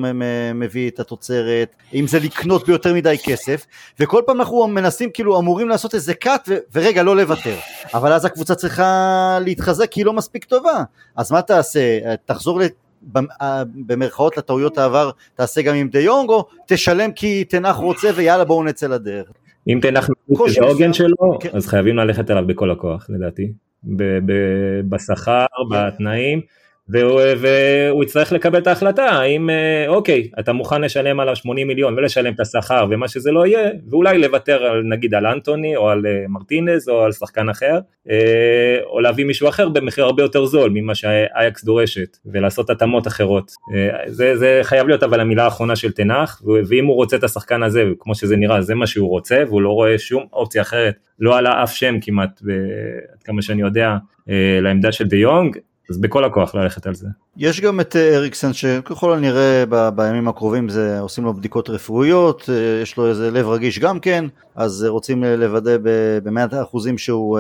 מביא 0.54 0.90
את 0.90 1.00
התוצרת, 1.00 1.76
אם 1.94 2.06
זה 2.06 2.18
לקנות 2.18 2.66
ביותר 2.66 2.94
מדי 2.94 3.16
כסף, 3.24 3.66
וכל 4.00 4.22
פעם 4.26 4.40
אנחנו 4.40 4.66
מנסים, 4.68 5.10
כאילו 5.10 5.38
אמורים 5.38 5.68
לעשות 5.68 5.94
איזה 5.94 6.12
ו- 6.48 6.56
ורגע 6.74 7.02
לא 7.02 7.16
לוותר, 7.16 7.56
אבל 7.94 8.12
אז 8.12 8.24
הקבוצה 8.24 8.54
צריכה 8.54 9.38
להתחזק 9.40 9.90
כי 9.90 10.00
היא 10.00 10.06
לא 10.06 10.12
מספיק 10.12 10.44
טובה, 10.44 10.82
אז 11.16 11.32
מה 11.32 11.42
תעשה, 11.42 12.14
תחזור 12.24 12.60
במרכאות 13.74 14.36
לטעויות 14.36 14.78
העבר, 14.78 15.10
תעשה 15.34 15.62
גם 15.62 15.74
עם 15.74 15.88
דה 15.88 16.00
יונג, 16.00 16.30
או 16.30 16.46
תשלם 16.66 17.12
כי 17.12 17.44
תנח 17.44 17.76
רוצה 17.76 18.10
ויאללה 18.14 18.44
בואו 18.44 18.64
נצא 18.64 18.86
לדרך. 18.86 19.26
אם 19.68 19.78
תנח 19.82 20.08
זה 20.48 20.62
העוגן 20.62 20.92
שלו, 20.92 21.38
כן. 21.40 21.48
אז 21.52 21.66
חייבים 21.66 21.96
ללכת 21.96 22.30
עליו 22.30 22.46
בכל 22.46 22.70
הכוח 22.70 23.06
לדעתי. 23.08 23.52
בשכר, 24.88 25.46
בתנאים, 25.70 26.40
והוא, 26.88 27.20
והוא 27.38 28.04
יצטרך 28.04 28.32
לקבל 28.32 28.58
את 28.58 28.66
ההחלטה 28.66 29.04
האם 29.04 29.50
אה, 29.50 29.84
אוקיי 29.88 30.28
אתה 30.40 30.52
מוכן 30.52 30.80
לשלם 30.80 31.20
עליו 31.20 31.36
80 31.36 31.68
מיליון 31.68 31.94
ולשלם 31.94 32.32
את 32.34 32.40
השכר 32.40 32.86
ומה 32.90 33.08
שזה 33.08 33.30
לא 33.32 33.46
יהיה 33.46 33.70
ואולי 33.90 34.18
לוותר 34.18 34.64
על 34.64 34.82
נגיד 34.82 35.14
על 35.14 35.26
אנטוני 35.26 35.76
או 35.76 35.88
על 35.88 36.06
אה, 36.06 36.24
מרטינז 36.28 36.88
או 36.88 37.02
על 37.02 37.12
שחקן 37.12 37.48
אחר 37.48 37.78
אה, 38.10 38.78
או 38.84 39.00
להביא 39.00 39.24
מישהו 39.24 39.48
אחר 39.48 39.68
במחיר 39.68 40.04
הרבה 40.04 40.22
יותר 40.22 40.44
זול 40.44 40.70
ממה 40.74 40.94
שאייקס 40.94 41.64
דורשת 41.64 42.16
ולעשות 42.26 42.70
התאמות 42.70 43.06
אחרות. 43.06 43.52
זה, 44.06 44.36
זה 44.36 44.60
חייב 44.62 44.86
להיות 44.86 45.02
אבל 45.02 45.20
המילה 45.20 45.44
האחרונה 45.44 45.76
של 45.76 45.92
תנח 45.92 46.42
ואם 46.68 46.86
הוא 46.86 46.94
רוצה 46.94 47.16
את 47.16 47.24
השחקן 47.24 47.62
הזה 47.62 47.84
כמו 47.98 48.14
שזה 48.14 48.36
נראה 48.36 48.62
זה 48.62 48.74
מה 48.74 48.86
שהוא 48.86 49.08
רוצה 49.08 49.42
והוא 49.46 49.62
לא 49.62 49.68
רואה 49.68 49.98
שום 49.98 50.24
אופציה 50.32 50.62
אחרת 50.62 50.94
לא 51.18 51.38
עלה 51.38 51.62
אף 51.62 51.72
שם 51.72 52.00
כמעט 52.00 52.40
עד 53.12 53.22
כמה 53.22 53.42
שאני 53.42 53.62
יודע 53.62 53.96
לעמדה 54.62 54.92
של 54.92 55.04
דה 55.04 55.16
יונג 55.16 55.56
אז 55.90 55.98
בכל 55.98 56.24
הכוח 56.24 56.54
ללכת 56.54 56.86
על 56.86 56.94
זה. 56.94 57.06
יש 57.36 57.60
גם 57.60 57.80
את 57.80 57.96
אה, 57.96 58.16
אריקסן 58.16 58.52
שככל 58.52 59.12
הנראה 59.12 59.64
בימים 59.94 60.28
הקרובים 60.28 60.68
זה 60.68 61.00
עושים 61.00 61.24
לו 61.24 61.34
בדיקות 61.34 61.70
רפואיות, 61.70 62.50
אה, 62.52 62.82
יש 62.82 62.96
לו 62.96 63.08
איזה 63.08 63.30
לב 63.30 63.48
רגיש 63.48 63.78
גם 63.78 64.00
כן, 64.00 64.24
אז 64.56 64.84
רוצים 64.88 65.24
לוודא 65.24 65.76
במאת 66.22 66.52
האחוזים 66.52 66.98
שהוא 66.98 67.38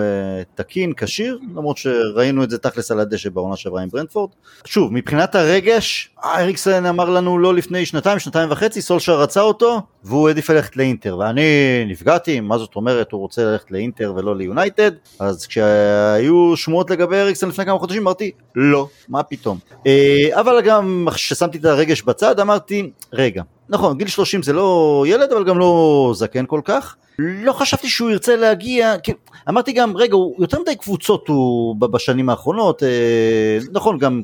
תקין, 0.54 0.92
כשיר, 0.96 1.38
למרות 1.56 1.76
שראינו 1.76 2.44
את 2.44 2.50
זה 2.50 2.58
תכלס 2.58 2.90
על 2.90 3.00
הדשא 3.00 3.30
בעונה 3.30 3.56
שעברה 3.56 3.82
עם 3.82 3.88
ברנדפורד. 3.88 4.30
שוב, 4.64 4.92
מבחינת 4.92 5.34
הרגש, 5.34 6.10
אריקסן 6.24 6.86
אמר 6.86 7.10
לנו 7.10 7.38
לא 7.38 7.54
לפני 7.54 7.86
שנתיים, 7.86 8.18
שנתיים 8.18 8.50
וחצי, 8.50 8.82
סולשר 8.82 9.20
רצה 9.20 9.40
אותו, 9.40 9.80
והוא 10.04 10.28
העדיף 10.28 10.50
ללכת 10.50 10.76
לאינטר, 10.76 11.18
ואני 11.18 11.84
נפגעתי, 11.88 12.40
מה 12.40 12.58
זאת 12.58 12.76
אומרת, 12.76 13.12
הוא 13.12 13.20
רוצה 13.20 13.44
ללכת 13.44 13.70
לאינטר 13.70 14.12
ולא 14.16 14.36
ליונייטד, 14.36 14.90
אז 15.18 15.46
כשהיו 15.46 16.56
שמועות 16.56 16.90
לגבי 16.90 17.16
אריקסן 17.16 17.48
לפני 17.48 17.64
כמה 17.64 17.78
חודשים, 17.78 18.02
אמרתי, 18.02 18.30
לא, 18.54 18.88
מה 19.08 19.22
פתאום. 19.22 19.58
אה, 19.86 20.28
אבל 20.32 20.60
גם 20.60 21.08
כששמתי 21.14 21.58
את 21.58 21.64
הרגש 21.64 22.02
בצד 22.02 22.40
אמרתי, 22.40 22.90
רגע, 23.12 23.42
נכון, 23.68 23.98
גיל 23.98 24.08
30 24.08 24.42
זה 24.42 24.52
לא 24.52 25.04
ילד 25.08 25.32
אבל 25.32 25.44
גם 25.44 25.58
לא 25.58 26.12
זקן 26.14 26.44
כל 26.46 26.60
כך. 26.64 26.96
לא 27.18 27.52
חשבתי 27.52 27.88
שהוא 27.88 28.10
ירצה 28.10 28.36
להגיע, 28.36 28.98
כי 28.98 29.12
אמרתי 29.48 29.72
גם, 29.72 29.96
רגע, 29.96 30.14
הוא 30.14 30.34
יותר 30.38 30.60
מדי 30.60 30.76
קבוצות 30.76 31.28
הוא 31.28 31.76
בשנים 31.76 32.28
האחרונות, 32.28 32.82
אה, 32.82 33.58
נכון, 33.72 33.98
גם, 33.98 34.22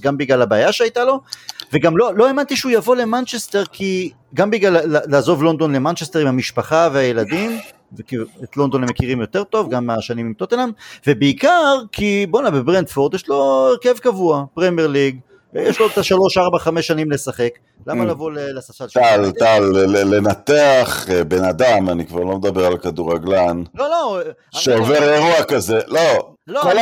גם 0.00 0.18
בגלל 0.18 0.42
הבעיה 0.42 0.72
שהייתה 0.72 1.04
לו, 1.04 1.20
וגם 1.72 1.96
לא, 1.96 2.14
לא 2.14 2.26
האמנתי 2.26 2.56
שהוא 2.56 2.72
יבוא 2.72 2.96
למנצ'סטר, 2.96 3.64
כי 3.64 4.10
גם 4.34 4.50
בגלל 4.50 5.00
לעזוב 5.06 5.42
לונדון 5.42 5.74
למנצ'סטר 5.74 6.18
עם 6.18 6.26
המשפחה 6.26 6.88
והילדים, 6.92 7.58
ואת 8.40 8.56
לונדון 8.56 8.82
הם 8.82 8.88
מכירים 8.88 9.20
יותר 9.20 9.44
טוב, 9.44 9.70
גם 9.70 9.86
מהשנים 9.86 10.26
עם 10.26 10.32
טוטנאם, 10.34 10.70
ובעיקר 11.06 11.76
כי 11.92 12.26
בואנה 12.30 12.50
בברנטפורד 12.50 13.14
יש 13.14 13.28
לו 13.28 13.68
הרכב 13.70 13.98
קבוע, 13.98 14.44
פרמייר 14.54 14.88
ליג, 14.88 15.18
יש 15.54 15.80
לו 15.80 15.86
את 15.86 15.98
השלוש, 15.98 16.38
ארבע, 16.38 16.58
חמש 16.58 16.86
שנים 16.86 17.10
לשחק, 17.10 17.50
למה 17.86 18.04
mm. 18.04 18.06
לבוא 18.06 18.30
לספסל 18.32 18.88
שלו? 18.88 19.02
טל, 19.02 19.30
טל, 19.30 19.62
לנתח 19.86 21.06
אה, 21.10 21.24
בן 21.24 21.44
אדם, 21.44 21.90
אני 21.90 22.06
כבר 22.06 22.20
לא 22.20 22.36
מדבר 22.36 22.66
על 22.66 22.78
כדורגלן, 22.78 23.62
לא, 23.74 23.88
לא, 23.88 24.18
שעובר 24.50 25.12
אירוע 25.12 25.44
כזה, 25.44 25.78
לא, 25.86 26.34
לא 26.46 26.60
כל 26.60 26.76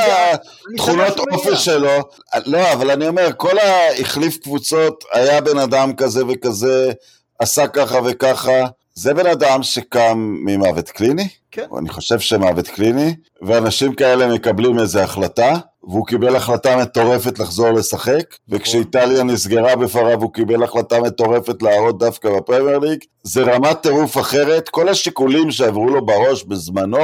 התכונות 0.75 1.19
אופי 1.19 1.57
שלו, 1.57 1.99
לא, 2.47 2.73
אבל 2.73 2.91
אני 2.91 3.09
אומר, 3.09 3.29
כל 3.37 3.57
החליף 4.01 4.37
קבוצות, 4.37 5.05
היה 5.13 5.41
בן 5.41 5.59
אדם 5.59 5.93
כזה 5.97 6.23
וכזה, 6.29 6.93
עשה 7.39 7.67
ככה 7.67 7.99
וככה, 8.05 8.67
זה 8.95 9.15
בן 9.15 9.27
אדם 9.27 9.63
שקם 9.63 10.37
ממוות 10.45 10.91
קליני, 10.91 11.29
כן. 11.51 11.67
אני 11.79 11.89
חושב 11.89 12.21
שמוות 12.21 12.69
קליני, 12.69 13.15
ואנשים 13.43 13.95
כאלה 13.95 14.27
מקבלים 14.27 14.79
איזו 14.79 15.01
החלטה, 15.01 15.57
והוא 15.85 16.07
קיבל 16.07 16.37
החלטה 16.37 16.77
מטורפת 16.77 17.39
לחזור 17.39 17.71
לשחק, 17.71 18.25
וכשאיטליה 18.49 19.23
נסגרה 19.23 19.77
בפריו 19.77 20.23
הוא 20.23 20.33
קיבל 20.33 20.63
החלטה 20.63 21.01
מטורפת 21.01 21.63
להראות 21.63 21.99
דווקא 21.99 22.31
בפרמייר 22.37 22.79
ליג. 22.79 23.05
זה 23.23 23.43
רמת 23.43 23.83
טירוף 23.83 24.19
אחרת, 24.19 24.69
כל 24.69 24.89
השיקולים 24.89 25.51
שעברו 25.51 25.87
לו 25.87 26.07
בראש 26.07 26.45
בזמנו, 26.45 26.99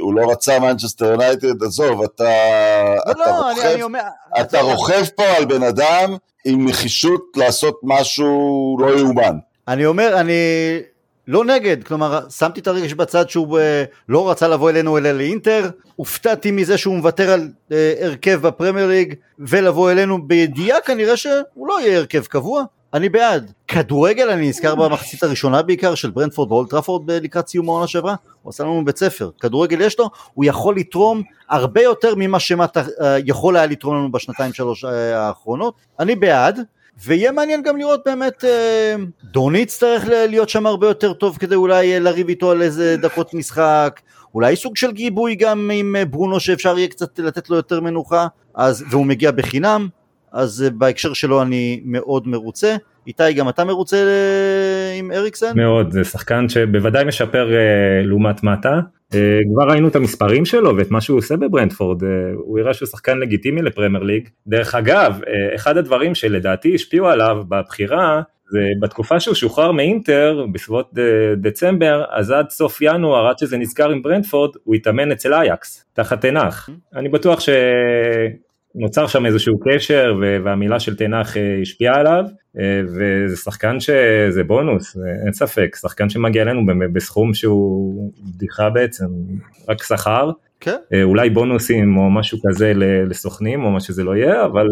הוא 0.00 0.14
לא 0.14 0.30
רצה 0.30 0.58
מנצ'סטר 0.58 1.06
יונייטד, 1.06 1.62
עזוב, 1.62 2.02
אתה, 2.02 2.24
לא, 3.06 3.12
אתה, 3.12 3.18
לא, 3.18 3.48
רוכב, 3.48 3.60
אני, 3.60 3.74
אני 3.74 3.82
אומר, 3.82 4.00
אתה 4.40 4.60
רוכב 4.60 5.04
פה 5.16 5.24
על 5.24 5.44
בן 5.44 5.62
אדם 5.62 6.16
עם 6.44 6.68
נחישות 6.68 7.22
לעשות 7.36 7.80
משהו 7.82 8.76
לא 8.80 8.98
יאומן. 8.98 9.38
אני 9.68 9.86
אומר, 9.86 10.20
אני 10.20 10.32
לא 11.28 11.44
נגד, 11.44 11.84
כלומר 11.84 12.20
שמתי 12.28 12.60
את 12.60 12.66
הרגש 12.66 12.92
בצד 12.92 13.30
שהוא 13.30 13.58
uh, 13.58 13.62
לא 14.08 14.30
רצה 14.30 14.48
לבוא 14.48 14.70
אלינו 14.70 14.98
אלא 14.98 15.12
לאינטר, 15.12 15.70
הופתעתי 15.96 16.50
מזה 16.50 16.78
שהוא 16.78 16.96
מוותר 16.96 17.30
על 17.30 17.48
uh, 17.70 17.74
הרכב 18.00 18.38
בפרמייר 18.42 18.88
ליג 18.88 19.14
ולבוא 19.38 19.90
אלינו. 19.90 20.26
בידיעה 20.26 20.80
כנראה 20.80 21.16
שהוא 21.16 21.68
לא 21.68 21.80
יהיה 21.80 21.98
הרכב 21.98 22.24
קבוע, 22.24 22.62
אני 22.94 23.08
בעד. 23.08 23.52
כדורגל 23.68 24.30
אני 24.30 24.48
נזכר 24.48 24.74
במחצית 24.74 25.22
הראשונה 25.22 25.62
בעיקר 25.62 25.94
של 25.94 26.10
ברנטפורד 26.10 26.52
באולד 26.52 26.76
טראפורד 26.76 27.10
לקראת 27.10 27.48
סיום 27.48 27.68
העונה 27.68 27.86
שעברה, 27.86 28.14
הוא 28.42 28.50
עשה 28.50 28.64
לנו 28.64 28.84
בית 28.84 28.96
ספר, 28.96 29.30
כדורגל 29.40 29.80
יש 29.80 29.98
לו, 29.98 30.10
הוא 30.34 30.44
יכול 30.44 30.76
לתרום 30.76 31.22
הרבה 31.48 31.82
יותר 31.82 32.14
ממה 32.16 32.40
שמטה 32.40 32.82
uh, 32.82 33.04
יכול 33.24 33.56
היה 33.56 33.66
לתרום 33.66 33.96
לנו 33.96 34.12
בשנתיים 34.12 34.52
שלוש 34.52 34.84
uh, 34.84 34.88
האחרונות, 35.14 35.74
אני 36.00 36.16
בעד, 36.16 36.60
ויהיה 37.04 37.32
מעניין 37.32 37.62
גם 37.62 37.76
לראות 37.76 38.00
באמת, 38.06 38.44
אה, 38.44 38.94
דוני 39.24 39.58
יצטרך 39.58 40.04
להיות 40.08 40.48
שם 40.48 40.66
הרבה 40.66 40.86
יותר 40.86 41.12
טוב 41.12 41.36
כדי 41.40 41.54
אולי 41.54 41.94
אה, 41.94 41.98
לריב 41.98 42.28
איתו 42.28 42.50
על 42.50 42.62
איזה 42.62 42.96
דקות 42.96 43.34
משחק, 43.34 44.00
אולי 44.34 44.56
סוג 44.56 44.76
של 44.76 44.92
גיבוי 44.92 45.34
גם 45.34 45.70
עם 45.74 45.96
אה, 45.96 46.04
ברונו 46.04 46.40
שאפשר 46.40 46.78
יהיה 46.78 46.88
קצת 46.88 47.18
לתת 47.18 47.50
לו 47.50 47.56
יותר 47.56 47.80
מנוחה, 47.80 48.26
אז, 48.54 48.84
והוא 48.90 49.06
מגיע 49.06 49.30
בחינם, 49.30 49.88
אז 50.32 50.64
בהקשר 50.74 51.12
שלו 51.12 51.42
אני 51.42 51.80
מאוד 51.84 52.28
מרוצה. 52.28 52.76
איתי, 53.06 53.32
גם 53.32 53.48
אתה 53.48 53.64
מרוצה 53.64 53.96
עם 54.98 55.12
אריקסן? 55.12 55.52
מאוד, 55.54 55.92
זה 55.92 56.04
שחקן 56.04 56.48
שבוודאי 56.48 57.04
משפר 57.04 57.50
לעומת 58.04 58.42
מטה. 58.42 58.80
אה, 59.14 59.40
כבר 59.54 59.70
ראינו 59.70 59.88
את 59.88 59.96
המספרים 59.96 60.44
שלו 60.44 60.76
ואת 60.76 60.90
מה 60.90 61.00
שהוא 61.00 61.18
עושה 61.18 61.36
בברנדפורד, 61.36 62.04
אה, 62.04 62.08
הוא 62.36 62.58
הראה 62.58 62.74
שהוא 62.74 62.88
שחקן 62.88 63.18
לגיטימי 63.18 63.62
לפרמייר 63.62 64.04
ליג. 64.04 64.28
דרך 64.46 64.74
אגב, 64.74 65.20
אה, 65.26 65.54
אחד 65.54 65.76
הדברים 65.76 66.14
שלדעתי 66.14 66.74
השפיעו 66.74 67.08
עליו 67.08 67.36
בבחירה, 67.48 68.22
זה 68.50 68.60
בתקופה 68.80 69.20
שהוא 69.20 69.34
שוחרר 69.34 69.72
מאינטר, 69.72 70.46
בסביבות 70.52 70.90
דצמבר, 71.36 72.04
אז 72.10 72.30
עד 72.30 72.50
סוף 72.50 72.78
ינואר, 72.82 73.26
עד 73.26 73.38
שזה 73.38 73.58
נזכר 73.58 73.90
עם 73.90 74.02
ברנדפורד, 74.02 74.50
הוא 74.64 74.74
התאמן 74.74 75.12
אצל 75.12 75.34
אייקס, 75.34 75.84
תחת 75.92 76.20
תנח. 76.20 76.70
אני 76.94 77.08
בטוח 77.08 77.40
ש... 77.40 77.48
נוצר 78.76 79.06
שם 79.06 79.26
איזשהו 79.26 79.54
קשר 79.64 80.14
והמילה 80.44 80.80
של 80.80 80.96
תנח 80.96 81.36
אה, 81.36 81.58
השפיעה 81.62 81.94
עליו 81.94 82.24
אה, 82.58 82.80
וזה 82.86 83.36
שחקן 83.36 83.80
שזה 83.80 84.44
בונוס, 84.46 84.96
אין 85.24 85.32
ספק, 85.32 85.76
שחקן 85.80 86.08
שמגיע 86.08 86.42
אלינו 86.42 86.60
בסכום 86.92 87.34
שהוא 87.34 88.12
בדיחה 88.24 88.70
בעצם, 88.70 89.06
רק 89.68 89.82
שכר, 89.82 90.30
כן. 90.60 90.76
אה, 90.92 91.02
אולי 91.02 91.30
בונוסים 91.30 91.96
או 91.96 92.10
משהו 92.10 92.38
כזה 92.46 92.72
לסוכנים 93.10 93.64
או 93.64 93.70
מה 93.70 93.80
שזה 93.80 94.04
לא 94.04 94.16
יהיה, 94.16 94.44
אבל... 94.44 94.66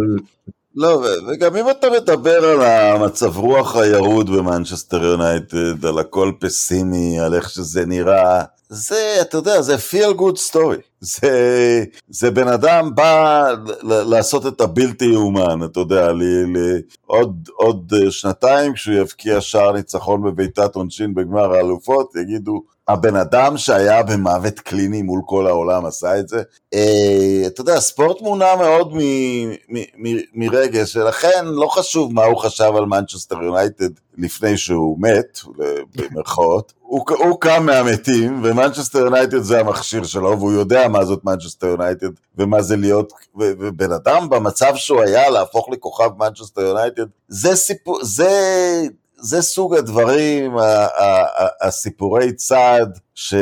לא, 0.76 1.04
וגם 1.28 1.56
אם 1.56 1.70
אתה 1.70 1.86
מדבר 1.90 2.44
על 2.44 2.62
המצב 2.62 3.36
רוח 3.36 3.76
הירוד 3.76 4.30
במנצ'סטר 4.30 5.04
יונייטד, 5.04 5.86
על 5.86 5.98
הכל 5.98 6.32
פסימי, 6.40 7.20
על 7.20 7.34
איך 7.34 7.50
שזה 7.50 7.86
נראה, 7.86 8.42
זה, 8.68 9.18
אתה 9.20 9.36
יודע, 9.36 9.62
זה 9.62 9.74
feel 9.74 10.18
good 10.18 10.50
story. 10.52 10.80
זה, 11.00 11.84
זה 12.08 12.30
בן 12.30 12.48
אדם 12.48 12.94
בא 12.94 13.44
לעשות 13.82 14.46
את 14.46 14.60
הבלתי 14.60 15.04
יאומן, 15.04 15.64
אתה 15.64 15.80
יודע, 15.80 16.12
ל, 16.12 16.22
ל, 16.56 16.80
עוד, 17.06 17.48
עוד 17.56 17.92
שנתיים 18.10 18.74
כשהוא 18.74 18.94
יבקיע 18.94 19.40
שער 19.40 19.72
ניצחון 19.72 20.22
בבעיטת 20.22 20.74
עונשין 20.74 21.14
בגמר 21.14 21.52
האלופות, 21.52 22.16
יגידו, 22.16 22.64
הבן 22.88 23.16
אדם 23.16 23.58
שהיה 23.58 24.02
במוות 24.02 24.60
קליני 24.60 25.02
מול 25.02 25.20
כל 25.26 25.46
העולם 25.46 25.86
עשה 25.86 26.18
את 26.18 26.28
זה. 26.28 26.42
אה, 26.74 27.42
אתה 27.46 27.60
יודע, 27.60 27.80
ספורט 27.80 28.20
מונע 28.20 28.56
מאוד 28.56 28.92
מרגש, 30.34 30.96
ולכן 30.96 31.44
לא 31.46 31.66
חשוב 31.66 32.12
מה 32.12 32.24
הוא 32.24 32.36
חשב 32.36 32.72
על 32.76 32.84
מנצ'סטר 32.84 33.42
יונייטד 33.42 33.90
לפני 34.18 34.56
שהוא 34.56 34.98
מת, 35.00 35.38
במרכאות. 35.96 36.72
הוא, 36.80 37.40
קם 37.40 37.66
מהמתים, 37.66 38.40
ומנצ'סטר 38.44 38.98
יונייטד 38.98 39.38
זה 39.38 39.60
המכשיר 39.60 40.04
שלו, 40.04 40.38
והוא 40.38 40.52
יודע 40.52 40.88
מה 40.88 41.04
זאת 41.04 41.24
מנצ'סטר 41.24 41.66
יונייטד, 41.66 42.08
ומה 42.38 42.62
זה 42.62 42.76
להיות, 42.76 43.12
ובן 43.34 43.92
אדם 43.92 44.28
במצב 44.28 44.72
שהוא 44.76 45.02
היה 45.02 45.30
להפוך 45.30 45.68
לכוכב 45.72 46.10
מנצ'סטר 46.18 46.60
יונייטד, 46.60 47.06
זה 47.28 47.56
סיפור, 47.56 47.98
זה... 48.02 48.30
זה 49.24 49.42
סוג 49.42 49.74
הדברים, 49.74 50.56
הסיפורי 51.60 52.32
צד 52.32 52.86
ש, 53.14 53.34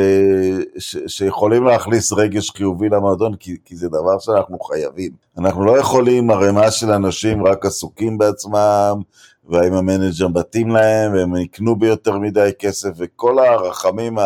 ש, 0.77 0.97
שיכולים 1.07 1.63
להכניס 1.63 2.13
רגש 2.13 2.49
חיובי 2.49 2.89
למועדון, 2.89 3.35
כי, 3.35 3.57
כי 3.65 3.75
זה 3.75 3.87
דבר 3.87 4.19
שאנחנו 4.19 4.59
חייבים. 4.59 5.11
אנחנו 5.37 5.65
לא 5.65 5.79
יכולים 5.79 6.31
ערימה 6.31 6.71
של 6.71 6.91
אנשים 6.91 7.47
רק 7.47 7.65
עסוקים 7.65 8.17
בעצמם, 8.17 9.01
והאם 9.49 9.73
המנג'ר 9.73 10.27
מתאים 10.27 10.69
להם, 10.69 11.13
והם 11.13 11.35
יקנו 11.35 11.75
ביותר 11.75 12.17
מדי 12.17 12.49
כסף, 12.59 12.89
וכל 12.97 13.39
הרחמים 13.39 14.19
ה... 14.19 14.25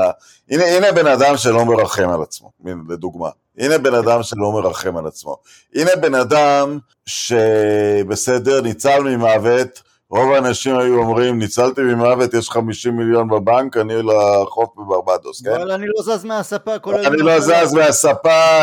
הנה, 0.50 0.64
הנה 0.64 0.92
בן 0.92 1.08
אדם 1.08 1.38
שלא 1.38 1.66
מרחם 1.66 2.10
על 2.10 2.22
עצמו, 2.22 2.52
לדוגמה. 2.90 3.30
הנה 3.58 3.78
בן 3.78 3.94
אדם 3.94 4.24
שלא 4.24 4.52
מרחם 4.52 4.98
על 4.98 5.08
עצמו. 5.08 5.38
הנה 5.76 5.92
בן 6.02 6.16
אדם 6.16 6.80
שבסדר, 7.06 8.62
ניצל 8.62 9.00
ממוות, 9.00 9.87
רוב 10.10 10.32
האנשים 10.32 10.78
היו 10.78 10.98
אומרים, 10.98 11.40
ניצלתי 11.40 11.82
ממוות, 11.82 12.34
יש 12.34 12.50
50 12.50 12.98
מיליון 12.98 13.28
בבנק, 13.28 13.78
אני 13.78 13.94
לחוף 14.02 14.70
בברבדוס, 14.78 15.42
כן? 15.42 15.52
אבל 15.52 15.72
אני 15.72 15.86
לא 15.88 16.04
זז 16.04 16.26
מהספה 16.26 16.80
כל 16.80 16.96
אני 16.96 17.18
לא 17.18 17.40
זז 17.40 17.74
מהספה, 17.74 18.62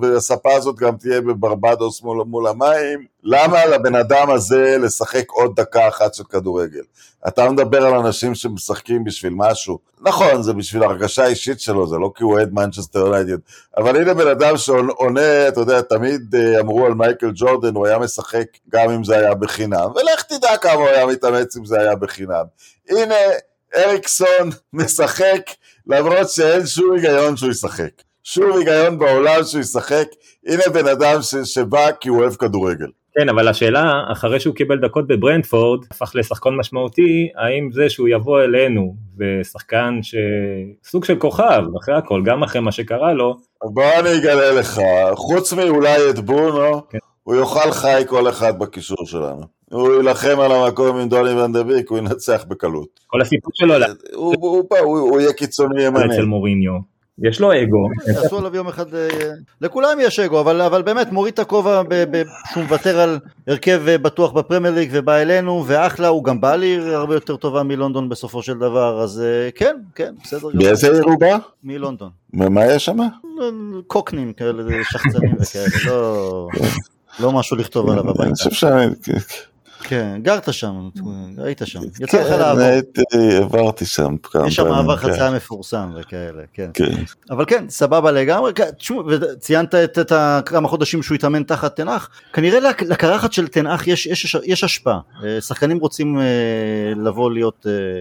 והספה 0.00 0.52
הזאת 0.52 0.76
גם 0.76 0.96
תהיה 0.96 1.20
בברבדוס 1.20 2.02
מול, 2.02 2.24
מול 2.26 2.46
המים. 2.46 3.11
למה 3.24 3.66
לבן 3.66 3.94
אדם 3.94 4.30
הזה 4.30 4.76
לשחק 4.80 5.30
עוד 5.30 5.60
דקה 5.60 5.88
אחת 5.88 6.14
של 6.14 6.24
כדורגל? 6.24 6.80
אתה 7.28 7.50
מדבר 7.50 7.86
על 7.86 7.94
אנשים 7.94 8.34
שמשחקים 8.34 9.04
בשביל 9.04 9.32
משהו. 9.36 9.78
נכון, 10.00 10.42
זה 10.42 10.52
בשביל 10.52 10.82
הרגשה 10.82 11.24
האישית 11.24 11.60
שלו, 11.60 11.86
זה 11.86 11.96
לא 11.96 12.10
כי 12.16 12.22
הוא 12.24 12.32
אוהד 12.32 12.52
מנצ'סטר 12.52 12.98
יונייטד. 12.98 13.36
אבל 13.76 13.96
הנה 13.96 14.14
בן 14.14 14.28
אדם 14.28 14.56
שעונה, 14.56 15.48
אתה 15.48 15.60
יודע, 15.60 15.80
תמיד 15.80 16.34
אה, 16.34 16.60
אמרו 16.60 16.86
על 16.86 16.94
מייקל 16.94 17.30
ג'ורדן, 17.34 17.74
הוא 17.74 17.86
היה 17.86 17.98
משחק 17.98 18.46
גם 18.68 18.90
אם 18.90 19.04
זה 19.04 19.16
היה 19.18 19.34
בחינם. 19.34 19.88
ולך 19.96 20.22
תדע 20.22 20.56
כמה 20.56 20.72
הוא 20.72 20.88
היה 20.88 21.06
מתאמץ 21.06 21.56
אם 21.56 21.64
זה 21.64 21.80
היה 21.80 21.96
בחינם. 21.96 22.44
הנה, 22.90 23.14
אריקסון 23.76 24.50
משחק, 24.72 25.40
למרות 25.86 26.30
שאין 26.30 26.66
שום 26.66 26.92
היגיון 26.94 27.36
שהוא 27.36 27.50
ישחק. 27.50 27.90
שום 28.24 28.52
היגיון 28.58 28.98
בעולם 28.98 29.44
שהוא 29.44 29.60
ישחק. 29.60 30.06
הנה 30.46 30.62
בן 30.72 30.88
אדם 30.88 31.22
ש- 31.22 31.34
שבא 31.36 31.90
כי 32.00 32.08
הוא 32.08 32.20
אוהב 32.20 32.34
כדורגל. 32.34 32.86
כן, 33.14 33.28
אבל 33.28 33.48
השאלה, 33.48 34.02
אחרי 34.12 34.40
שהוא 34.40 34.54
קיבל 34.54 34.78
דקות 34.78 35.06
בברנדפורד, 35.06 35.84
הפך 35.90 36.12
לשחקן 36.14 36.50
משמעותי, 36.50 37.28
האם 37.36 37.72
זה 37.72 37.90
שהוא 37.90 38.08
יבוא 38.08 38.42
אלינו, 38.42 38.96
ושחקן 39.18 40.00
שסוג 40.02 41.04
של 41.04 41.18
כוכב, 41.18 41.62
אחרי 41.80 41.94
הכל, 41.94 42.22
גם 42.24 42.42
אחרי 42.42 42.60
מה 42.60 42.72
שקרה 42.72 43.12
לו. 43.12 43.36
בוא 43.64 43.84
אני 44.00 44.18
אגלה 44.18 44.52
לך, 44.52 44.80
חוץ 45.14 45.52
מאולי 45.52 46.10
את 46.10 46.18
בונו, 46.18 46.88
כן. 46.90 46.98
הוא 47.22 47.34
יאכל 47.34 47.70
חי 47.70 48.02
כל 48.08 48.28
אחד 48.28 48.58
בקישור 48.58 49.06
שלנו. 49.06 49.42
הוא 49.72 49.94
יילחם 49.94 50.40
על 50.40 50.52
המקום 50.52 50.96
עם 50.96 51.08
דוני 51.08 51.30
ונדביק, 51.30 51.90
הוא 51.90 51.98
ינצח 51.98 52.44
בקלות. 52.48 53.00
כל 53.06 53.20
הסיפור 53.20 53.50
שלו, 53.54 53.74
הוא, 54.14 54.34
הוא, 54.40 54.64
הוא, 54.80 54.98
הוא 54.98 55.20
יהיה 55.20 55.32
קיצוני 55.32 55.82
ימני. 55.82 56.14
אצל 56.14 56.24
מוריניו. 56.24 56.91
יש 57.18 57.40
לו 57.40 57.52
אגו. 57.52 57.88
עשו 58.24 58.38
עליו 58.38 58.56
יום 58.56 58.68
אחד, 58.68 58.94
אה, 58.94 59.08
לכולם 59.60 59.98
יש 60.00 60.18
אגו, 60.18 60.40
אבל, 60.40 60.60
אבל 60.60 60.82
באמת 60.82 61.12
מוריד 61.12 61.32
את 61.32 61.38
הכובע 61.38 61.82
שהוא 62.52 62.62
מוותר 62.62 63.00
על 63.00 63.18
הרכב 63.46 63.82
אה, 63.88 63.98
בטוח 63.98 64.32
בפרמייר 64.32 64.74
ליג 64.74 64.90
ובא 64.92 65.16
אלינו, 65.16 65.64
ואחלה, 65.66 66.08
הוא 66.08 66.24
גם 66.24 66.40
בא 66.40 66.56
לי 66.56 66.94
הרבה 66.94 67.14
יותר 67.14 67.36
טובה 67.36 67.62
מלונדון 67.62 68.08
בסופו 68.08 68.42
של 68.42 68.58
דבר, 68.58 69.02
אז 69.02 69.20
אה, 69.20 69.50
כן, 69.54 69.76
כן, 69.94 70.14
בסדר 70.24 70.40
גמור. 70.40 70.52
מאיזה 70.54 70.92
עיר 70.92 71.02
הוא 71.04 71.20
בא? 71.20 71.38
מלונדון. 71.64 72.10
ומה 72.34 72.66
יש 72.66 72.84
שם? 72.84 72.98
קוקנים 73.86 74.32
כאלה, 74.32 74.62
שחצנים 74.84 75.34
וכאלה, 75.40 75.66
לא, 75.86 76.48
לא 77.20 77.32
משהו 77.32 77.56
לכתוב 77.56 77.90
עליו 77.90 78.10
הביתה. 78.10 78.34
כן, 79.82 80.20
גרת 80.22 80.52
שם, 80.52 80.88
היית 81.38 81.62
שם, 81.64 81.80
יצא 82.00 82.22
לך 82.22 82.30
לעבור. 82.30 82.64
כן, 82.94 83.18
עברתי 83.42 83.86
שם 83.86 84.16
כמה 84.22 84.32
פעמים. 84.32 84.48
יש 84.48 84.56
שם 84.56 84.68
מעבר 84.68 84.96
כן. 84.96 85.08
חצייה 85.08 85.30
מפורסם 85.30 85.92
וכאלה, 86.00 86.42
כן. 86.52 86.70
כן. 86.74 87.02
אבל 87.30 87.44
כן, 87.44 87.64
סבבה 87.68 88.10
לגמרי, 88.10 88.52
תשמעו, 88.78 89.02
ציינת 89.38 89.74
את 89.74 90.12
כמה 90.46 90.68
חודשים 90.68 91.02
שהוא 91.02 91.14
התאמן 91.14 91.42
תחת 91.42 91.76
טן 91.76 91.87
האח, 91.87 92.10
כנראה 92.32 92.58
לקרחת 92.80 93.32
של 93.32 93.48
טן 93.48 93.63
האח 93.63 93.86
יש 94.44 94.64
השפעה, 94.64 94.98
אה, 95.24 95.40
שחקנים 95.40 95.78
רוצים 95.78 96.18
אה, 96.18 96.24
לבוא 96.96 97.30
להיות 97.30 97.66
אה, 97.66 98.00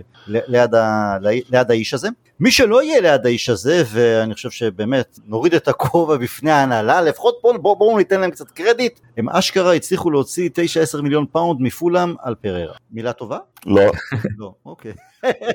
ליד 1.52 1.72
האיש 1.72 1.94
הזה. 1.94 2.10
מי 2.42 2.52
שלא 2.52 2.84
יהיה 2.84 3.02
ליד 3.02 3.26
האיש 3.26 3.50
הזה, 3.50 3.84
ואני 3.92 4.34
חושב 4.34 4.50
שבאמת 4.50 5.20
נוריד 5.28 5.54
את 5.54 5.68
הכובע 5.68 6.18
בפני 6.18 6.52
ההנהלה, 6.52 7.02
לפחות 7.02 7.36
בואו 7.42 7.62
בוא, 7.62 7.78
בוא 7.78 7.98
ניתן 7.98 8.22
להם 8.22 8.32
קצת 8.32 8.52
קרדיט, 8.52 9.00
הם 9.18 9.30
אשכרה 9.30 9.74
הצליחו 9.74 10.12
להוציא 10.12 10.50
9-10 10.98 11.02
מיליון 11.02 11.26
פאונד 11.32 11.62
מפולהאם 11.72 12.14
על 12.22 12.36
פריירה. 12.36 12.74
מילה 12.92 13.14
טובה? 13.14 13.38
לא. 13.66 13.92
לא, 14.38 14.54
אוקיי. 14.66 14.92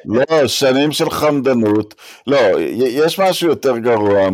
לא, 0.05 0.47
שנים 0.47 0.93
של 0.93 1.11
חמדנות. 1.11 1.95
לא, 2.27 2.39
יש 2.71 3.21
משהו 3.21 3.49
יותר 3.49 3.79
גרוע 3.79 4.29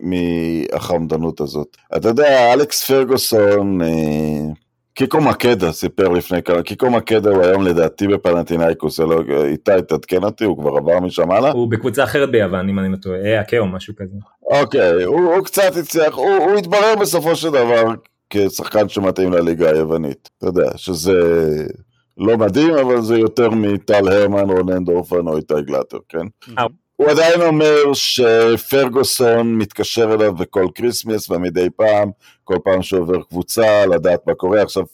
מהחמדנות 0.00 1.40
הזאת. 1.40 1.76
אתה 1.96 2.08
יודע, 2.08 2.52
אלכס 2.52 2.84
פרגוסון... 2.84 3.82
אה, 3.82 4.54
קיקו 4.94 5.20
מקדה 5.20 5.72
סיפר 5.72 6.08
לפני 6.08 6.42
כמה, 6.42 6.62
קיקו 6.62 6.90
מקדה 6.90 7.30
הוא 7.30 7.42
היום 7.42 7.62
לדעתי 7.62 8.08
בפנטינאיקוס, 8.08 9.00
לא, 9.00 9.22
איתי 9.44 9.70
תעדכן 9.88 10.24
אותי, 10.24 10.44
הוא 10.44 10.58
כבר 10.58 10.76
עבר 10.76 11.00
משם 11.00 11.30
הלאה? 11.30 11.50
הוא 11.50 11.70
בקבוצה 11.70 12.04
אחרת 12.04 12.30
ביוון, 12.30 12.68
אם 12.68 12.78
אני 12.78 12.88
לא 12.88 12.96
טועה, 12.96 13.40
אקה 13.40 13.58
או 13.58 13.66
משהו 13.66 13.94
כזה. 13.96 14.16
אוקיי, 14.50 15.02
הוא, 15.04 15.34
הוא 15.34 15.44
קצת 15.44 15.76
הצליח, 15.80 16.14
הוא, 16.14 16.30
הוא 16.30 16.58
התברר 16.58 16.94
בסופו 17.00 17.36
של 17.36 17.48
דבר 17.48 17.84
כשחקן 18.34 18.88
שמתאים 18.88 19.32
לליגה 19.32 19.70
היוונית, 19.70 20.30
אתה 20.38 20.46
יודע, 20.46 20.70
שזה 20.76 21.12
לא 22.18 22.38
מדהים, 22.38 22.74
אבל 22.74 23.02
זה 23.02 23.18
יותר 23.18 23.50
מטל 23.50 24.08
הרמן, 24.08 24.50
רונן 24.50 24.84
דורפן 24.84 25.28
או 25.28 25.36
איתי 25.36 25.62
גלטר, 25.66 25.98
כן? 26.08 26.26
אה, 26.58 26.66
הוא 26.96 27.08
עדיין 27.10 27.42
אומר 27.42 27.92
שפרגוסון 27.92 29.54
מתקשר 29.54 30.14
אליו 30.14 30.34
בכל 30.34 30.66
כריסמס 30.74 31.30
ומדי 31.30 31.68
פעם, 31.76 32.10
כל 32.44 32.56
פעם 32.64 32.82
שעובר 32.82 33.22
קבוצה, 33.22 33.86
לדעת 33.86 34.20
מה 34.26 34.34
קורה. 34.34 34.62
עכשיו, 34.62 34.84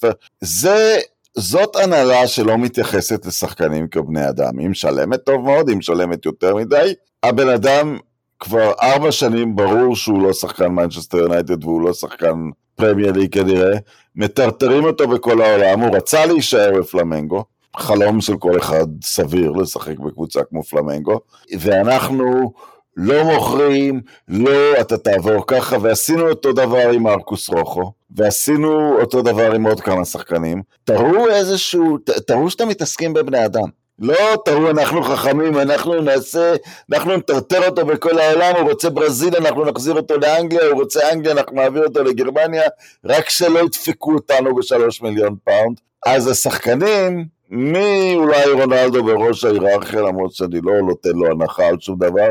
זה, 0.41 0.99
זאת 1.37 1.77
הנהלה 1.77 2.27
שלא 2.27 2.59
מתייחסת 2.59 3.27
לשחקנים 3.27 3.89
כבני 3.89 4.29
אדם. 4.29 4.59
היא 4.59 4.69
משלמת 4.69 5.21
טוב 5.25 5.45
מאוד, 5.45 5.69
היא 5.69 5.77
משלמת 5.77 6.27
יותר 6.27 6.57
מדי. 6.57 6.93
הבן 7.23 7.49
אדם 7.49 7.99
כבר 8.41 8.73
ארבע 8.83 9.13
שנים 9.13 9.57
ברור 9.57 9.97
שהוא 9.97 10.23
לא 10.23 10.33
שחקן 10.33 10.67
מנצ'סטר 10.67 11.19
יונייטד 11.19 11.65
והוא 11.65 11.81
לא 11.81 11.93
שחקן 11.93 12.35
פרמייר 12.81 13.13
ליג 13.13 13.33
כנראה. 13.33 13.79
מטרטרים 14.17 14.85
אותו 14.85 15.09
בכל 15.09 15.43
העולם, 15.43 15.81
הוא 15.81 15.97
רצה 15.97 16.27
להישאר 16.27 16.71
בפלמנגו. 16.79 17.45
חלום 17.77 18.21
של 18.21 18.37
כל 18.37 18.59
אחד 18.59 18.87
סביר 19.03 19.51
לשחק 19.51 19.99
בקבוצה 19.99 20.41
כמו 20.45 20.63
פלמנגו, 20.63 21.21
ואנחנו 21.59 22.53
לא 22.97 23.25
מוכרים, 23.25 24.01
לא 24.29 24.81
אתה 24.81 24.99
תעבור 24.99 25.47
ככה, 25.47 25.77
ועשינו 25.83 26.29
אותו 26.29 26.53
דבר 26.53 26.91
עם 26.91 27.03
מרקוס 27.03 27.49
רוחו, 27.49 27.93
ועשינו 28.11 29.01
אותו 29.01 29.23
דבר 29.23 29.55
עם 29.55 29.67
עוד 29.67 29.81
כמה 29.81 30.05
שחקנים. 30.05 30.63
תראו 30.85 31.29
איזשהו, 31.29 31.99
תראו 32.27 32.51
שאתם 32.51 32.69
מתעסקים 32.69 33.13
בבני 33.13 33.45
אדם. 33.45 33.69
לא 34.01 34.37
תראו 34.45 34.71
אנחנו 34.71 35.03
חכמים, 35.03 35.59
אנחנו 35.59 36.01
נעשה, 36.01 36.55
אנחנו 36.93 37.17
נטרטר 37.17 37.69
אותו 37.69 37.87
בכל 37.87 38.19
העולם, 38.19 38.55
הוא 38.57 38.71
רוצה 38.71 38.91
ברזיל, 38.91 39.37
אנחנו 39.37 39.65
נחזיר 39.65 39.95
אותו 39.95 40.19
לאנגליה, 40.19 40.67
הוא 40.67 40.81
רוצה 40.81 41.13
אנגליה, 41.13 41.33
אנחנו 41.33 41.57
נעביר 41.57 41.85
אותו 41.85 42.03
לגרמניה, 42.03 42.63
רק 43.05 43.29
שלא 43.29 43.59
ידפקו 43.59 44.15
אותנו 44.15 44.55
בשלוש 44.55 45.03
מיליון 45.03 45.37
פאונד. 45.45 45.81
אז 46.07 46.27
השחקנים, 46.27 47.25
מי 47.51 48.15
אולי 48.17 48.51
רונלדו 48.53 49.05
בראש 49.05 49.45
ההיררכיה, 49.45 50.01
למרות 50.01 50.35
שאני 50.35 50.61
לא 50.63 50.73
נותן 50.83 51.13
לו 51.15 51.31
הנחה 51.31 51.67
על 51.67 51.77
שום 51.81 51.99
דבר, 51.99 52.29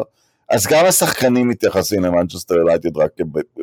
אז 0.50 0.68
גם 0.68 0.86
השחקנים 0.86 1.48
מתייחסים 1.48 2.04
למנצ'סטר 2.04 2.56
יונייטד 2.56 2.98
רק, 2.98 3.12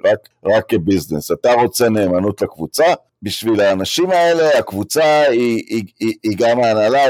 רק, 0.05 0.29
רק 0.45 0.65
כביזנס. 0.69 1.31
אתה 1.31 1.53
רוצה 1.53 1.89
נאמנות 1.89 2.43
לקבוצה, 2.43 2.85
בשביל 3.23 3.61
האנשים 3.61 4.11
האלה 4.11 4.59
הקבוצה 4.59 5.23
היא, 5.23 5.63
היא, 5.69 5.85
היא, 6.01 6.15
היא 6.23 6.37
גם 6.39 6.61
ההנהלה, 6.61 7.05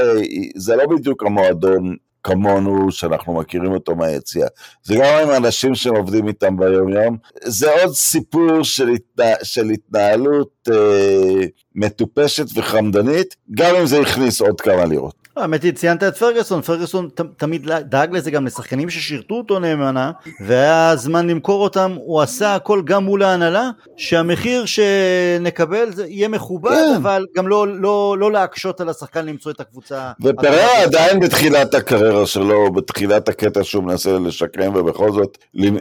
זה 0.56 0.76
לא 0.76 0.86
בדיוק 0.86 1.22
המועדון 1.22 1.96
כמונו, 2.22 2.92
שאנחנו 2.92 3.34
מכירים 3.34 3.72
אותו 3.72 3.96
מהיציאה. 3.96 4.46
זה 4.82 4.94
גם 4.94 5.14
עם 5.22 5.30
אנשים 5.44 5.74
שעובדים 5.74 6.28
איתם 6.28 6.56
ביום-יום. 6.56 7.16
זה 7.44 7.82
עוד 7.82 7.94
סיפור 7.94 8.62
של, 8.62 8.88
התנה, 8.88 9.32
של 9.42 9.70
התנהלות 9.70 10.68
אה, 10.72 11.46
מטופשת 11.74 12.46
וחמדנית, 12.54 13.36
גם 13.54 13.76
אם 13.76 13.86
זה 13.86 14.00
הכניס 14.00 14.40
עוד 14.40 14.60
כמה 14.60 14.84
לירות. 14.84 15.25
האמת 15.37 15.62
היא, 15.62 15.72
ציינת 15.72 16.03
את 16.03 16.16
פרגוסון, 16.16 16.62
פרגוסון 16.62 17.09
תמיד 17.37 17.70
דאג 17.80 18.16
לזה 18.16 18.30
גם 18.30 18.47
לשחקנים 18.47 18.91
ששירתו 18.91 19.34
אותו 19.34 19.59
נאמנה, 19.59 20.11
והיה 20.41 20.97
זמן 20.97 21.30
למכור 21.30 21.62
אותם, 21.62 21.95
הוא 21.97 22.20
עשה 22.20 22.55
הכל 22.55 22.82
גם 22.84 23.05
מול 23.05 23.22
ההנהלה, 23.22 23.70
שהמחיר 23.97 24.64
שנקבל 24.66 25.93
זה 25.93 26.07
יהיה 26.07 26.28
מכובד, 26.28 26.70
כן. 26.70 26.95
אבל 26.97 27.26
גם 27.37 27.49
לא, 27.49 27.66
לא, 27.68 28.16
לא 28.18 28.32
להקשות 28.32 28.80
על 28.80 28.89
השחקן 28.89 29.26
למצוא 29.26 29.53
את 29.53 29.61
הקבוצה. 29.61 30.12
ופררה 30.22 30.82
עדיין 30.82 31.20
בתחילת 31.20 31.74
הקריירה 31.74 32.26
שלו, 32.26 32.72
בתחילת 32.72 33.28
הקטע 33.28 33.64
שהוא 33.64 33.84
מנסה 33.84 34.18
לשקם, 34.18 34.72
ובכל 34.74 35.12
זאת 35.12 35.39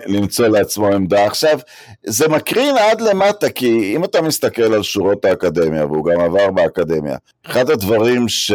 למצוא 0.08 0.48
לעצמו 0.48 0.88
עמדה. 0.88 1.26
עכשיו, 1.26 1.60
זה 2.06 2.28
מקרין 2.28 2.78
עד 2.78 3.02
למטה, 3.02 3.50
כי 3.50 3.96
אם 3.96 4.04
אתה 4.04 4.22
מסתכל 4.22 4.74
על 4.74 4.84
שורות 4.84 5.26
האקדמיה, 5.26 5.86
והוא 5.86 6.06
גם 6.06 6.20
עבר 6.20 6.52
באקדמיה, 6.52 7.18
אחד 7.46 7.70
הדברים 7.70 8.30
ש... 8.30 8.52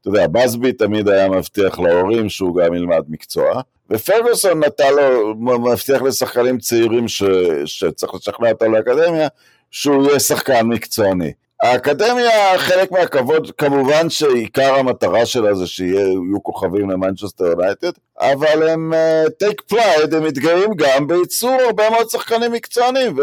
אתה 0.00 0.08
יודע, 0.08 0.26
בסבי 0.26 0.72
תמיד 0.72 1.08
היה 1.08 1.28
מבטיח 1.28 1.78
להורים 1.78 2.28
שהוא 2.28 2.56
גם 2.56 2.74
ילמד 2.74 3.02
מקצוע, 3.08 3.60
ופרגוסון 3.90 4.64
נתן 4.64 4.94
לו, 4.94 5.34
מבטיח 5.58 6.02
לשחקנים 6.02 6.58
צעירים 6.58 7.08
ש, 7.08 7.22
שצריך 7.64 8.14
לשכנע 8.14 8.50
אותם 8.50 8.74
לאקדמיה, 8.74 9.28
שהוא 9.70 10.06
יהיה 10.06 10.20
שחקן 10.20 10.66
מקצועני. 10.66 11.32
האקדמיה, 11.62 12.58
חלק 12.58 12.92
מהכבוד, 12.92 13.50
כמובן 13.58 14.10
שעיקר 14.10 14.74
המטרה 14.74 15.26
שלה 15.26 15.54
זה 15.54 15.66
שיהיו 15.66 16.42
כוכבים 16.42 16.90
למנצ'סטר 16.90 17.44
יונייטד, 17.44 17.92
אבל 18.20 18.68
הם 18.68 18.92
uh, 18.92 19.30
take 19.44 19.74
pride, 19.74 20.16
הם 20.16 20.24
מתגאים 20.24 20.70
גם 20.76 21.06
בייצור 21.06 21.56
הרבה 21.66 21.90
מאוד 21.90 22.10
שחקנים 22.10 22.52
מקצוענים, 22.52 23.16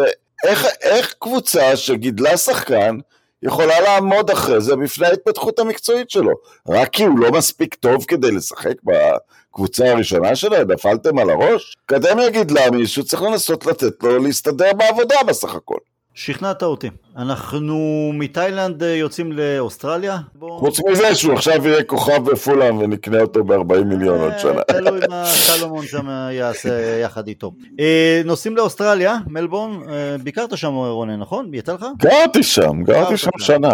ואיך 0.45 1.13
קבוצה 1.19 1.75
שגידלה 1.75 2.37
שחקן, 2.37 2.97
יכולה 3.43 3.79
לעמוד 3.81 4.29
אחרי 4.29 4.61
זה 4.61 4.75
בפני 4.75 5.07
ההתפתחות 5.07 5.59
המקצועית 5.59 6.09
שלו. 6.09 6.31
רק 6.67 6.89
כי 6.89 7.03
הוא 7.03 7.19
לא 7.19 7.31
מספיק 7.31 7.75
טוב 7.75 8.05
כדי 8.05 8.31
לשחק 8.31 8.75
בקבוצה 8.83 9.91
הראשונה 9.91 10.35
שלה, 10.35 10.63
נפלתם 10.63 11.19
על 11.19 11.29
הראש? 11.29 11.75
אקדמיה 11.85 12.29
גידלה 12.29 12.71
מישהו, 12.71 13.03
צריך 13.03 13.21
לנסות 13.21 13.65
לתת 13.65 14.03
לו 14.03 14.19
להסתדר 14.19 14.73
בעבודה 14.73 15.15
בסך 15.27 15.55
הכל. 15.55 15.77
שכנעת 16.13 16.63
אותי. 16.63 16.89
אנחנו 17.17 18.11
מתאילנד 18.13 18.83
אה, 18.83 18.89
יוצאים 18.89 19.31
לאוסטרליה? 19.31 20.17
חוץ 20.39 20.79
מזה 20.89 21.15
שהוא 21.15 21.33
עכשיו 21.33 21.67
יהיה 21.67 21.83
כוכב 21.83 22.31
בפולאם 22.31 22.77
ונקנה 22.77 23.21
אותו 23.21 23.43
ב-40 23.43 23.83
מיליון 23.85 24.19
עוד 24.19 24.33
שנה. 24.37 24.59
אה, 24.59 24.63
תלוי 24.63 24.99
מה 25.09 25.25
סלומון 25.47 25.85
שם 25.85 26.07
יעשה 26.31 26.99
יחד 26.99 27.27
איתו. 27.27 27.51
אה, 27.79 28.21
נוסעים 28.25 28.57
לאוסטרליה, 28.57 29.17
מלבורן, 29.27 29.79
ביקרת 30.23 30.57
שם 30.57 30.73
רונן, 30.73 31.19
נכון? 31.19 31.53
יצא 31.53 31.73
לך? 31.73 31.85
גרתי 31.97 32.43
שם, 32.43 32.83
גרתי 32.83 33.17
שם 33.17 33.31
שנה. 33.39 33.73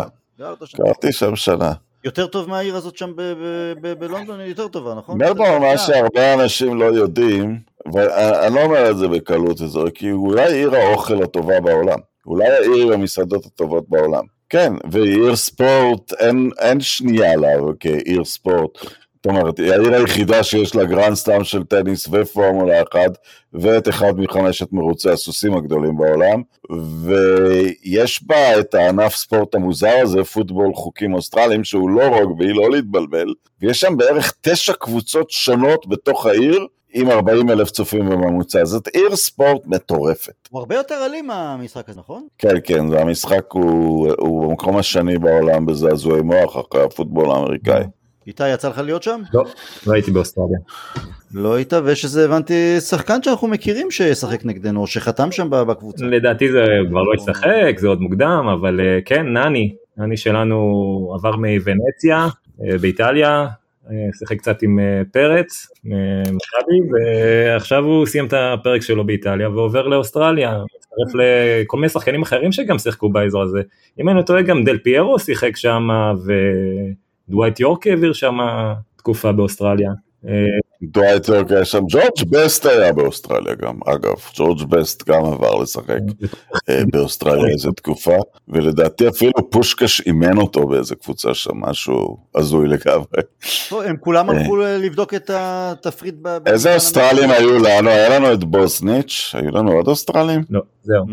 גרתי 0.77 1.11
שם 1.11 1.35
שנה. 1.35 1.71
יותר 2.03 2.27
טוב 2.27 2.49
מהעיר 2.49 2.75
הזאת 2.75 2.97
שם 2.97 3.11
בלונדון, 3.99 4.39
היא 4.39 4.49
יותר 4.49 4.67
טובה, 4.67 4.93
נכון? 4.95 5.17
מלבורן, 5.17 5.61
מה 5.61 5.77
שהרבה 5.77 6.33
אנשים 6.33 6.79
לא 6.79 6.85
יודעים, 6.85 7.59
ואני 7.93 8.55
לא 8.55 8.61
אומר 8.63 8.91
את 8.91 8.97
זה 8.97 9.07
בקלות, 9.07 9.57
כי 9.93 10.11
אולי 10.11 10.53
עיר 10.53 10.75
האוכל 10.75 11.23
הטובה 11.23 11.59
בעולם. 11.59 11.99
אולי 12.27 12.47
העיר 12.47 12.83
עם 12.83 12.91
המסעדות 12.91 13.45
הטובות 13.45 13.89
בעולם. 13.89 14.23
כן, 14.49 14.73
ועיר 14.91 15.35
ספורט, 15.35 16.13
אין, 16.13 16.49
אין 16.59 16.81
שנייה 16.81 17.35
לה 17.35 17.47
כעיר 17.79 18.23
ספורט. 18.25 18.77
זאת 19.15 19.25
אומרת, 19.25 19.59
היא 19.59 19.71
העיר 19.71 19.93
היחידה 19.95 20.43
שיש 20.43 20.75
לה 20.75 20.85
גרנד 20.85 21.13
סלאם 21.13 21.43
של 21.43 21.63
טניס 21.63 22.07
ופורמולה 22.11 22.81
אחד, 22.81 23.09
ואת 23.53 23.89
אחד 23.89 24.13
מחמשת 24.17 24.73
מרוצי 24.73 25.09
הסוסים 25.09 25.57
הגדולים 25.57 25.97
בעולם, 25.97 26.41
ויש 27.03 28.23
בה 28.23 28.59
את 28.59 28.73
הענף 28.73 29.15
ספורט 29.15 29.55
המוזר 29.55 29.95
הזה, 30.01 30.23
פוטבול 30.23 30.73
חוקים 30.73 31.13
אוסטרליים, 31.13 31.63
שהוא 31.63 31.89
לא 31.89 32.03
רוגבי, 32.03 32.53
לא 32.53 32.71
להתבלבל, 32.71 33.33
ויש 33.61 33.79
שם 33.79 33.97
בערך 33.97 34.33
תשע 34.41 34.73
קבוצות 34.73 35.31
שונות 35.31 35.87
בתוך 35.87 36.25
העיר, 36.25 36.67
עם 36.99 37.09
40 37.09 37.49
אלף 37.49 37.71
צופים 37.71 38.09
בממוצע, 38.09 38.65
זאת 38.65 38.87
עיר 38.87 39.15
ספורט 39.15 39.61
מטורפת. 39.65 40.47
הוא 40.49 40.59
הרבה 40.59 40.75
יותר 40.75 40.95
אלים 41.05 41.31
המשחק 41.31 41.89
הזה, 41.89 41.99
נכון? 41.99 42.27
כן, 42.37 42.55
כן, 42.63 42.85
המשחק 42.99 43.43
הוא, 43.51 44.11
הוא 44.17 44.47
במקום 44.47 44.77
השני 44.77 45.17
בעולם 45.17 45.65
בזעזועי 45.65 46.21
מוח 46.21 46.57
אחרי 46.57 46.83
הפוטבול 46.83 47.31
האמריקאי. 47.31 47.83
איתי, 48.27 48.49
יצא 48.49 48.69
לך 48.69 48.77
להיות 48.77 49.03
שם? 49.03 49.21
לא, 49.33 49.43
לא 49.87 49.93
הייתי 49.93 50.11
באוסטרליה. 50.11 50.57
לא 51.33 51.55
היית, 51.55 51.73
ויש 51.73 52.03
איזה, 52.03 52.25
הבנתי, 52.25 52.79
שחקן 52.79 53.23
שאנחנו 53.23 53.47
מכירים 53.47 53.91
שישחק 53.91 54.45
נגדנו, 54.45 54.81
או 54.81 54.87
שחתם 54.87 55.31
שם 55.31 55.49
בקבוצה. 55.49 56.05
לדעתי 56.05 56.51
זה 56.51 56.65
כבר 56.89 57.03
לא 57.03 57.13
ישחק, 57.15 57.79
זה 57.79 57.87
עוד 57.87 58.01
מוקדם, 58.01 58.47
אבל 58.53 58.79
אה, 58.79 58.99
כן, 59.05 59.25
נני, 59.25 59.75
נני 59.97 60.17
שלנו 60.17 60.57
עבר 61.15 61.35
מוונציה 61.35 62.27
אה, 62.63 62.77
באיטליה, 62.77 63.47
שיחק 64.13 64.37
קצת 64.37 64.61
עם 64.61 64.79
אה, 64.79 65.01
פרץ, 65.11 65.67
מכבי, 66.19 66.79
ועכשיו 66.91 67.83
הוא 67.83 68.05
סיים 68.05 68.25
את 68.25 68.33
הפרק 68.33 68.81
שלו 68.81 69.05
באיטליה 69.05 69.49
ועובר 69.49 69.87
לאוסטרליה, 69.87 70.57
מצטרף 70.77 71.21
לכל 71.21 71.77
מיני 71.77 71.89
שחקנים 71.89 72.21
אחרים 72.21 72.51
שגם 72.51 72.77
שיחקו 72.79 73.09
באזור 73.09 73.41
הזה. 73.41 73.61
אם 73.99 74.09
אני 74.09 74.17
לא 74.17 74.21
טועה 74.21 74.41
גם 74.41 74.63
דל 74.63 74.77
פיירו 74.77 75.19
שיחק 75.19 75.55
שם, 75.55 75.87
ודווייט 77.27 77.59
יורק 77.59 77.87
העביר 77.87 78.13
שם 78.13 78.37
תקופה 78.95 79.31
באוסטרליה. 79.31 79.91
דווייט 80.83 81.27
יורק 81.27 81.51
היה 81.51 81.65
שם, 81.65 81.83
ג'ורג' 81.89 82.29
בסט 82.29 82.65
היה 82.65 82.93
באוסטרליה 82.93 83.55
גם, 83.55 83.79
אגב, 83.85 84.15
ג'ורג' 84.35 84.63
בסט 84.63 85.09
גם 85.09 85.25
עבר 85.25 85.55
לשחק 85.55 85.99
אה, 86.69 86.81
באוסטרליה 86.91 87.53
איזה 87.53 87.71
תקופה, 87.71 88.15
ולדעתי 88.47 89.07
אפילו 89.07 89.49
פושקש 89.49 90.01
אימן 90.01 90.37
אותו 90.37 90.67
באיזה 90.67 90.95
קבוצה 90.95 91.33
שם, 91.33 91.51
משהו 91.55 92.17
הזוי 92.35 92.67
לגמרי. 92.67 93.21
הם 93.71 93.97
כולם 93.99 94.29
אה. 94.29 94.35
הלכו 94.35 94.57
לבדוק 94.57 95.13
את 95.13 95.29
התפריט. 95.33 96.15
איזה 96.45 96.75
אוסטרלים 96.75 97.31
היו 97.31 97.59
לנו? 97.59 97.89
היה 97.89 98.19
לנו 98.19 98.33
את 98.33 98.43
בוסניץ', 98.43 99.31
היו 99.33 99.51
לנו 99.51 99.71
עוד 99.71 99.87
אוסטרלים? 99.87 100.41
לא, 100.49 100.61
זהו. 100.83 101.05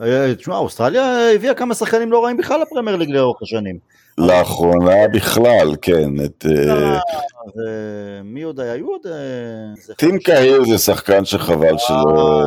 אה, 0.00 0.34
תשמע, 0.34 0.56
אוסטרליה 0.56 1.30
הביאה 1.34 1.54
כמה 1.54 1.74
שחקנים 1.74 2.12
לא 2.12 2.24
רעים 2.24 2.36
בכלל 2.36 2.60
לפרמייר 2.62 2.96
ליג 2.96 3.10
לאורך 3.10 3.42
השנים. 3.42 3.78
לאחרונה 4.18 5.08
בכלל, 5.14 5.76
כן. 5.82 6.24
את, 6.24 6.46
אה, 6.46 8.22
מי 8.24 8.42
עוד 8.42 8.60
היה? 8.60 8.72
היו 8.72 8.86
עוד... 8.88 9.06
אה, 9.06 9.94
טים 9.94 10.18
קהיר 10.18 10.64
זה 10.64 10.78
שחקן 10.78 11.24
שחבל 11.24 11.78
שלא... 11.78 12.46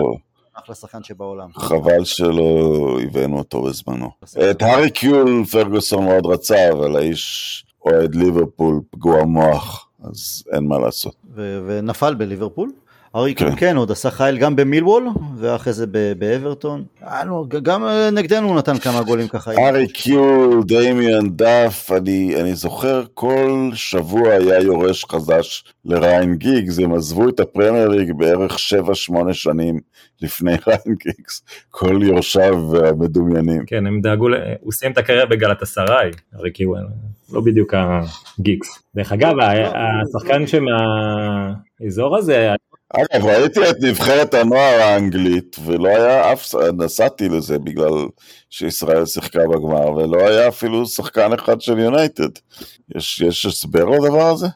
אחלה 0.53 0.75
שחקן 0.75 1.03
שבעולם. 1.03 1.49
חבל 1.53 2.03
שלא 2.03 2.97
הבאנו 3.03 3.37
אותו 3.37 3.61
בזמנו. 3.61 4.09
את 4.51 4.61
הארי 4.61 4.89
קיול 4.91 5.45
פרגוסון 5.51 6.05
מאוד 6.05 6.25
רצה, 6.25 6.71
אבל 6.71 6.95
האיש 6.95 7.65
אוהד 7.85 8.15
ליברפול 8.15 8.81
פגוע 8.89 9.23
מוח, 9.23 9.89
אז 10.03 10.43
אין 10.53 10.67
מה 10.67 10.79
לעשות. 10.79 11.15
ונפל 11.35 12.13
בליברפול? 12.15 12.71
ארי 13.15 13.35
כן. 13.35 13.55
כן 13.55 13.77
עוד 13.77 13.91
עשה 13.91 14.11
חייל 14.11 14.37
גם 14.37 14.55
במילוול 14.55 15.07
ואחרי 15.37 15.73
זה 15.73 15.85
באברטון 16.17 16.83
גם 17.63 17.83
אה, 17.83 18.09
נגדנו 18.11 18.47
הוא 18.47 18.57
נתן 18.57 18.77
כמה 18.77 19.03
גולים 19.03 19.27
ככה. 19.27 19.51
ארי 19.51 19.87
קיול, 19.87 20.63
דמיאן 20.65 21.29
דאף, 21.29 21.91
אני, 21.91 22.41
אני 22.41 22.55
זוכר 22.55 23.03
כל 23.13 23.69
שבוע 23.73 24.29
היה 24.29 24.59
יורש 24.59 25.05
חדש 25.05 25.73
לריין 25.85 26.35
גיגס, 26.35 26.79
הם 26.79 26.93
עזבו 26.93 27.29
את 27.29 27.39
הפרמייר 27.39 27.87
ליג 27.87 28.11
בערך 28.17 28.57
7-8 29.09 29.33
שנים 29.33 29.79
לפני 30.21 30.51
ריין 30.67 30.95
גיגס, 31.03 31.43
כל 31.69 31.99
יורשיו 32.03 32.85
המדומיינים. 32.85 33.65
כן, 33.65 33.87
הם 33.87 34.01
דאגו, 34.01 34.27
הוא 34.61 34.71
סיים 34.71 34.91
את 34.91 34.97
הקריירה 34.97 35.25
בגלת 35.25 35.61
אסריי, 35.61 36.11
ארי 36.35 36.51
קיול, 36.51 36.77
לא 37.33 37.41
בדיוק 37.41 37.73
הגיגס. 37.73 38.83
דרך 38.95 39.11
אגב, 39.11 39.33
השחקן 39.39 40.47
שמהאזור 40.47 42.17
הזה, 42.17 42.53
אגב, 42.93 43.25
ראיתי 43.25 43.69
את 43.69 43.75
נבחרת 43.81 44.33
הנוער 44.33 44.81
האנגלית, 44.81 45.55
ולא 45.65 45.87
היה 45.87 46.33
אף, 46.33 46.55
נסעתי 46.77 47.29
לזה 47.29 47.59
בגלל 47.59 47.91
שישראל 48.49 49.05
שיחקה 49.05 49.39
בגמר, 49.47 49.91
ולא 49.91 50.27
היה 50.27 50.47
אפילו 50.47 50.85
שחקן 50.85 51.33
אחד 51.33 51.61
של 51.61 51.79
יונייטד. 51.79 52.29
יש, 52.95 53.21
יש 53.21 53.45
הסבר 53.45 53.85
לדבר 53.85 54.27
הזה? 54.27 54.47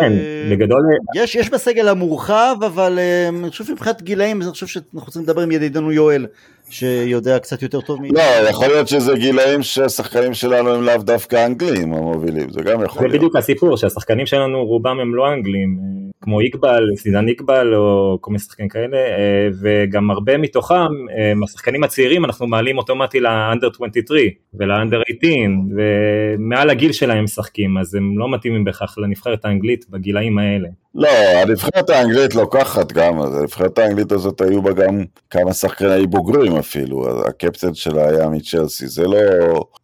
כן, 0.00 0.12
בגדול... 0.50 0.82
יש, 1.16 1.34
יש 1.34 1.50
בסגל 1.50 1.88
המורחב, 1.88 2.56
אבל 2.66 2.98
אה, 2.98 3.28
אני 3.28 3.50
חושב 3.50 3.64
שמבחינת 3.64 4.02
גילאים, 4.02 4.42
אני 4.42 4.50
חושב 4.50 4.66
שאנחנו 4.66 5.00
רוצים 5.06 5.22
לדבר 5.22 5.42
עם 5.42 5.52
ידידנו 5.52 5.92
יואל, 5.92 6.26
שיודע 6.70 7.38
קצת 7.38 7.62
יותר 7.62 7.80
טוב 7.80 8.00
מאיתנו. 8.00 8.18
לא, 8.18 8.48
יכול 8.48 8.66
להיות 8.66 8.88
שזה 8.88 9.14
גילאים 9.14 9.62
שהשחקנים 9.62 10.34
שלנו 10.34 10.74
הם 10.74 10.82
לאו 10.82 10.98
דווקא 10.98 11.46
אנגלים 11.46 11.94
המובילים, 11.94 12.50
זה 12.50 12.62
גם 12.62 12.84
יכול 12.84 13.02
להיות. 13.02 13.12
זה 13.12 13.18
בדיוק 13.18 13.36
הסיפור, 13.36 13.76
שהשחקנים 13.76 14.26
שלנו 14.26 14.64
רובם 14.64 15.00
הם 15.00 15.14
לא 15.14 15.32
אנגלים, 15.32 15.99
כמו 16.22 16.40
איקבל, 16.40 16.84
סידן 16.96 17.28
איקבל 17.28 17.74
או 17.74 18.18
כל 18.20 18.30
מיני 18.30 18.38
שחקנים 18.38 18.68
כאלה, 18.68 18.96
אה, 18.96 19.48
וגם 19.60 20.10
הרבה 20.10 20.38
מתוכם, 20.38 20.74
אה, 21.18 21.32
השחקנים 21.44 21.84
הצעירים, 21.84 22.24
אנחנו 22.24 22.46
מעלים 22.46 22.78
אוטומטי 22.78 23.20
לאנדר 23.20 23.68
23 23.74 24.22
ולאנדר 24.54 25.02
18 25.08 25.30
ומעל 25.76 26.70
הגיל 26.70 26.92
שלהם 26.92 27.24
משחקים 27.24 27.78
אז 27.78 27.94
הם 27.94 28.18
לא 28.18 28.30
מתאימים 28.30 28.64
בהכרח 28.64 28.98
לנבחרת 28.98 29.44
האנגלית 29.44 29.90
בגילאים 29.90 30.38
האלה. 30.38 30.68
לא, 30.94 31.08
הנבחרת 31.42 31.90
האנגלית 31.90 32.34
לוקחת 32.34 32.92
גם, 32.92 33.20
הנבחרת 33.20 33.78
האנגלית 33.78 34.12
הזאת 34.12 34.40
היו 34.40 34.62
בה 34.62 34.72
גם 34.72 35.04
כמה 35.30 35.52
שחקני 35.52 36.06
בוגרים 36.06 36.56
אפילו, 36.56 37.26
הקפטן 37.28 37.74
שלה 37.74 38.08
היה 38.08 38.28
מצ'לסי, 38.28 38.86
זה 38.86 39.04
לא 39.04 39.18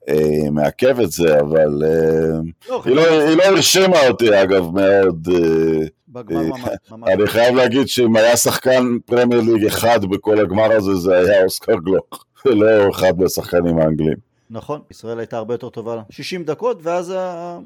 אה, 0.09 0.51
מעכב 0.51 1.01
את 1.01 1.11
זה, 1.11 1.41
אבל 1.41 1.83
אה, 1.85 2.39
לא, 2.69 2.83
היא, 2.85 2.95
לא, 2.95 3.21
היא 3.29 3.37
לא 3.37 3.43
הרשימה 3.43 4.09
אותי 4.09 4.43
אגב 4.43 4.65
מאוד. 4.75 5.29
אה, 5.33 5.87
אה, 6.17 7.13
אני 7.13 7.27
חייב 7.27 7.55
להגיד 7.55 7.89
שאם 7.89 8.17
היה 8.17 8.37
שחקן 8.37 8.99
פרמייר 9.07 9.41
ליג 9.41 9.67
אחד 9.67 10.05
בכל 10.05 10.41
הגמר 10.41 10.73
הזה, 10.73 10.95
זה 10.95 11.19
היה 11.19 11.45
אוסקר 11.45 11.77
גלוק, 11.85 12.27
ולא 12.47 12.67
אחד 12.91 13.19
מהשחקנים 13.19 13.79
האנגלים. 13.79 14.36
נכון, 14.51 14.81
ישראל 14.91 15.19
הייתה 15.19 15.37
הרבה 15.37 15.55
יותר 15.55 15.69
טובה 15.69 16.03
60 16.11 16.45
דקות 16.45 16.81
ואז 16.83 17.15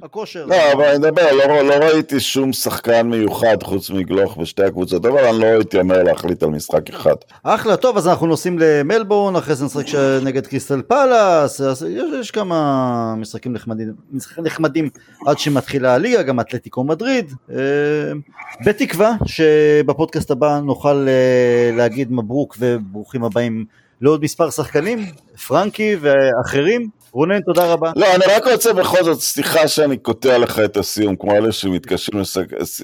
הכושר. 0.02 0.46
לא, 0.46 0.72
אבל 0.72 0.84
אני 0.84 0.98
מדבר, 0.98 1.32
לא, 1.32 1.62
לא 1.62 1.74
ראיתי 1.74 2.20
שום 2.20 2.52
שחקן 2.52 3.06
מיוחד 3.06 3.62
חוץ 3.62 3.90
מגלוך 3.90 4.36
בשתי 4.36 4.64
הקבוצות, 4.64 5.06
אבל 5.06 5.24
אני 5.24 5.38
לא 5.38 5.46
הייתי 5.46 5.78
אומר 5.78 6.02
להחליט 6.02 6.42
על 6.42 6.48
משחק 6.48 6.90
אחד. 6.90 7.14
אחלה, 7.42 7.76
טוב, 7.76 7.96
אז 7.96 8.08
אנחנו 8.08 8.26
נוסעים 8.26 8.58
למלבורן, 8.58 9.36
אחרי 9.36 9.54
זה 9.54 9.64
נשחק 9.64 9.84
נגד 10.24 10.46
קריסטל 10.46 10.82
פאלאס, 10.82 11.60
יש, 11.60 11.82
יש 12.20 12.30
כמה 12.30 13.14
משחקים 13.16 13.52
נחמדים, 13.52 13.94
נחמדים 14.38 14.90
עד 15.26 15.38
שמתחילה 15.38 15.94
הליגה, 15.94 16.22
גם 16.22 16.40
אתלטיקו 16.40 16.84
מדריד. 16.84 17.32
אה, 17.50 17.56
בתקווה 18.66 19.12
שבפודקאסט 19.26 20.30
הבא 20.30 20.60
נוכל 20.60 21.06
אה, 21.08 21.76
להגיד 21.76 22.12
מברוק 22.12 22.56
וברוכים 22.60 23.24
הבאים 23.24 23.64
לעוד 24.00 24.22
מספר 24.24 24.50
שחקנים, 24.50 24.98
פרנקי 25.46 25.96
ואחרים. 26.00 26.88
רונן, 27.12 27.40
תודה 27.40 27.72
רבה. 27.72 27.92
לא, 27.96 28.14
אני 28.14 28.24
רק 28.36 28.46
רוצה 28.46 28.72
בכל 28.72 29.04
זאת, 29.04 29.20
סליחה 29.20 29.68
שאני 29.68 29.96
קוטע 29.96 30.38
לך 30.38 30.58
את 30.64 30.76
הסיום, 30.76 31.16
כמו 31.16 31.32
אלה 31.32 31.52
שמתקשרים 31.52 32.22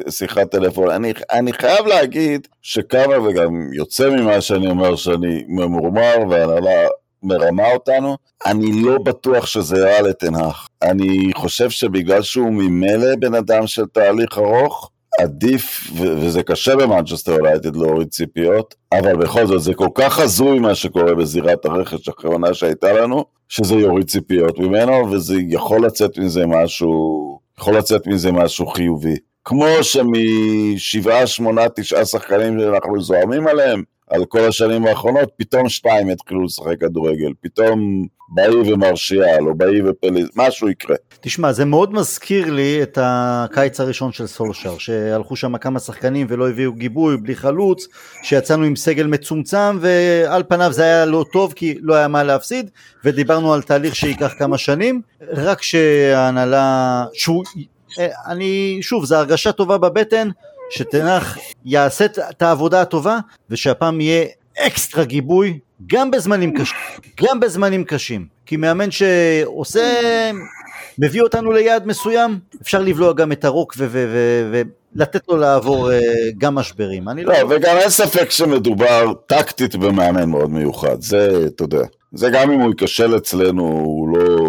לשיחת 0.06 0.50
טלפון. 0.50 0.90
אני, 0.90 1.12
אני 1.30 1.52
חייב 1.52 1.86
להגיד 1.86 2.48
שכמה, 2.62 3.20
וגם 3.20 3.72
יוצא 3.72 4.10
ממה 4.10 4.40
שאני 4.40 4.70
אומר 4.70 4.96
שאני 4.96 5.44
ממורמר, 5.48 6.14
והנהלה 6.30 6.88
מרמה 7.22 7.72
אותנו, 7.72 8.16
אני 8.46 8.82
לא 8.82 8.98
בטוח 8.98 9.46
שזה 9.46 9.84
רע 9.84 10.02
לתנח. 10.02 10.68
אני 10.82 11.30
חושב 11.34 11.70
שבגלל 11.70 12.22
שהוא 12.22 12.52
ממילא 12.52 13.16
בן 13.18 13.34
אדם 13.34 13.66
של 13.66 13.84
תהליך 13.92 14.38
ארוך, 14.38 14.90
עדיף, 15.20 15.90
וזה 15.96 16.42
קשה 16.42 16.76
במנצ'סטר 16.76 17.32
יונייטד 17.32 17.76
להוריד 17.76 18.08
ציפיות, 18.08 18.74
אבל 18.92 19.16
בכל 19.16 19.46
זאת 19.46 19.62
זה 19.62 19.74
כל 19.74 19.88
כך 19.94 20.18
הזוי 20.18 20.58
מה 20.58 20.74
שקורה 20.74 21.14
בזירת 21.14 21.64
הרכש 21.64 22.08
האחרונה 22.08 22.54
שהייתה 22.54 22.92
לנו, 22.92 23.24
שזה 23.48 23.74
יוריד 23.74 24.06
ציפיות 24.10 24.58
ממנו, 24.58 25.10
וזה 25.10 25.34
יכול 25.48 25.86
לצאת 25.86 26.18
מזה 26.18 26.46
משהו, 26.46 27.38
יכול 27.58 27.76
לצאת 27.76 28.06
מזה 28.06 28.32
משהו 28.32 28.66
חיובי. 28.66 29.16
כמו 29.44 29.66
שמשבעה, 29.82 31.26
שמונה, 31.26 31.68
תשעה 31.68 32.04
שחקנים 32.04 32.60
שאנחנו 32.60 33.00
זוהמים 33.00 33.46
עליהם, 33.46 33.82
על 34.10 34.24
כל 34.24 34.40
השנים 34.40 34.86
האחרונות, 34.86 35.28
פתאום 35.36 35.68
שתיים 35.68 36.10
יתחילו 36.10 36.44
לשחק 36.44 36.80
כדורגל, 36.80 37.32
פתאום 37.40 38.06
באי 38.28 38.72
ומרשיאל, 38.72 39.48
או 39.48 39.54
באי 39.54 39.82
ופליז, 39.82 40.28
משהו 40.36 40.68
יקרה. 40.68 40.96
תשמע, 41.20 41.52
זה 41.52 41.64
מאוד 41.64 41.92
מזכיר 41.92 42.50
לי 42.50 42.82
את 42.82 42.98
הקיץ 43.02 43.80
הראשון 43.80 44.12
של 44.12 44.26
סולשר, 44.26 44.78
שהלכו 44.78 45.36
שם 45.36 45.58
כמה 45.58 45.78
שחקנים 45.78 46.26
ולא 46.30 46.48
הביאו 46.48 46.72
גיבוי, 46.72 47.16
בלי 47.16 47.36
חלוץ, 47.36 47.86
שיצאנו 48.22 48.64
עם 48.64 48.76
סגל 48.76 49.06
מצומצם, 49.06 49.78
ועל 49.80 50.42
פניו 50.48 50.72
זה 50.72 50.82
היה 50.82 51.04
לא 51.04 51.24
טוב 51.32 51.52
כי 51.52 51.78
לא 51.80 51.94
היה 51.94 52.08
מה 52.08 52.22
להפסיד, 52.22 52.70
ודיברנו 53.04 53.52
על 53.52 53.62
תהליך 53.62 53.96
שייקח 53.96 54.32
כמה 54.38 54.58
שנים, 54.58 55.00
רק 55.32 55.62
שההנהלה, 55.62 57.04
שהוא, 57.12 57.44
אה, 57.98 58.08
אני, 58.26 58.78
שוב, 58.82 59.04
זו 59.04 59.16
הרגשה 59.16 59.52
טובה 59.52 59.78
בבטן, 59.78 60.28
שתנח 60.70 61.38
יעשה 61.64 62.04
את 62.04 62.42
העבודה 62.42 62.80
הטובה, 62.80 63.18
ושהפעם 63.50 64.00
יהיה 64.00 64.26
אקסטרה 64.58 65.04
גיבוי, 65.04 65.58
גם 65.86 66.10
בזמנים 66.10 66.52
קשים, 66.52 66.76
גם 67.22 67.40
בזמנים 67.40 67.84
קשים. 67.84 68.26
כי 68.46 68.56
מאמן 68.56 68.90
שעושה, 68.90 69.82
מביא 70.98 71.22
אותנו 71.22 71.52
ליעד 71.52 71.86
מסוים, 71.86 72.38
אפשר 72.62 72.80
לבלוע 72.80 73.12
גם 73.12 73.32
את 73.32 73.44
הרוק 73.44 73.76
ולתת 73.78 75.28
לו 75.28 75.36
לעבור 75.36 75.92
אה, 75.92 76.00
גם 76.38 76.54
משברים. 76.54 77.08
לא, 77.08 77.14
לא, 77.24 77.54
וגם 77.54 77.76
אין 77.76 77.90
ספק 77.90 78.30
שמדובר 78.30 79.12
טקטית 79.26 79.76
במאמן 79.76 80.30
מאוד 80.30 80.50
מיוחד, 80.50 81.00
זה, 81.00 81.46
אתה 81.46 81.64
יודע. 81.64 81.82
זה 82.12 82.30
גם 82.30 82.50
אם 82.50 82.60
הוא 82.60 82.70
ייכשל 82.70 83.16
אצלנו, 83.16 83.62
הוא 83.62 84.18
לא... 84.18 84.45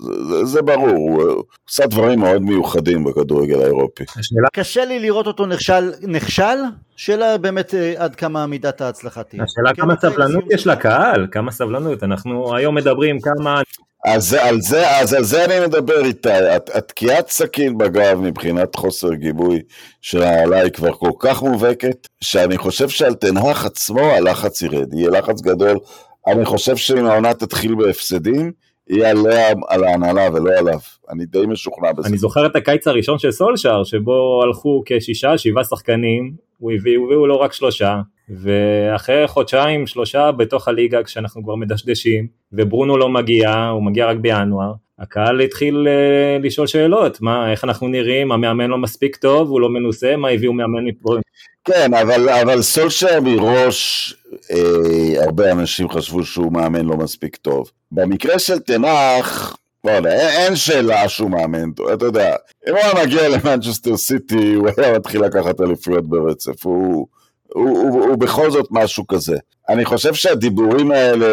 זה, 0.00 0.44
זה 0.44 0.62
ברור, 0.62 0.88
הוא 0.88 1.44
עושה 1.68 1.86
דברים 1.86 2.20
מאוד 2.20 2.42
מיוחדים 2.42 3.04
בכדורגל 3.04 3.62
האירופי. 3.62 4.04
השאלה... 4.08 4.48
קשה 4.52 4.84
לי 4.84 4.98
לראות 4.98 5.26
אותו 5.26 5.46
נכשל, 5.46 5.92
נכשל? 6.02 6.58
שאלה 6.96 7.38
באמת 7.38 7.74
אה, 7.74 7.94
עד 7.96 8.14
כמה 8.14 8.46
מידת 8.46 8.80
ההצלחה 8.80 9.22
תהיה. 9.22 9.42
השאלה 9.42 9.74
כמה 9.74 9.94
סבלנות 10.00 10.44
יש 10.50 10.66
לקהל, 10.66 11.26
כמה 11.30 11.50
סבלנות, 11.50 12.02
אנחנו 12.02 12.56
היום 12.56 12.74
מדברים 12.74 13.20
כמה... 13.20 13.62
אז 14.04 14.34
על 14.34 14.60
זה, 14.60 14.98
אז 15.00 15.14
על 15.14 15.24
זה 15.24 15.44
אני 15.44 15.66
מדבר 15.66 16.04
איתי, 16.04 16.28
התקיעת 16.74 17.28
סכין 17.28 17.78
בגב 17.78 18.20
מבחינת 18.20 18.76
חוסר 18.76 19.14
גיבוי 19.14 19.62
של 20.00 20.22
העלה 20.22 20.62
היא 20.62 20.72
כבר 20.72 20.92
כל 20.92 21.10
כך 21.18 21.42
מובהקת, 21.42 22.08
שאני 22.20 22.58
חושב 22.58 22.88
שעל 22.88 23.14
תנהך 23.14 23.64
עצמו 23.64 24.00
הלחץ 24.00 24.62
ירד, 24.62 24.94
יהיה 24.94 25.10
לחץ 25.10 25.40
גדול. 25.40 25.78
אני 26.26 26.44
חושב 26.44 26.76
שאם 26.76 27.06
העונה 27.06 27.34
תתחיל 27.34 27.74
בהפסדים, 27.74 28.52
יהיה 28.90 29.10
עליה, 29.10 29.48
על 29.68 29.84
ההנהלה 29.84 30.28
ולא 30.32 30.50
עליו. 30.58 30.78
אני 31.10 31.26
די 31.26 31.46
משוכנע 31.46 31.92
בזה. 31.92 32.08
אני 32.08 32.18
זוכר 32.18 32.46
את 32.46 32.56
הקיץ 32.56 32.86
הראשון 32.86 33.18
של 33.18 33.30
סולשאר, 33.30 33.84
שבו 33.84 34.40
הלכו 34.44 34.82
כשישה, 34.86 35.38
שבעה 35.38 35.64
שחקנים, 35.64 36.32
הוא 36.58 36.72
הביא, 36.72 36.98
הביאו 37.06 37.26
לו 37.26 37.40
רק 37.40 37.52
שלושה, 37.52 38.00
ואחרי 38.28 39.28
חודשיים, 39.28 39.86
שלושה 39.86 40.32
בתוך 40.32 40.68
הליגה, 40.68 41.02
כשאנחנו 41.02 41.44
כבר 41.44 41.54
מדשדשים, 41.54 42.26
וברונו 42.52 42.98
לא 42.98 43.08
מגיע, 43.08 43.54
הוא 43.54 43.82
מגיע 43.82 44.06
רק 44.06 44.16
בינואר, 44.16 44.72
הקהל 45.00 45.40
התחיל 45.40 45.86
uh, 45.88 46.46
לשאול 46.46 46.66
שאלות, 46.66 47.20
מה, 47.20 47.52
איך 47.52 47.64
אנחנו 47.64 47.88
נראים, 47.88 48.32
המאמן 48.32 48.70
לא 48.70 48.78
מספיק 48.78 49.16
טוב, 49.16 49.48
הוא 49.48 49.60
לא 49.60 49.68
מנוסה, 49.68 50.16
מה 50.16 50.28
הביאו 50.28 50.52
מאמן 50.52 50.84
מפה? 50.84 51.16
כן, 51.64 51.94
אבל, 51.94 52.28
אבל 52.28 52.62
סולשר 52.62 53.20
מראש, 53.20 54.14
אה, 54.50 55.24
הרבה 55.24 55.52
אנשים 55.52 55.88
חשבו 55.88 56.24
שהוא 56.24 56.52
מאמן 56.52 56.84
לא 56.86 56.96
מספיק 56.96 57.36
טוב. 57.36 57.70
במקרה 57.92 58.38
של 58.38 58.58
תנח, 58.58 59.56
יודע, 59.84 60.12
אין, 60.12 60.28
אין 60.30 60.56
שאלה 60.56 61.08
שהוא 61.08 61.30
מאמן 61.30 61.72
טוב, 61.72 61.88
אתה 61.88 62.04
יודע, 62.04 62.36
אם 62.68 62.72
הוא 62.72 62.78
היה 62.78 63.04
מגיע 63.04 63.28
למנצ'סטר 63.28 63.96
סיטי, 63.96 64.54
הוא 64.54 64.68
היה 64.76 64.98
מתחיל 64.98 65.24
לקחת 65.24 65.60
אליפויות 65.60 66.08
ברצף, 66.08 66.66
הוא, 66.66 67.06
הוא, 67.48 67.78
הוא, 67.78 68.04
הוא 68.04 68.18
בכל 68.18 68.50
זאת 68.50 68.66
משהו 68.70 69.06
כזה. 69.06 69.36
אני 69.68 69.84
חושב 69.84 70.14
שהדיבורים 70.14 70.90
האלה 70.90 71.26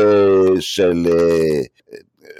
של 0.59 1.07
אה, 1.11 1.61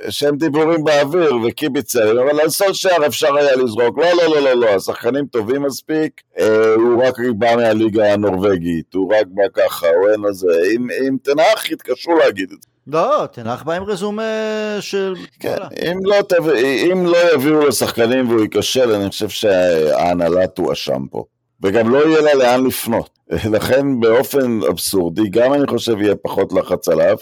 שהם 0.09 0.37
דיבורים 0.37 0.83
באוויר 0.83 1.35
וקיביצרים, 1.47 2.17
אבל 2.17 2.39
על 2.39 2.49
סולשייר 2.49 3.05
אפשר 3.05 3.35
היה 3.35 3.55
לזרוק, 3.55 3.97
לא, 3.97 4.05
לא, 4.17 4.35
לא, 4.35 4.39
לא, 4.41 4.53
לא, 4.53 4.75
השחקנים 4.75 5.25
טובים 5.25 5.61
מספיק, 5.61 6.21
אה, 6.39 6.73
הוא 6.75 7.03
רק 7.03 7.15
בא 7.37 7.55
מהליגה 7.55 8.13
הנורבגית, 8.13 8.93
הוא 8.93 9.13
רק 9.13 9.27
בא 9.27 9.43
ככה, 9.53 9.87
הוא 9.87 10.09
אין 10.09 10.21
לזה, 10.29 10.47
אם, 10.75 10.87
אם 10.91 11.17
תנח 11.23 11.71
יתקשרו 11.71 12.17
להגיד 12.17 12.49
את 12.51 12.61
זה. 12.61 12.67
לא, 12.87 13.25
תנח 13.31 13.63
בא 13.63 13.73
עם 13.73 13.83
רזומה 13.83 14.77
של... 14.79 15.15
כן, 15.39 15.57
אם 15.91 15.97
לא, 16.03 16.21
תב... 16.21 16.49
אם 16.91 17.05
לא 17.05 17.17
יביאו 17.33 17.67
לשחקנים 17.67 18.29
והוא 18.29 18.41
ייכשל, 18.41 18.91
אני 18.91 19.09
חושב 19.09 19.29
שההנהלה 19.29 20.47
תואשם 20.47 21.05
פה. 21.11 21.23
וגם 21.63 21.89
לא 21.89 22.07
יהיה 22.07 22.21
לה 22.21 22.33
לאן 22.33 22.65
לפנות. 22.65 23.09
לכן 23.55 23.99
באופן 23.99 24.59
אבסורדי, 24.69 25.29
גם 25.29 25.53
אני 25.53 25.67
חושב 25.67 26.01
יהיה 26.01 26.15
פחות 26.15 26.53
לחץ 26.53 26.89
עליו, 26.89 27.17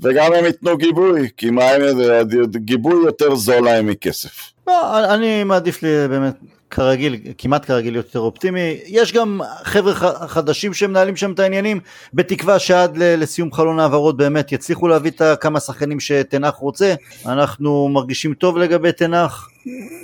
וגם 0.00 0.32
הם 0.32 0.44
ייתנו 0.44 0.76
גיבוי, 0.76 1.28
כי 1.36 1.50
מה 1.50 1.64
הם, 1.64 1.82
גיבוי 2.50 3.04
יותר 3.04 3.34
זול 3.34 3.64
להם 3.64 3.86
מכסף. 3.86 4.52
לא, 4.66 5.14
אני 5.14 5.44
מעדיף 5.44 5.82
לי 5.82 6.08
באמת 6.08 6.34
כרגיל, 6.70 7.16
כמעט 7.38 7.66
כרגיל 7.66 7.96
יותר 7.96 8.20
אופטימי. 8.20 8.78
יש 8.86 9.12
גם 9.12 9.40
חבר'ה 9.62 9.94
חדשים 10.28 10.74
שמנהלים 10.74 11.16
שם 11.16 11.32
את 11.32 11.38
העניינים, 11.38 11.80
בתקווה 12.14 12.58
שעד 12.58 12.96
לסיום 12.96 13.52
חלון 13.52 13.80
העברות 13.80 14.16
באמת 14.16 14.52
יצליחו 14.52 14.88
להביא 14.88 15.10
את 15.10 15.22
כמה 15.40 15.60
שחקנים 15.60 16.00
שתנח 16.00 16.54
רוצה. 16.54 16.94
אנחנו 17.26 17.88
מרגישים 17.88 18.34
טוב 18.34 18.58
לגבי 18.58 18.92
תנח, 18.92 19.48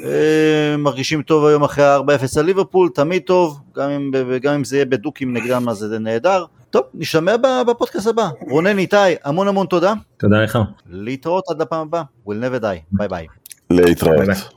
אה, 0.05 0.77
מרגישים 0.79 1.23
טוב 1.23 1.45
היום 1.47 1.65
אחרי 1.65 1.85
ה-4-0 1.85 2.39
על 2.39 2.45
ליברפול, 2.45 2.89
תמיד 2.95 3.23
טוב, 3.23 3.61
גם 3.77 3.91
אם, 3.91 4.11
גם 4.43 4.55
אם 4.55 4.65
זה 4.65 4.77
יהיה 4.77 4.85
בדוקים 4.85 5.37
נגדם 5.37 5.69
אז 5.69 5.77
זה 5.77 5.99
נהדר. 5.99 6.45
טוב, 6.71 6.83
נשמע 6.95 7.37
בפודקאסט 7.67 8.07
הבא. 8.07 8.29
רונן 8.41 8.79
איתי, 8.79 8.97
המון 9.25 9.49
המון 9.49 9.67
תודה. 9.67 9.93
תודה 10.17 10.37
לך. 10.37 10.59
להתראות 10.91 11.45
עד 11.51 11.63
לפעם 11.63 11.81
הבאה. 11.81 12.03
We'll 12.27 12.31
never 12.31 12.63
die. 12.63 12.81
ביי 12.93 13.09
ביי. 13.09 13.27
להתראות. 13.71 14.29